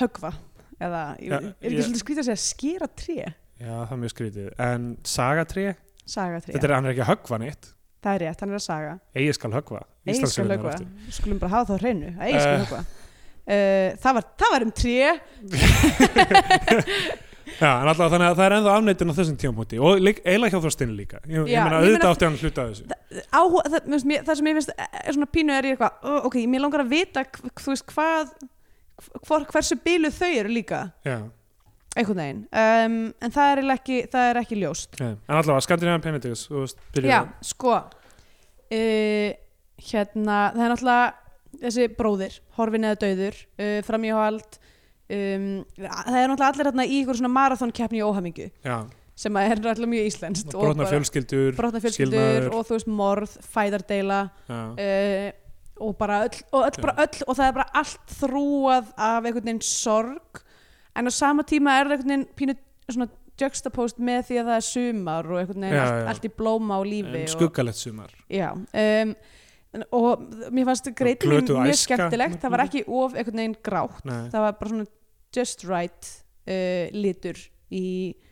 [0.00, 0.30] Högva
[0.80, 3.18] Eða, ég, Já, er ekki svolítið skrítið að segja skera tré?
[3.60, 5.66] Já, það er mjög skrítið, en sagatré
[6.10, 7.68] Saga tré, þetta er, hann er ekki að höggva neitt.
[8.00, 8.94] Það er rétt, hann er að saga.
[9.14, 9.82] Eigi skal höggva.
[10.08, 10.86] Eigi skal aftur.
[11.12, 12.64] skulum bara hafa það á hreinu Eigi skal Eh.
[12.64, 12.80] högva
[13.50, 15.06] Uh, það, var, það var um tré.
[17.60, 19.78] Já, en alltaf þannig að það er ennþá afneitin á þessum tímapunkti.
[19.82, 21.18] Og eiginlega hjá þórstinni líka.
[21.26, 22.84] Ég, ég meina- auðvitað átti hann hluta af þessu.
[23.74, 26.62] Það, mér- það sem ég finnst er svona pínu er ég eitthvað, "Ó, ok, mér
[26.64, 27.24] langar að vita
[27.74, 28.30] veist hvað
[29.52, 30.80] hversu bíluð þau eru líka?
[31.06, 31.18] Já,
[31.96, 34.94] einhvern veginn, um, en það er ekki, það er ekki ljóst.
[35.00, 35.08] Já.
[35.16, 37.10] en allavega Skandinavian Penitence þú veist, byrjuðu.
[37.14, 37.20] Já,
[37.50, 37.74] sko
[38.70, 39.32] uh,
[39.90, 41.10] hérna, það er náttúrulega
[41.64, 44.58] þessi bróðir, horfin eða dauður uh, framíhald
[45.10, 48.76] um, það er náttúrulega allir hérna í ykkur svona marathonkeppni í óhamingju já,
[49.20, 52.50] sem að er náttúrulega mjög íslenskt og brotna bara- fjölskyldur brotna fjölskyldur skilnaður.
[52.54, 55.26] og þú veist morð, fæðardeila uh,
[55.80, 59.48] og bara öll og, öll, bara öll, og það er bara allt þrúað af einhvern
[59.48, 60.42] veginn sorg
[60.96, 62.56] en á sama tíma er það einhvern veginn pínu
[62.90, 63.08] svona
[63.40, 66.08] juxtapost með því að það er sumar og einhvern veginn Já, allt, já.
[66.12, 69.14] allt í blóma og lífi en og, skuggalegt sumar já, um,
[69.96, 71.96] og mér fannst greitin glötuð mjög æska.
[71.96, 74.24] skemmtilegt það var ekki of einhvern veginn grátt Nei.
[74.32, 74.90] það var bara svona
[75.36, 76.10] just right
[76.50, 77.38] uh, litur
[77.70, 77.86] í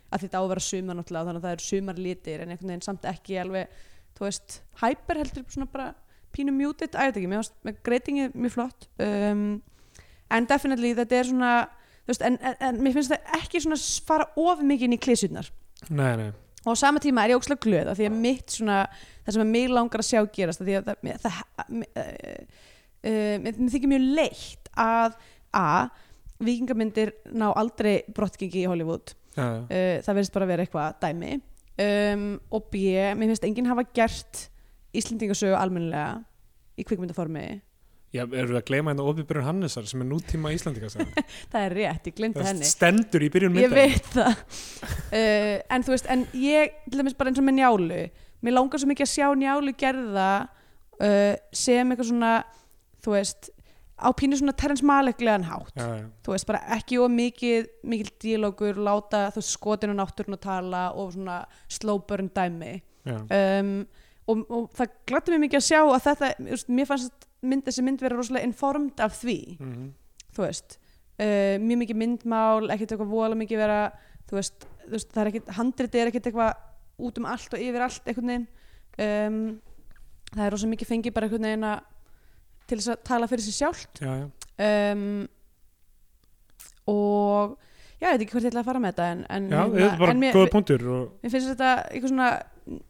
[0.09, 2.73] að þetta á að vera sumar náttúrulega þannig að það eru sumar litir en einhvern
[2.73, 3.79] veginn samt ekki alveg
[4.19, 5.89] þú veist, hyper heldur svona bara
[6.35, 8.87] pínu muted, að ég veit ekki, mér finnst greitingið mjög flott.
[9.01, 9.43] Um,
[10.29, 11.53] en definitely þetta er svona
[12.09, 13.79] veist, en, en, en mér finnst það ekki svona
[14.09, 15.01] fara of mikið inn í
[16.19, 16.27] nei,
[16.65, 18.79] og á sama tíma er ég ókslega glöð af því að mitt svona,
[19.25, 21.37] það sem að mig langar að sjá gerast af því að það, mér- það
[21.79, 22.41] uh,
[23.09, 25.15] uh, mér þykir mjög leitt að
[25.55, 25.67] a,
[26.43, 29.15] vikingamyndir ná aldrei brottgengi í Hollywood.
[29.39, 31.31] Uh, það verðist bara að vera eitthvað dæmi.
[31.79, 32.81] Um, og b,
[33.15, 34.49] mér finnst enginn hafa gert
[34.97, 36.21] Íslendingasögu almennilega
[36.79, 37.47] í kvikmyndaformi?
[38.09, 40.89] Já, eru við að gleyma hérna Óbjörn Hannesar sem er nútíma Íslandinga
[41.51, 42.65] það er rétt, ég glemdi henni.
[42.65, 44.39] stendur í byrjun ég mynda veit það.
[45.13, 48.01] Uh, en þú veist, en ég til dæmis bara eins og með njálu.
[48.41, 52.33] Mér langar svo mikið að sjá njálu gerða uh, sem eitthvað svona
[53.05, 53.51] þú veist,
[53.99, 55.73] á pínu svona Terrence Malicklegan hátt.
[55.77, 59.99] Já, já, þú veist, bara ekki of mikið mikil dílógur, láta þú veist, skotin og
[60.01, 62.79] náttúrun að tala og svona slow burn dæmi.
[63.05, 63.21] Já.
[63.21, 63.75] um,
[64.29, 66.29] og, og það glætti mig mikið að sjá að þetta,
[66.77, 69.89] mér fannst mynd, þessi mynd vera rosalega informed af því Mhm.
[70.35, 70.77] þú veist
[71.19, 73.79] uh, mjög mikið myndmál, ekkert eitthvað vola mikið vera
[74.29, 76.53] þú veist, þú veist það er ekkert handritið er ekkert eitthvað
[77.09, 78.47] út um allt og yfir allt einhvern veginn
[78.99, 79.39] um,
[80.35, 81.79] það er rosa mikið fengið bara einhvern veginn að
[82.69, 84.27] til þess að tala fyrir sig sjálft já, já.
[84.93, 85.27] um,
[86.89, 87.55] og
[87.99, 90.09] já, ég veit ekki hvort ég ætla að fara með þetta en, en, Já, hérna,
[90.13, 90.37] en mér,
[91.23, 92.29] mér finnst þetta eitthvað svona,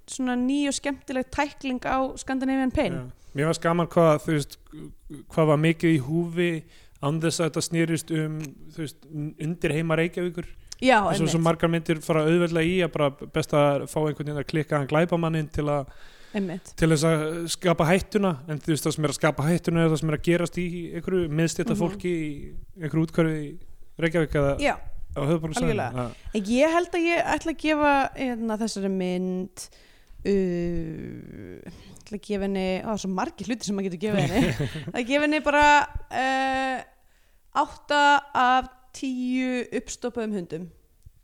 [0.09, 3.03] svona ný og skemmtileg tækling á Scandinavian Pain já.
[3.35, 4.55] Mér var skaman hvað, veist,
[5.29, 6.51] hvað var mikið í húfi
[7.05, 8.39] án þess að þetta snýrist um
[8.75, 8.97] veist,
[9.39, 10.47] undir heima Reykjavíkur
[10.81, 14.25] já, eins og svo margar myndir fara auðveldlega í að bara best að fá einhvern
[14.25, 15.87] veginn að klikka hann glæpamannin til, að,
[16.33, 16.73] einmitt.
[16.75, 17.23] til þess að
[17.53, 20.17] skapa hættuna en þú veist það sem er að skapa hættuna er það sem er
[20.17, 21.81] að gerast í einhverju miðstýtta Mhm.
[21.85, 22.31] fólki í
[22.81, 23.57] einhverju útkörfi í
[23.99, 24.55] Reykjavík eða.
[25.17, 26.07] Algjörlega.
[26.33, 29.67] En Ég held að ég ætla að gefa hérna, þessari mynd
[30.29, 35.07] uh, ætla að gefa henni á, svo margir hluti sem maður getur gefið henni að
[35.09, 35.63] gefa henni bara
[36.09, 36.77] uh,
[37.63, 38.03] átta
[38.33, 40.69] af tíu uppstoppaðum hundum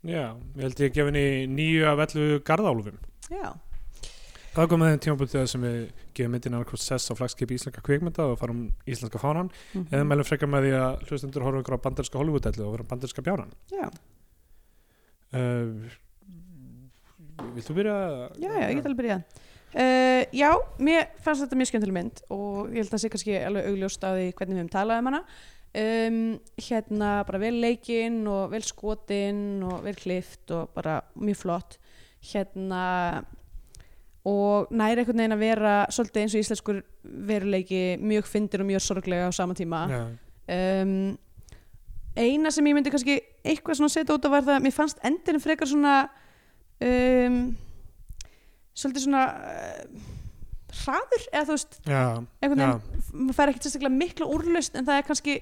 [0.06, 2.98] Já, ég held ég að gefa henni nýju af 11 garðálfum.
[3.26, 3.48] Já,
[4.56, 5.80] Það kom með þeim tímabútið sem við
[6.16, 9.50] gefum myndin annarkvæmt sess á flagskipi íslenska kvikmynda og farum íslenska fánan.
[9.76, 12.86] Mm eða mælum frekar með því að hlustendur horfa ykkur á banderska Hollywood-ellu og vera
[12.88, 13.90] banderska bjánan já,
[15.36, 15.92] uh,
[17.52, 17.98] Vilt þú byrja?
[18.40, 19.20] já, já, ég get alveg byrjað
[19.76, 20.50] uh, Já,
[20.88, 24.10] mér fannst þetta mjög skemmtileg mynd og ég held að sé kannski alveg augljóst á
[24.16, 25.22] því hvernig við höfum talað um hana.
[25.76, 26.20] Um,
[26.56, 31.76] hérna bara vel leikinn og vel skotinn og vel klift og bara mjög flott.
[32.24, 32.84] Hérna
[34.26, 36.80] og næri einhvern veginn að vera svolítið eins og íslenskur
[37.28, 39.84] veruleiki mjög fyndir og mjög sorglega á sama tíma.
[40.50, 41.14] Um,
[42.16, 45.02] eina sem ég myndi kannski eitthvað svona setja út á var það að mér fannst
[45.06, 45.94] endurinn frekar svona
[46.82, 47.38] um,
[48.76, 50.14] svolítið svona uh,
[50.82, 51.78] hraður eða þú veist
[53.12, 55.36] maður fær ekkert sérstaklega mikla úrlaust en það er kannski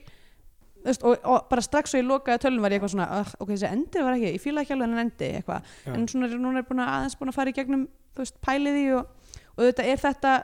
[0.85, 3.53] veist, og, og bara strax svo ég lokaði tölun var ég eitthvað svona uh, ok,
[3.55, 5.93] þessi endir var ekki, ég fíla ekki alveg en endi eitthvað, já.
[5.95, 8.81] en svona núna er búin að aðeins búin að fara í gegnum þú veist, pælið
[8.81, 10.35] í og, og þetta er þetta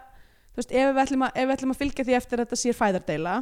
[0.50, 2.78] þú veist, ef við ætlum að, ef við ætlum að fylgja því eftir þetta sér
[2.80, 3.34] fæðardeila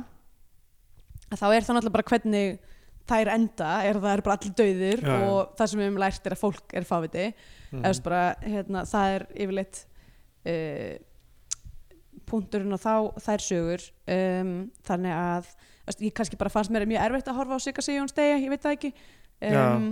[1.39, 2.59] þá er það náttúrulega bara hvernig
[3.09, 6.27] þær enda, er það er bara allir döðir Já, og það sem við hefum lært
[6.29, 7.29] er að fólk er fáviti
[7.69, 7.85] Mhm.
[7.85, 9.79] eða bara, hérna, það er yfirleitt
[10.49, 10.95] uh,
[12.29, 12.93] punkturinn og þá
[13.25, 13.85] þær sögur
[14.15, 14.53] um,
[14.89, 15.51] þannig að
[16.01, 18.65] ég kannski bara fannst mér mjög erfitt að horfa á Sigga Sigjóns degja, ég veit
[18.65, 18.93] það ekki.
[19.48, 19.89] Um,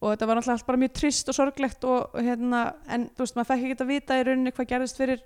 [0.00, 2.62] og þetta var náttúrulega allt bara mjög trist og sorglegt og hérna,
[2.92, 5.22] en þú veist, maður fekk ekki að vita í rauninni hvað gerðist fyrir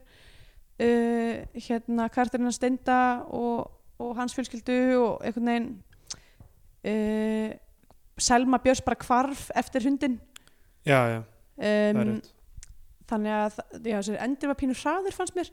[0.80, 2.98] uh, hérna Karterina Steinda
[3.34, 3.70] og,
[4.00, 5.70] og hans fjölskyldu og einhvern veginn
[6.86, 7.56] uh,
[8.20, 10.20] Selma Björns bara hvarf eftir hundin
[10.86, 11.20] já, já,
[11.56, 12.30] það er um, rétt.
[13.10, 13.58] þannig að
[13.90, 15.50] já, endur var pínu hraður fannst mér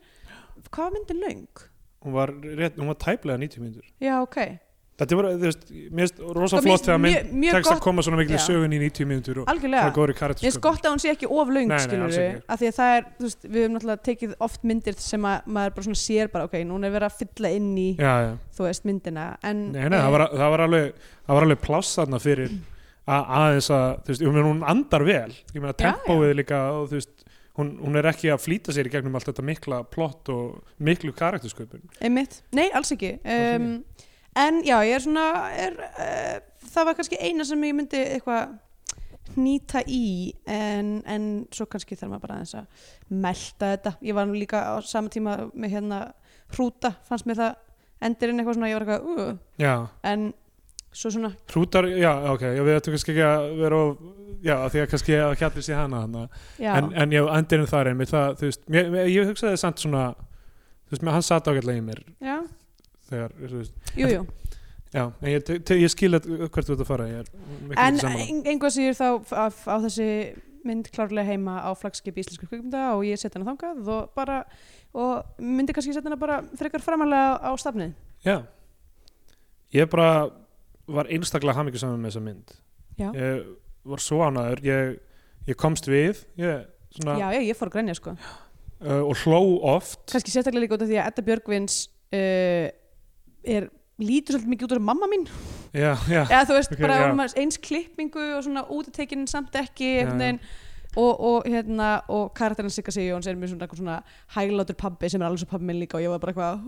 [0.68, 1.66] hvað var myndin löng?
[2.04, 3.86] Hún var, rétt, hún var tæplega 90 mínútur.
[4.02, 4.58] Já, ok.
[4.98, 7.80] Þetta er bara, þú veist, mér finnst rosa Sko, mér flott þegar minn tekst að
[7.84, 8.40] koma svona miklu Já.
[8.48, 11.12] sögun í 90 mínútur og það góður í Mér karat finnst gott að hún sé
[11.12, 13.62] ekki of löng Nei, nei, skilur við, af því að það er þú veist, við
[13.62, 16.96] höfum náttúrulega tekið oft myndir sem að maður bara svona sér bara, ok, núna er
[16.96, 19.28] verið að fylla inn í Já, já, þú veist, myndina.
[19.46, 22.58] En, nei, nei, það var, það var alveg það var alveg pláss þarna fyrir
[23.08, 25.30] að aðeins að, þú veist, hún andar vel.
[25.54, 27.14] Ég meina tempóið líka og þú veist,
[27.58, 31.12] hún, hún er ekki að flýta sér í gegnum allt þetta mikla plott og miklu
[31.16, 33.16] karaktersköpun einmitt, nei, alls ekki.
[33.24, 33.68] Alls um,
[34.38, 35.26] en já, ég er svona
[35.58, 38.56] er, uh, það var kannski eina sem ég myndi eitthvað
[39.34, 43.94] hnýta í en, en svo kannski þarf maður bara aðeins að melta þetta.
[44.08, 46.02] Ég var nú líka á sama tíma með hérna
[46.54, 47.56] hrúta, fannst mér það
[48.08, 50.30] endirinn eitthvað svona, ég var eitthvað uh, en
[50.92, 53.98] svo svona hrútar, já, ok, já, við ættum kannski ekki að vera of,
[54.42, 56.00] já, af því að kannski að kjallir sér hana
[56.58, 60.06] en, en já, endirinn þar einmitt það, þú veist, mér, mér, ég hugsaði samt svona
[60.88, 62.38] þú veist, hann satt ágætlega í mér já,
[63.10, 64.26] þegar, þú veist, jú, jú.
[64.88, 67.26] Já, en ég, ég skil að hvert þú ert að fara, ég er
[67.76, 68.22] en sammála.
[68.24, 70.06] ein- einhvað sér þá á, á þessi
[70.64, 74.38] mynd klárlega heima á flagskip íslensku kvikmynda og ég setja hana þangað og bara
[74.96, 77.92] og myndi kannski setja hana bara frekar framalega á stafnið.
[78.24, 78.38] Já,
[79.76, 80.30] ég bara
[80.88, 82.52] var einstaklega hamingur saman með þessa mynd.
[82.98, 83.46] Já, ég
[83.88, 84.98] var svo ánæður ég,
[85.48, 86.66] ég komst við ég,
[86.96, 88.14] svona, já, já, ég fór að grænja sko.
[88.78, 89.40] Uh, og hló
[89.74, 90.04] oft.
[90.10, 91.78] Kannski sérstaklega líka út af því að Edda Björgvins
[92.14, 92.68] uh,
[93.48, 95.26] er lítur svolítið mikið út af mamma mín.
[95.74, 97.26] Já, já, eða þú veist, Ok, bara já.
[97.42, 100.40] eins klippingu og svona útitekinn samt ekki Já, einhvern veginn
[100.98, 103.98] og, og hérna og karakterinn Sigga Sigjóns er með svona, svona
[104.34, 106.66] hæglátur pabbi sem er alveg svo pabbi minn líka og ég var bara eitthvað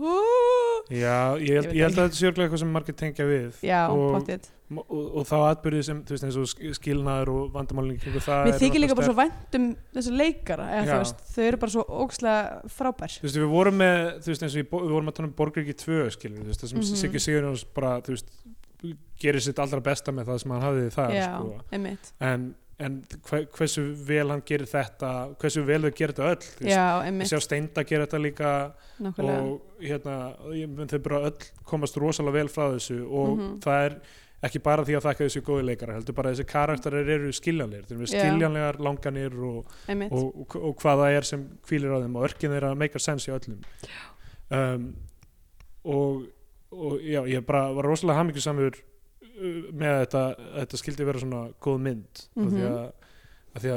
[0.91, 3.59] já ég, held, ég held að þetta sé örugglega eitthvað sem margir tengja við.
[3.67, 7.49] Já, og, pottið og, og þá atbyrðið sem þú veist eins og sk- skilnaður og
[7.53, 9.67] vandamálin kringu það Mér þykir líka bara svo vænt um
[9.97, 10.69] þessa leikara
[11.35, 13.17] þau eru bara svo ógslag frábær.
[13.19, 15.75] Þú veist, við vorum með, þú veist, eins og við vorum að tala um Borgriki
[15.83, 17.01] 2, skilur, þú veist, það sem mm Mhm.
[17.03, 18.33] Siggi Sigurjóns bara, þú veist,
[19.21, 21.59] gerir sitt allra besta með það sem hann hafði þar, Já, sko.
[21.77, 22.11] einmitt.
[22.19, 22.47] En,
[22.81, 22.95] en
[23.29, 26.77] hve, hversu vel hann gerir þetta, hversu vel þau gerir þetta öll, við
[27.07, 28.51] einmitt, sjá Steinda gera þetta líka
[29.01, 29.43] nákvæmlega.
[29.45, 30.15] og hérna,
[30.57, 33.59] ég- þau bara öll komast rosalega vel frá þessu og Mhm.
[33.61, 33.95] það er
[34.43, 37.85] ekki bara því að þakka þessu góði leikara heldur bara að þessi karakterir eru skiljanlegir.
[37.85, 42.15] Þeir eru skiljanlegar langanir og, og, og, og hvað það er sem hvílir á þeim
[42.17, 43.59] og örkin þeirra make sense í öllum.
[44.49, 44.95] Um,
[45.85, 46.25] og,
[46.71, 48.90] og já, ég bara var rosalega hamingjusamur uh,
[49.73, 52.51] með að þetta, að þetta skildi vera svona góð mynd mm Mhm.
[52.51, 52.91] því að,
[53.51, 53.71] að því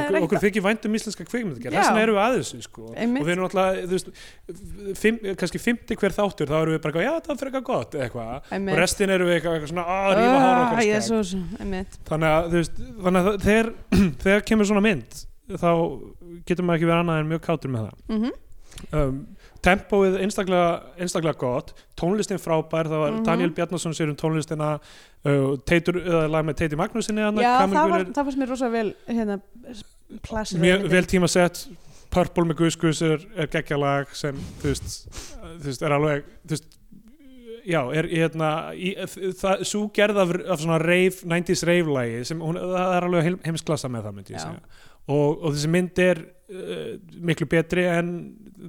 [0.00, 1.70] okkur, okkur að- þykir vænt um íslenska kvikmynd Já.
[1.70, 2.82] þess vegna erum við að þessu sko.
[2.88, 7.50] Og við erum alltaf kannski fimmti hver þáttur þá erum við bara, já það fyrir
[7.50, 10.70] eitthvað gott eitthvað og restin erum við eitthvað, svona að rífa hóra Ah,
[12.08, 13.68] þannig að, veist, þannig að þegar,
[14.24, 15.20] þegar kemur svona mynd
[15.50, 15.70] þá
[16.46, 18.32] getur maður ekki verið annað en mjög kátur með það Mhm.
[18.92, 19.20] um,
[19.64, 20.70] tempóið einstaklega,
[21.00, 21.74] einstaklega gott.
[22.00, 23.24] Tónlistin frábær, það var Mhm.
[23.26, 27.90] Daniel Bjarnason sér um tónlistina uh, teitur, eða lag með Teiti Magnúsinni þarna, Já, það,
[27.94, 29.40] var, er það fannst mér rosa vel hérna,
[30.26, 31.66] plasir mjög vel tíma sett
[32.10, 35.06] Purple með Guðskus er, er geggjalag sem þú veist,
[35.60, 36.76] þú veist er alveg þú veist
[37.70, 38.94] já, er hérna í,
[39.38, 43.28] það, svo gerð af, af svona rave, 90s rave lagi sem hún, það er alveg
[43.28, 44.86] heim, heimsklassa með það myndi ég segja.
[45.10, 46.90] Og, og þessi mynd er uh,
[47.28, 48.10] miklu betri en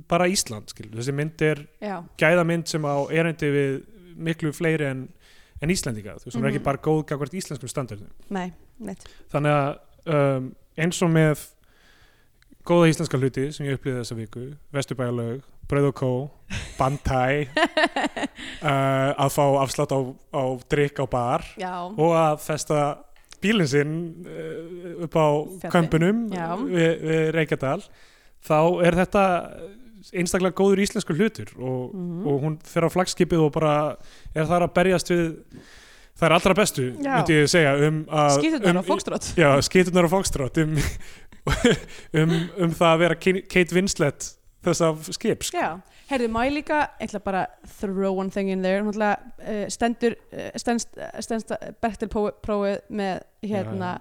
[0.07, 0.95] bara Ísland skilur.
[0.99, 3.79] þessi mynd er Já, gæðamynd sem á erindi við
[4.21, 5.05] miklu fleiri en,
[5.61, 6.55] en Íslandinga þú veist, hún er Mhm.
[6.55, 9.79] ekki bara góð gagvart íslenskum standardum nei, neitt þannig að
[10.15, 11.47] um, eins og með
[12.65, 14.43] góða íslenska hluti sem ég upplýði þessa viku
[14.73, 16.11] Vesturbæjarlaug, Brauð og Kó
[16.77, 17.47] Bandai
[18.61, 19.99] uh, að fá afslátt á,
[20.35, 22.81] á drikk á bar Já, og að festa
[23.41, 23.93] bílinn sinn
[24.27, 25.27] uh, upp á
[25.63, 25.71] Fjalli.
[25.73, 26.23] kömpunum
[26.69, 27.79] við, við Reykjadal
[28.45, 29.23] þá er þetta
[30.13, 32.27] einstaklega góður íslensku hlutur og, Mhm.
[32.27, 33.73] og hún fer á flagskipið og bara
[34.35, 35.27] er þar að berjast við
[36.17, 37.15] það er allra bestu, Já.
[37.17, 40.75] myndi ég segja um að skýtunar um, á fókstrótt Já, skýtunar á Foxtrot um,
[42.13, 43.15] um, um það að vera
[43.49, 44.27] Kate Winslet
[44.61, 45.57] skips sko.
[45.57, 45.79] Já,
[46.11, 50.13] heyrðu, má ég líka ég ætla bara að throw one thing in there uh, stendur
[50.33, 50.91] uh, stendst,
[51.25, 53.95] stendst Bertil prófið með hérna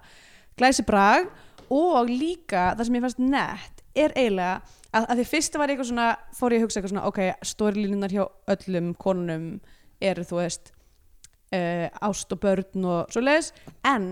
[0.60, 1.30] glæsi brag
[1.70, 4.60] og líka það sem ég fannst nett er eiginlega
[4.96, 7.20] að, að því fyrst var ég eitthvað svona fór ég að hugsa eitthvað svona ok,
[7.52, 9.46] stórlínunar hjá öllum konunum
[10.10, 10.72] eru þú veist
[11.54, 13.52] uh, ást og börn og svo leiðis
[13.86, 14.10] en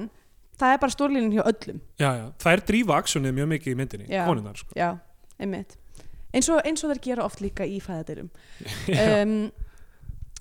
[0.59, 2.27] það er bara stórlínun hjá öllum já, já.
[2.43, 4.25] Það er drífa aksjónið mjög mikið í myndinni Já.
[4.27, 4.75] konunar sko.
[4.79, 4.91] já,
[5.39, 5.79] einmitt
[6.35, 8.31] eins og, eins og þeir gera oft líka í fæðadirum
[8.91, 9.23] Já.
[9.23, 9.37] um,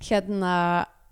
[0.03, 0.53] hérna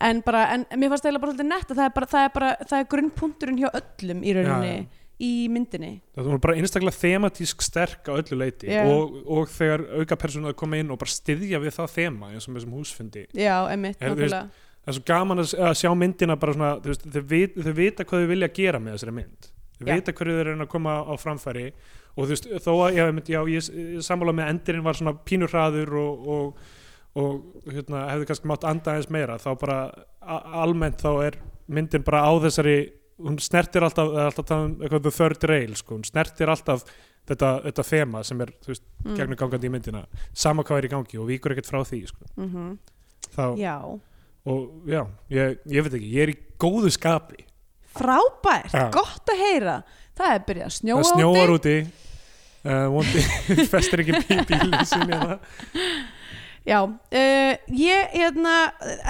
[0.06, 2.34] en bara, en mér fannst það bara svolítið nett að það er bara, það er
[2.36, 5.04] bara, það er grunnpunkturinn hjá öllum í rauninni, já.
[5.24, 8.84] Í myndinni það var bara einstaklega thematísk sterk á öllu leiti Já.
[8.92, 12.52] og, og þegar auka persónuð koma inn og bara styðja við það þema eins og
[12.52, 14.42] með þessum húsfundi já, veist, nákvæmlega
[14.86, 18.26] það er svo gaman að, sjá myndina bara svona, veist, þau, vit, þau vita hvað
[18.26, 19.48] þau vilja gera með þessari mynd
[19.80, 19.94] þau Já.
[19.94, 21.66] vita hverju þau reyna að koma á framfæri
[22.16, 25.52] og þú veist, þó að já, já, ég, ég sammála með endurinn var svona pínur
[25.52, 26.70] hraður og, og,
[27.20, 29.80] og hérna, hefði kannski mátt anda aðeins meira þá bara
[30.62, 31.40] almennt þá er
[31.72, 32.78] myndin bara á þessari
[33.24, 36.84] hún snertir alltaf, það alltaf um eitthvað the third rail, sko, hún snertir alltaf
[37.30, 39.16] þetta, þetta þema sem er, þú veist, mm.
[39.16, 42.30] gegnum gangandi í myndina sama hvað er í gangi og víkur ekkert frá því, sko
[42.36, 42.76] mm
[43.36, 43.76] þá, já,
[44.46, 45.02] og já,
[45.34, 47.46] ég, ég veit ekki, ég er í góðu skapi
[47.96, 48.90] frábært, Já.
[48.94, 49.76] gott að heyra
[50.16, 51.76] það er byrjað að það snjóa snjóar úti.
[51.82, 52.06] úti
[52.66, 53.24] uh, vondi,
[53.74, 55.40] festir ekki bí, bílinn sinni hérna.
[56.66, 58.56] já, uh, ég, hérna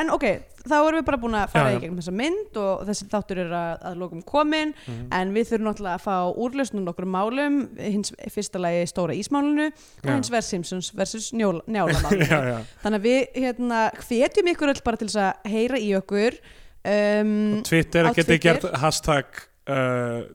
[0.01, 0.27] en ok,
[0.69, 3.53] þá erum við bara búin að fara í gegnum þessa mynd og þessi þáttur er
[3.59, 5.07] að, að lokum komin Mhm.
[5.19, 6.15] en við þurfum náttúrulega að fá
[6.45, 12.39] úrlausnum nokkur málum, hins fyrsta lagi stóra ísmálunu og hins verð Simpsons versus njálamálunu já,
[12.51, 12.57] já.
[12.83, 16.39] þannig að við hérna hvetjum ykkur öll bara til þess að heyra í okkur
[16.85, 17.35] um,
[17.65, 18.41] Twitter geti Twitter.
[18.49, 20.25] gert hashtag uh,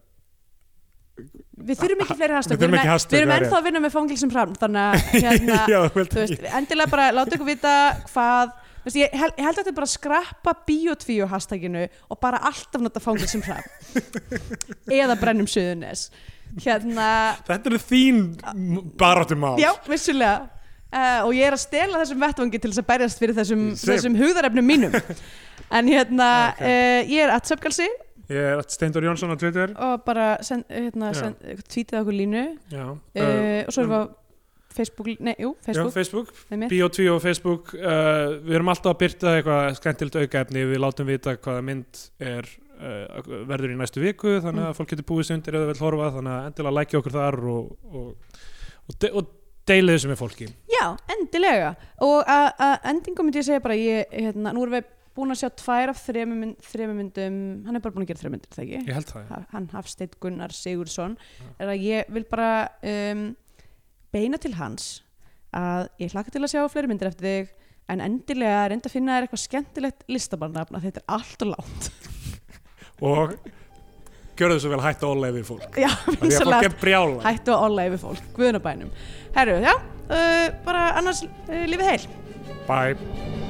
[1.61, 4.31] við þurfum ekki fleiri hashtag Við hashtag, við erum er ennþá að vinna með fangilsum
[4.33, 6.17] fram þannig að hérna, já, veist,
[6.57, 7.75] endilega bara láta ykkur vita
[8.09, 11.87] hvað þú veist, ég, held, ég held að þetta er bara að skrappa biotvíu hashtaginu
[12.09, 13.65] og bara alltaf nota fangilsum fram
[15.01, 16.09] eða brennum suðunes
[16.65, 17.11] hérna,
[17.47, 18.25] þetta er þín
[18.99, 20.49] barátum mál já, vissulega.
[20.91, 24.17] Uh, og ég er að stela þessum vettvangi til þess að berjast fyrir þessum, þessum
[24.19, 24.97] hugðarefnum mínum.
[25.71, 26.65] En hérna, Ok.
[26.67, 27.87] uh, ég er að söpgalsi.
[28.31, 29.71] Ég er Steindur Jónsson á Twitter.
[29.79, 31.39] Og bara send, hérna, send,
[31.71, 32.43] tvítið okkur línu.
[32.75, 34.05] Já, uh, og svo erum við á
[34.77, 36.71] Facebook, nei, jú, já, Facebook, Facebook Facebook.
[36.73, 41.35] Bio2 og Facebook uh, við erum alltaf að byrta eitthvað skemmtilt aukaefni við látum vita
[41.37, 42.47] hvaða mynd er
[42.79, 43.19] uh,
[43.51, 44.79] verður í næstu viku þannig að Mm.
[44.79, 47.75] fólk getur búið sig undir eða vil horfa þannig að endilega lækja okkur þar og,
[47.91, 48.39] og,
[48.87, 49.35] og, de og
[49.71, 50.87] deilið þessu með fólki Já,
[51.17, 51.75] endilega
[52.07, 54.89] og að endingum myndi ég segja bara ég, hérna, nú erum við
[55.19, 58.37] búin að sjá tvær af þremur mynd, myndum hann er bara búin að gera þremur
[58.39, 58.79] myndir, það ekki?
[58.87, 59.31] ég held það, já.
[59.35, 61.17] Ha- hann Hafsteinn Gunnar Sigurðsson
[61.59, 62.51] er að ég vil bara
[62.87, 63.25] um,
[64.15, 64.91] beina til hans
[65.57, 67.57] að ég hlakka til að sjá fleiri myndir eftir þig
[67.91, 71.91] en endilega reynda að finna þér eitthvað skemmtilegt listabarnafn að þetta er allt og látt
[73.11, 73.35] og
[74.41, 75.77] gjörðu svo vel hættu að ólega við fólk.
[75.77, 75.91] Já,
[76.23, 76.87] vinsalegt
[77.27, 78.95] hættu að olla yfir fólk, guðunabænum
[79.37, 79.75] herru, já,
[80.09, 82.11] uh, bara annars uh, lífið heil.
[82.71, 83.49] Bye